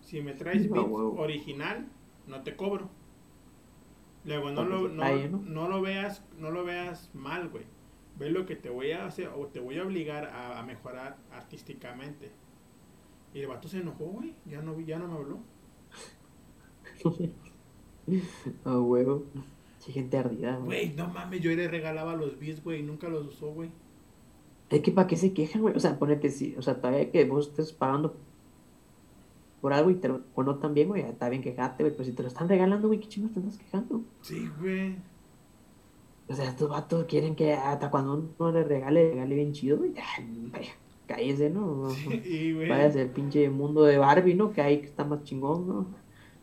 [0.01, 1.89] Si me traes beats original,
[2.27, 2.90] no te cobro.
[4.24, 7.65] Luego no lo, no, lo veas, no lo veas mal, güey.
[8.19, 12.31] Ve lo que te voy a hacer o te voy a obligar a, mejorar artísticamente.
[13.32, 14.35] Y el vato se enojó, güey.
[14.47, 15.40] Ya no, ya no me habló.
[18.65, 19.27] A oh, huevo.
[19.78, 20.95] Sí, gente ardida, güey.
[20.95, 23.70] no mames, yo le regalaba los beats, güey, nunca los usó, güey.
[24.70, 25.77] Es que para qué se quejan, güey.
[25.77, 28.16] O sea, ponete, sí, o sea, todavía que vos estés pagando
[29.61, 31.93] por algo y te lo o no también, güey, está bien quejarte, güey.
[31.93, 34.03] Pero si te lo están regalando, güey, ¿qué chingos te estás quejando?
[34.23, 34.97] Sí, güey.
[36.29, 39.93] O sea, estos vatos quieren que hasta cuando uno le regale, regale bien chido, güey.
[40.53, 40.71] Vaya,
[41.07, 41.89] cállese, ¿no?
[42.25, 42.69] Sí, güey.
[42.69, 44.53] Vaya el pinche mundo de Barbie, ¿no?
[44.53, 45.87] Que ahí que está más chingón, ¿no?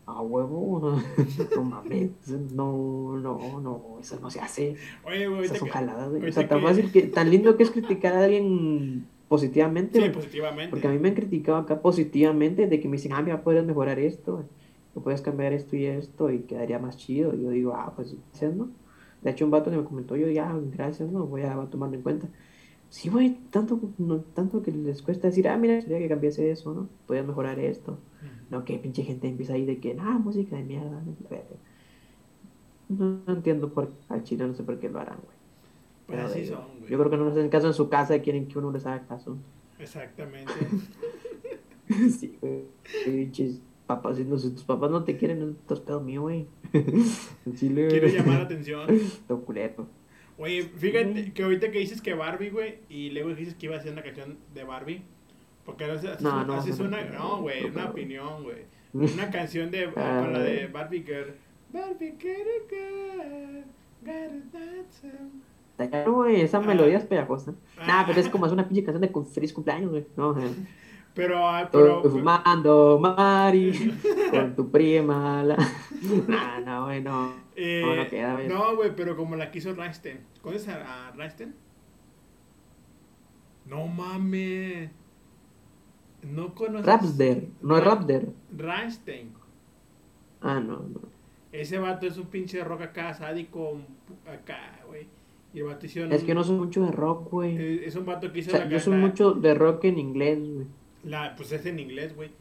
[0.08, 1.00] A huevo,
[1.56, 2.12] no, mames,
[2.54, 4.76] no, no, no, eso no se hace.
[5.04, 5.46] Oye, güey.
[5.46, 6.30] Esas son jaladas, güey.
[6.30, 10.10] O sea, tan que- fácil que, tan lindo que es criticar a alguien positivamente, Sí,
[10.10, 10.70] positivamente.
[10.70, 13.66] Porque a mí me han criticado acá positivamente de que me dicen, ah, mira, puedes
[13.66, 14.44] mejorar esto,
[15.04, 17.34] puedes cambiar esto y esto y quedaría más chido.
[17.34, 18.16] Y yo digo, ah, pues,
[18.56, 18.70] ¿no?
[19.26, 21.26] De hecho, un vato que me comentó, yo ya, gracias, ¿no?
[21.26, 22.28] Voy a, tomarlo en cuenta.
[22.90, 26.76] Sí, güey, tanto, no, tanto que les cuesta decir, ah, mira, sería que cambiase eso,
[26.76, 26.88] ¿no?
[27.08, 27.98] Podías mejorar esto.
[28.52, 31.02] No, que pinche gente empieza ahí de que, ah, música de mierda.
[32.88, 33.24] ¿no?
[33.26, 35.36] No, entiendo por al chile, no sé por qué lo harán, güey.
[36.06, 36.92] Pues así son, güey.
[36.92, 38.86] Yo creo que no nos hacen caso en su casa y quieren que uno les
[38.86, 39.38] haga caso.
[39.80, 40.54] Exactamente.
[42.10, 42.64] Sí, güey.
[43.06, 46.46] Pinches papás, si, no- si tus papás no te quieren, no es pedo mío, güey.
[47.60, 48.12] Quiero güey.
[48.12, 48.88] llamar la atención.
[49.28, 49.88] Todo culero.
[50.38, 53.80] Oye, fíjate que ahorita que dices que Barbie, güey, y luego dices que iba a
[53.80, 55.02] hacer una canción de Barbie.
[55.66, 57.04] Porque no haces, No, no, haces no, una.
[57.06, 58.58] no, güey, una opinión, güey.
[58.94, 59.90] Una canción de.
[59.98, 60.72] Ah, con la de güey.
[60.72, 61.34] Barbie Girl.
[61.74, 63.64] Barbie Girl, girl,
[64.02, 65.08] gotta dance.
[65.72, 66.62] Está caro, güey, esa Ah.
[66.62, 67.56] melodía es pegajosa.
[67.78, 67.86] Ah.
[67.88, 70.06] Nah, pero es como es una pinche canción de feliz cumpleaños, güey.
[70.16, 70.44] No, eh.
[71.16, 71.98] Pero, ah, pero.
[71.98, 73.98] Estoy fumando, Mari,
[74.32, 75.44] con tu prima.
[75.44, 75.58] La...
[76.28, 77.32] Nah, no, güey, no.
[77.56, 78.48] eh, no, no queda, güey.
[78.50, 80.20] no, güey, pero como la quiso Rammstein.
[80.42, 81.14] ¿Conoces a, a?
[83.66, 84.92] No mames.
[86.22, 86.86] No conoces.
[86.86, 88.30] Rapsder, no es Ra- Rapder.
[88.56, 89.32] Rammstein.
[90.42, 91.00] Ah, no, no.
[91.52, 93.78] Ese vato es un pinche rock acá, sádico,
[94.28, 95.08] acá, güey.
[95.54, 97.86] Y el vato hicieron Es que no soy mucho de rock, güey.
[97.86, 100.40] Es un vato que O hizo sea, la yo soy mucho de rock en inglés,
[100.40, 100.68] güey.
[101.06, 102.32] La- pues es en inglés, güey.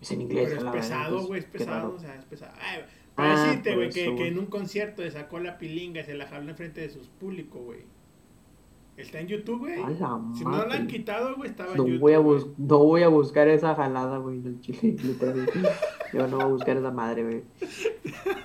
[0.00, 0.44] Es en inglés.
[0.48, 2.52] Pero es a la verga, pesado, pues, güey, es pesado, o sea, es pesado.
[2.60, 2.80] Ay,
[3.14, 6.04] para Ah, decirte, güey, eso, que, que en un concierto le sacó la pilinga y
[6.04, 7.80] se la jaló enfrente de sus públicos, güey.
[8.96, 9.80] Está en YouTube, güey.
[9.80, 12.00] La Si no la han quitado, güey, estaba No en YouTube.
[12.00, 12.18] voy, a
[12.58, 14.96] no voy a buscar esa jalada, güey, del chile.
[16.12, 17.42] Yo no voy a buscar esa madre, güey.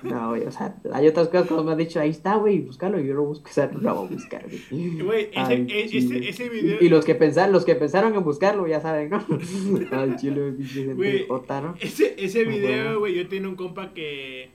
[0.02, 2.98] No, güey, o sea, hay otras cosas como me han dicho, ahí está, güey, búscalo.
[2.98, 5.00] y Yo lo busco, o sea, no lo voy a buscar, güey.
[5.02, 8.66] Güey, ese- e- ese- ese video- Y, los que pensaron, los que pensaron en buscarlo,
[8.66, 9.18] ya saben, ¿no?
[9.92, 10.52] Al chile,
[10.94, 11.74] güey, ¿no?
[11.80, 14.48] ese, ese video, güey, yo tenía un compa que,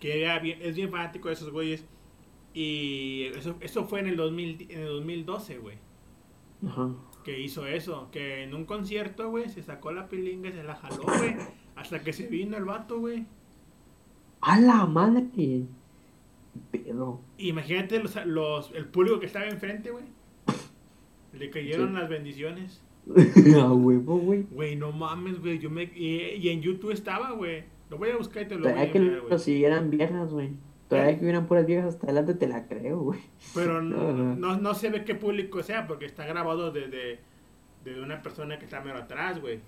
[0.00, 1.84] que era bien, es bien fanático de esos güeyes.
[2.54, 5.76] Y eso, eso fue en el, 2000, en el 2012, güey.
[6.66, 6.90] Ajá.
[7.24, 8.08] Que hizo eso.
[8.12, 11.34] Que en un concierto, güey, se sacó la pilinga y se la jaló, güey.
[11.74, 13.26] Hasta que se vino el vato, güey.
[14.40, 15.26] A la madre.
[15.36, 15.64] ¿Qué
[16.78, 17.20] pedo?
[17.38, 20.04] Imagínate los, los, el público que estaba enfrente, güey.
[21.32, 21.94] Le cayeron Sí.
[21.94, 22.84] las bendiciones.
[23.60, 24.42] A huevo, güey.
[24.50, 25.58] Güey, no mames, güey.
[25.58, 27.64] Yo me, y, y en YouTube estaba, güey.
[27.90, 29.30] Lo voy a buscar y te lo voy a que enviar, güey.
[29.32, 30.50] los siguieran viejas, güey.
[30.94, 33.20] Todavía que hubieran puras viejas hasta adelante, te la creo, güey.
[33.54, 37.20] Pero no, no, no se ve qué público sea porque está grabado desde
[37.84, 39.60] de una persona que está mero atrás, güey.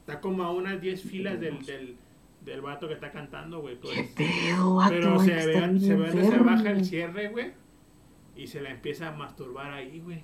[0.00, 1.96] Está como a unas 10 filas del, del,
[2.40, 3.76] del vato que está cantando, güey.
[3.76, 3.94] pues.
[3.94, 4.90] ¿Qué pedo, vato?
[4.90, 7.52] Pero se ve, se ve donde se baja el cierre, güey.
[8.34, 10.22] Y se la empieza a masturbar ahí, güey.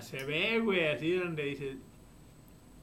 [0.00, 1.76] Se ve, güey, así donde dice...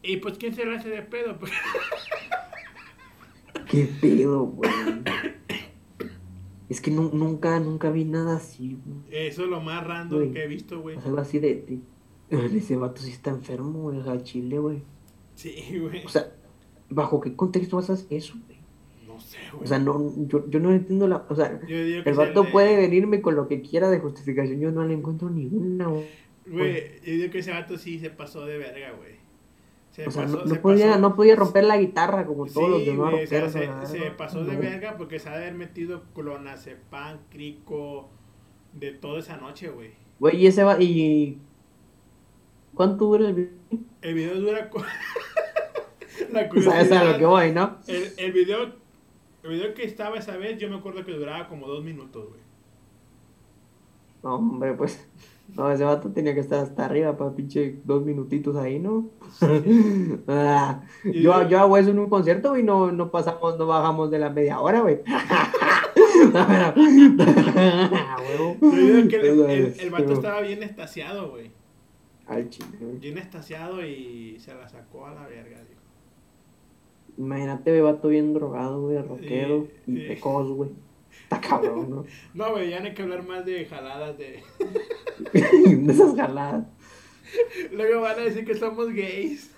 [0.01, 1.37] Y pues, ¿quién se la hace de pedo?
[3.69, 4.71] ¿Qué pedo, güey?
[6.69, 9.27] Es que nu- nunca, nunca vi nada así, güey.
[9.27, 10.31] eso es lo más random Güey.
[10.33, 10.95] que he visto, güey.
[10.97, 11.79] O sea, algo así de,
[12.29, 14.01] de- Ese vato sí está enfermo, güey.
[14.03, 14.81] Sea, chile, güey.
[15.35, 16.03] Sí, güey.
[16.05, 16.33] O sea,
[16.89, 18.57] ¿bajo qué contexto vas a hacer eso, güey?
[19.07, 19.63] No sé, güey.
[19.63, 21.25] O sea, no, yo, yo no entiendo la...
[21.29, 24.59] O sea, el vato de- puede venirme con lo que quiera de justificación.
[24.59, 26.05] Yo no le encuentro ninguna, güey.
[26.47, 29.13] Güey, yo digo que ese vato sí se pasó de verga, güey.
[29.95, 32.69] Se O pasó, no, no se podía, pasó- no podía romper la guitarra como todos
[32.69, 35.53] los demás güey, o sea, se, se pasó de verga porque se ha de haber
[35.53, 38.09] metido clonazepam, crico,
[38.73, 39.91] de toda esa noche, güey.
[40.19, 40.77] Güey, y ese va...
[40.83, 41.39] Y...
[42.73, 43.53] ¿Cuánto dura el video?
[44.01, 44.69] El video dura...
[46.33, 47.77] La O sea, es lo curiosidad- que voy, ¿no?
[47.87, 48.63] El, el video...
[49.43, 52.41] El video que estaba esa vez, yo me acuerdo que duraba como dos minutos, güey.
[54.23, 55.07] No, hombre, pues...
[55.53, 59.09] No, ese vato tenía que estar hasta arriba para pinche dos minutitos ahí, ¿no?
[60.27, 64.19] Ah, yo, yo- hago eso en un concierto y no, no pasamos, no bajamos de
[64.19, 64.99] la media hora, güey.
[66.33, 66.75] A
[68.21, 68.57] huevo.
[68.61, 71.51] Yo digo que el, vato estaba bien estasiado, güey.
[72.27, 72.67] Al chile.
[72.99, 75.81] Bien estasiado y se la sacó a la verga, dijo.
[77.17, 80.05] Imagínate, güey, vato bien drogado, güey, rockero Sí, y sí.
[80.07, 80.71] precoz, güey.
[81.23, 82.05] Está cabrón, ¿no?
[82.33, 84.43] No, güey, ya no hay que hablar más de jaladas de...
[85.33, 86.65] de esas jaladas.
[87.71, 89.51] Luego van a decir que somos gays.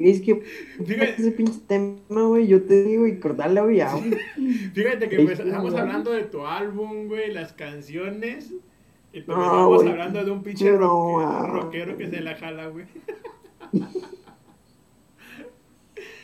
[0.00, 0.42] Es que
[0.84, 1.14] Fíjate.
[1.18, 3.80] ese pinche tema, güey, yo te digo, y cortarle güey.
[4.74, 8.52] Fíjate que pues, estamos hablando de tu álbum, güey, las canciones.
[9.12, 12.84] Y pues estamos hablando de un pinche rockero, que se la jala, güey.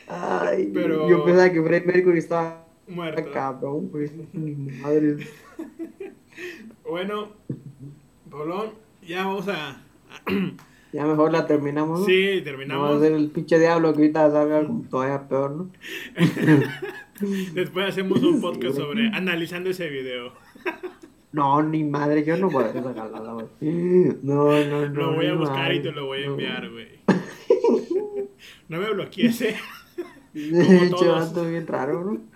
[0.07, 1.09] Ay, pero...
[1.09, 3.31] yo pensaba que Fred Mercury estaba muerto.
[3.31, 5.17] Cabrón, pues, madre.
[6.89, 7.29] bueno,
[8.29, 8.71] Polón,
[9.01, 9.81] ya vamos a...
[10.95, 11.99] Ya mejor la terminamos.
[11.99, 12.05] ¿no?
[12.05, 12.83] Sí, terminamos.
[12.83, 15.69] Vamos a hacer el pinche diablo que ahorita salga todavía peor, ¿no?
[17.53, 20.31] Después hacemos un podcast sobre analizando ese video.
[21.33, 23.47] No, ni madre, yo no voy a esa güey.
[24.23, 24.87] No, no, no.
[24.87, 26.87] Lo voy a buscar y te lo voy a enviar, güey.
[28.67, 28.79] No.
[28.79, 29.55] me bloquees, eh.
[30.33, 31.49] Como todos.
[31.49, 32.34] bien raro, ¿no?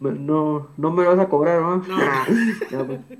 [0.00, 1.76] No, no me lo vas a cobrar, ¿no?
[1.76, 2.86] No.
[2.86, 3.00] Pues.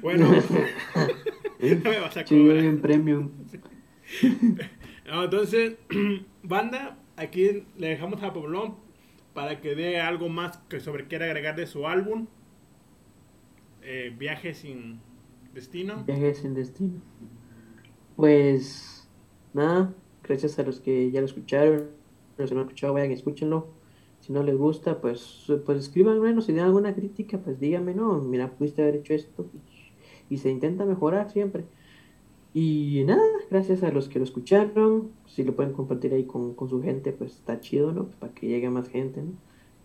[0.00, 0.28] Bueno,
[1.60, 2.60] no me vas a cobrar.
[2.60, 3.30] Sí, en premium.
[5.04, 5.76] entonces,
[6.44, 8.76] banda, aquí le dejamos a Poblón
[9.34, 12.28] para que dé algo más que sobre quiera agregar de su álbum.
[13.82, 15.00] Eh, Viaje sin
[15.52, 16.04] destino.
[16.04, 17.00] Viaje sin destino.
[18.16, 19.08] Pues
[19.52, 19.92] nada,
[20.22, 21.90] gracias a los que ya lo escucharon.
[22.38, 23.68] Los que no han escuchado, vayan y escúchenlo.
[24.24, 28.50] Si no les gusta, pues, pues escríbanme, si tienen alguna crítica, pues díganme, no, mira,
[28.56, 29.44] pudiste haber hecho esto.
[30.30, 31.66] Y se intenta mejorar siempre.
[32.54, 33.20] Y nada,
[33.50, 35.10] gracias a los que lo escucharon.
[35.26, 38.04] Si lo pueden compartir ahí con, su gente, pues está chido, ¿no?
[38.04, 39.32] Pues para que llegue más gente, ¿no?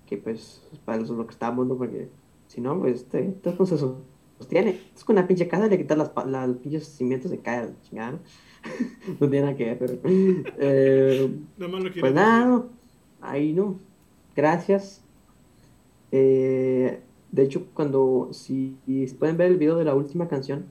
[0.06, 1.76] Que pues para eso es lo que estamos, ¿no?
[1.76, 2.08] Porque
[2.48, 4.80] si no, pues este, no se sostiene.
[4.96, 8.12] Es con una pinche casa le quitas las, las pinches cimientos, se cae la chingada,
[8.14, 8.20] ¿no?
[9.20, 10.00] no tiene nada que ver, pero.
[10.06, 11.30] Eh,
[12.00, 12.64] pues nada,
[13.20, 13.89] ahí no.
[14.40, 15.04] Gracias.
[16.14, 17.02] Eh,
[17.32, 18.30] de hecho, cuando.
[18.32, 18.78] Si
[19.20, 20.68] pueden ver el video de la última canción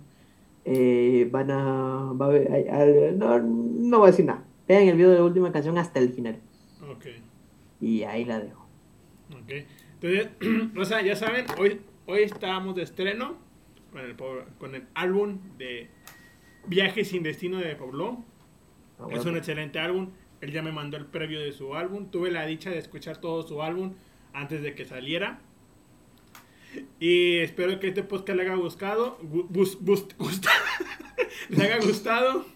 [0.64, 4.42] eh, van a, va a ver, no, no voy a decir nada.
[4.66, 6.40] Vean el video de la última canción hasta el final.
[6.90, 7.06] Ok.
[7.82, 8.66] Y ahí la dejo.
[9.32, 9.66] Ok.
[10.00, 10.28] Entonces,
[10.78, 13.36] o sea, ya saben, hoy, hoy estábamos de estreno
[13.92, 14.16] con el,
[14.58, 15.90] con el álbum de
[16.66, 18.24] Viaje sin Destino de Pablo.
[18.98, 20.08] Ah, es un excelente álbum.
[20.40, 22.10] Él ya me mandó el previo de su álbum.
[22.10, 23.94] Tuve la dicha de escuchar todo su álbum
[24.32, 25.40] antes de que saliera.
[27.00, 29.18] Y espero que este podcast le haya gustado.
[31.48, 32.46] le haya gustado.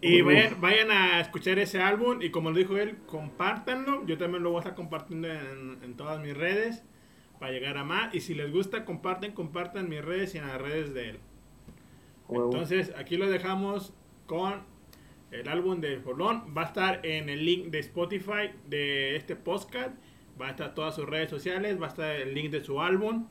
[0.00, 2.22] Y vayan, vayan, a escuchar ese álbum.
[2.22, 4.06] Y como lo dijo él, compártanlo.
[4.06, 6.82] Yo también lo voy a estar compartiendo en, todas mis redes.
[7.40, 8.14] Para llegar a más.
[8.14, 11.18] Y si les gusta, comparten, compartan mis redes y en las redes de él.
[12.28, 13.94] Entonces, aquí lo dejamos
[14.26, 14.62] con
[15.30, 16.54] el álbum de Polón.
[16.56, 19.90] Va a estar en el link de Spotify de este podcast.
[20.40, 21.80] Va a estar todas sus redes sociales.
[21.80, 23.26] Va a estar el link de su álbum.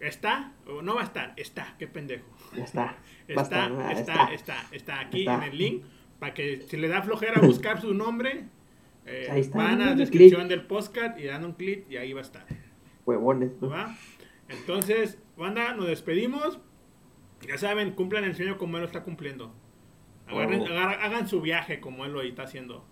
[0.00, 0.52] ¿Está?
[0.66, 1.32] ¿O no va a estar?
[1.36, 2.26] Está, qué pendejo.
[2.56, 2.98] Está.
[3.26, 5.84] Está, está, está, está, aquí en el link.
[6.18, 8.44] Para que si le da flojera buscar su nombre,
[9.04, 12.24] eh, van a la descripción del podcast y dan un clic y ahí va a
[12.24, 12.46] estar.
[13.04, 13.52] Huevones.
[14.48, 16.58] Entonces, banda, nos despedimos.
[17.46, 19.52] Ya saben, cumplan el sueño como él lo está cumpliendo.
[20.28, 22.84] Hagan su viaje como él lo está haciendo.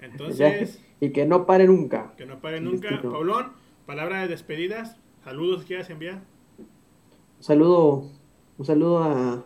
[0.00, 0.82] Entonces.
[1.00, 2.12] y que no pare nunca.
[2.16, 3.00] Que no pare nunca.
[3.02, 3.52] Paulón,
[3.86, 4.98] palabra de despedidas.
[5.24, 6.20] Saludos, ¿quieres enviar?
[6.58, 8.10] Un saludo,
[8.58, 9.44] un saludo a,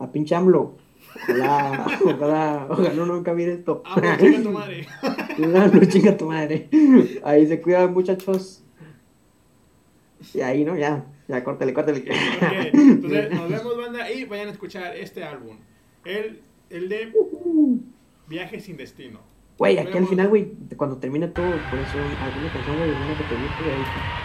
[0.00, 0.76] a pinche AMLO.
[1.14, 3.82] Ojalá, ojalá, ojalá no nunca mire esto.
[3.84, 4.86] Ah, chinga tu madre.
[5.38, 6.68] no, chinga tu madre.
[7.22, 8.64] Ahí se cuidan, muchachos.
[10.32, 10.76] Y ahí, ¿no?
[10.76, 12.00] Ya, ya, córtale, córtale.
[12.00, 12.70] Okay.
[12.72, 15.58] Entonces, nos vemos, banda, y vayan a escuchar este álbum.
[16.04, 17.12] El, el de
[18.28, 19.20] Viaje sin Destino.
[19.58, 23.24] Güey, aquí al final, güey, cuando termina todo, por eso alguna canción, güey, una que
[23.24, 24.23] te guste,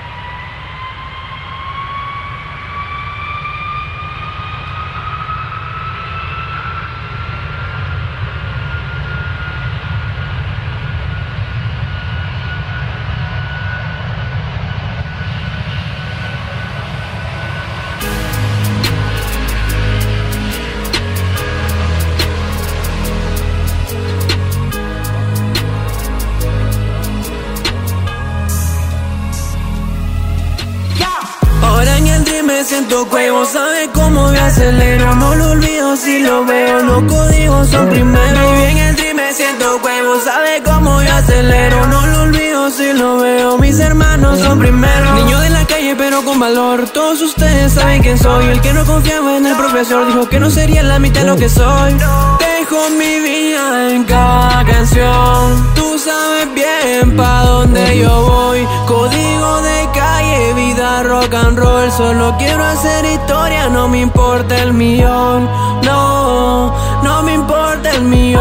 [32.80, 35.14] siento cuevo, sabe cómo me acelero.
[35.16, 38.54] No lo olvido si lo veo, los códigos son primero.
[38.54, 41.88] Y bien el dream me siento cuevo, sabe cómo yo acelero.
[41.88, 45.14] No lo olvido si lo veo, mis hermanos son primero.
[45.16, 48.46] Niño de la calle pero con valor, todos ustedes saben quién soy.
[48.46, 51.36] El que no confiaba en el profesor dijo que no sería la mitad de lo
[51.36, 51.94] que soy.
[52.40, 55.79] Dejo mi vida en cada canción
[56.10, 58.62] sabes bien pa' dónde yo voy.
[58.88, 61.92] Código de calle, vida rock and roll.
[61.92, 65.48] Solo quiero hacer historia, no me importa el millón.
[65.84, 66.74] No,
[67.04, 68.40] no me importa el millón.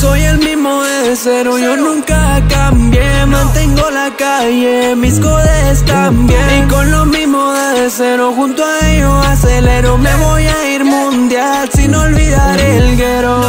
[0.00, 3.26] Soy el mismo de cero, yo nunca cambié.
[3.26, 6.46] Mantengo la calle, mis codes también.
[6.58, 10.75] Y con lo mismo de cero, junto a ellos acelero, me voy a ir
[11.26, 13.40] mundial sin olvidar el guero.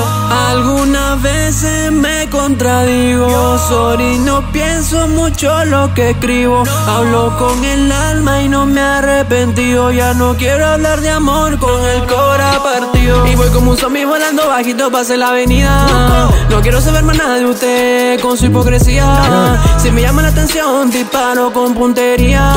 [0.50, 6.64] Algunas veces me contradigo, sorry, no pienso mucho lo que escribo.
[6.88, 11.80] Hablo con el alma y no me arrepentido, ya no quiero hablar de amor con
[11.86, 12.97] el cora partido.
[13.26, 16.30] Y voy como un zombie volando bajito, pase la avenida.
[16.50, 19.62] No quiero saber más nada de usted con su hipocresía.
[19.78, 22.54] Si me llama la atención, disparo con puntería.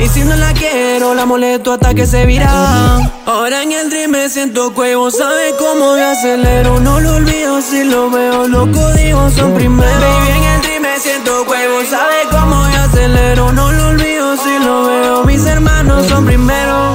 [0.00, 2.98] Y si no la quiero, la molesto hasta que se vira.
[3.26, 6.80] Ahora en el dream me siento cuevo, sabe cómo yo acelero.
[6.80, 10.00] No lo olvido si lo veo, los códigos son primero.
[10.00, 13.52] Baby, en el dream me siento cuevo, sabe cómo yo acelero.
[13.52, 16.87] No lo olvido si lo veo, mis hermanos son primero.